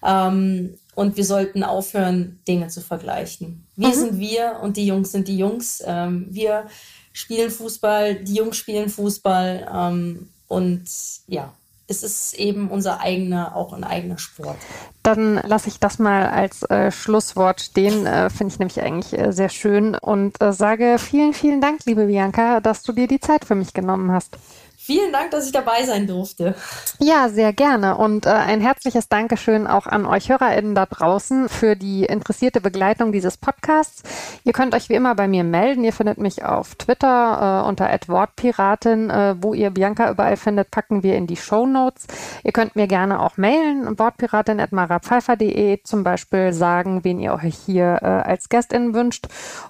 Ähm, 0.03 0.79
und 0.95 1.15
wir 1.15 1.25
sollten 1.25 1.63
aufhören, 1.63 2.39
Dinge 2.47 2.67
zu 2.67 2.81
vergleichen. 2.81 3.67
Wir 3.75 3.89
mhm. 3.89 3.93
sind 3.93 4.19
wir 4.19 4.59
und 4.63 4.77
die 4.77 4.87
Jungs 4.87 5.11
sind 5.11 5.27
die 5.27 5.37
Jungs. 5.37 5.83
Ähm, 5.85 6.27
wir 6.31 6.65
spielen 7.13 7.51
Fußball, 7.51 8.15
die 8.15 8.35
Jungs 8.35 8.57
spielen 8.57 8.89
Fußball 8.89 9.69
ähm, 9.73 10.29
und 10.47 10.83
ja, 11.27 11.53
es 11.91 12.03
ist 12.03 12.33
eben 12.35 12.69
unser 12.69 13.01
eigener, 13.01 13.55
auch 13.55 13.73
ein 13.73 13.83
eigener 13.83 14.17
Sport. 14.17 14.57
Dann 15.03 15.35
lasse 15.35 15.67
ich 15.67 15.79
das 15.79 15.99
mal 15.99 16.27
als 16.27 16.63
äh, 16.63 16.91
Schlusswort 16.91 17.59
stehen. 17.61 18.05
Äh, 18.05 18.29
Finde 18.29 18.53
ich 18.53 18.59
nämlich 18.59 18.81
eigentlich 18.81 19.19
äh, 19.19 19.31
sehr 19.33 19.49
schön 19.49 19.95
und 19.95 20.41
äh, 20.41 20.53
sage 20.53 20.97
vielen, 20.97 21.33
vielen 21.33 21.59
Dank, 21.59 21.81
liebe 21.85 22.05
Bianca, 22.05 22.61
dass 22.61 22.83
du 22.83 22.93
dir 22.93 23.07
die 23.07 23.19
Zeit 23.19 23.45
für 23.45 23.55
mich 23.55 23.73
genommen 23.73 24.11
hast. 24.11 24.37
Vielen 24.83 25.13
Dank, 25.13 25.29
dass 25.29 25.45
ich 25.45 25.51
dabei 25.51 25.83
sein 25.85 26.07
durfte. 26.07 26.55
Ja, 26.97 27.29
sehr 27.29 27.53
gerne. 27.53 27.97
Und 27.97 28.25
äh, 28.25 28.29
ein 28.29 28.61
herzliches 28.61 29.07
Dankeschön 29.07 29.67
auch 29.67 29.85
an 29.85 30.07
euch 30.07 30.29
HörerInnen 30.29 30.73
da 30.73 30.87
draußen 30.87 31.49
für 31.49 31.75
die 31.75 32.05
interessierte 32.05 32.61
Begleitung 32.61 33.11
dieses 33.11 33.37
Podcasts. 33.37 34.01
Ihr 34.43 34.53
könnt 34.53 34.73
euch 34.73 34.89
wie 34.89 34.95
immer 34.95 35.13
bei 35.13 35.27
mir 35.27 35.43
melden. 35.43 35.83
Ihr 35.83 35.93
findet 35.93 36.17
mich 36.17 36.43
auf 36.43 36.73
Twitter 36.73 37.63
äh, 37.63 37.69
unter 37.69 37.91
Wortpiratin. 38.07 39.11
Äh, 39.11 39.35
wo 39.39 39.53
ihr 39.53 39.69
Bianca 39.69 40.09
überall 40.09 40.35
findet, 40.35 40.71
packen 40.71 41.03
wir 41.03 41.15
in 41.15 41.27
die 41.27 41.37
Show 41.37 41.67
Notes. 41.67 42.07
Ihr 42.43 42.51
könnt 42.51 42.75
mir 42.75 42.87
gerne 42.87 43.19
auch 43.19 43.37
mailen, 43.37 43.99
wortpiratin.marapfeifer.de 43.99 45.83
zum 45.83 46.03
Beispiel 46.03 46.53
sagen, 46.53 47.03
wen 47.03 47.19
ihr 47.19 47.33
euch 47.35 47.55
hier 47.55 47.99
äh, 48.01 48.07
als 48.07 48.49
Gästin 48.49 48.95
wünscht. 48.95 49.27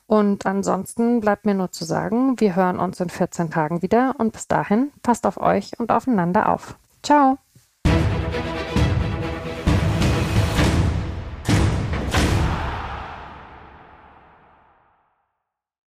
Und 0.07 0.45
ansonsten 0.45 1.19
bleibt 1.19 1.45
mir 1.45 1.53
nur 1.53 1.73
zu 1.73 1.83
sagen, 1.83 2.39
wir 2.39 2.55
hören 2.55 2.79
uns 2.79 3.01
in 3.01 3.09
14 3.09 3.51
Tagen 3.51 3.81
wieder 3.81 4.15
und 4.17 4.31
bis 4.31 4.47
dahin 4.47 4.89
passt 5.03 5.25
auf 5.25 5.37
euch 5.37 5.79
und 5.79 5.91
aufeinander 5.91 6.49
auf. 6.49 6.75
Ciao! 7.03 7.37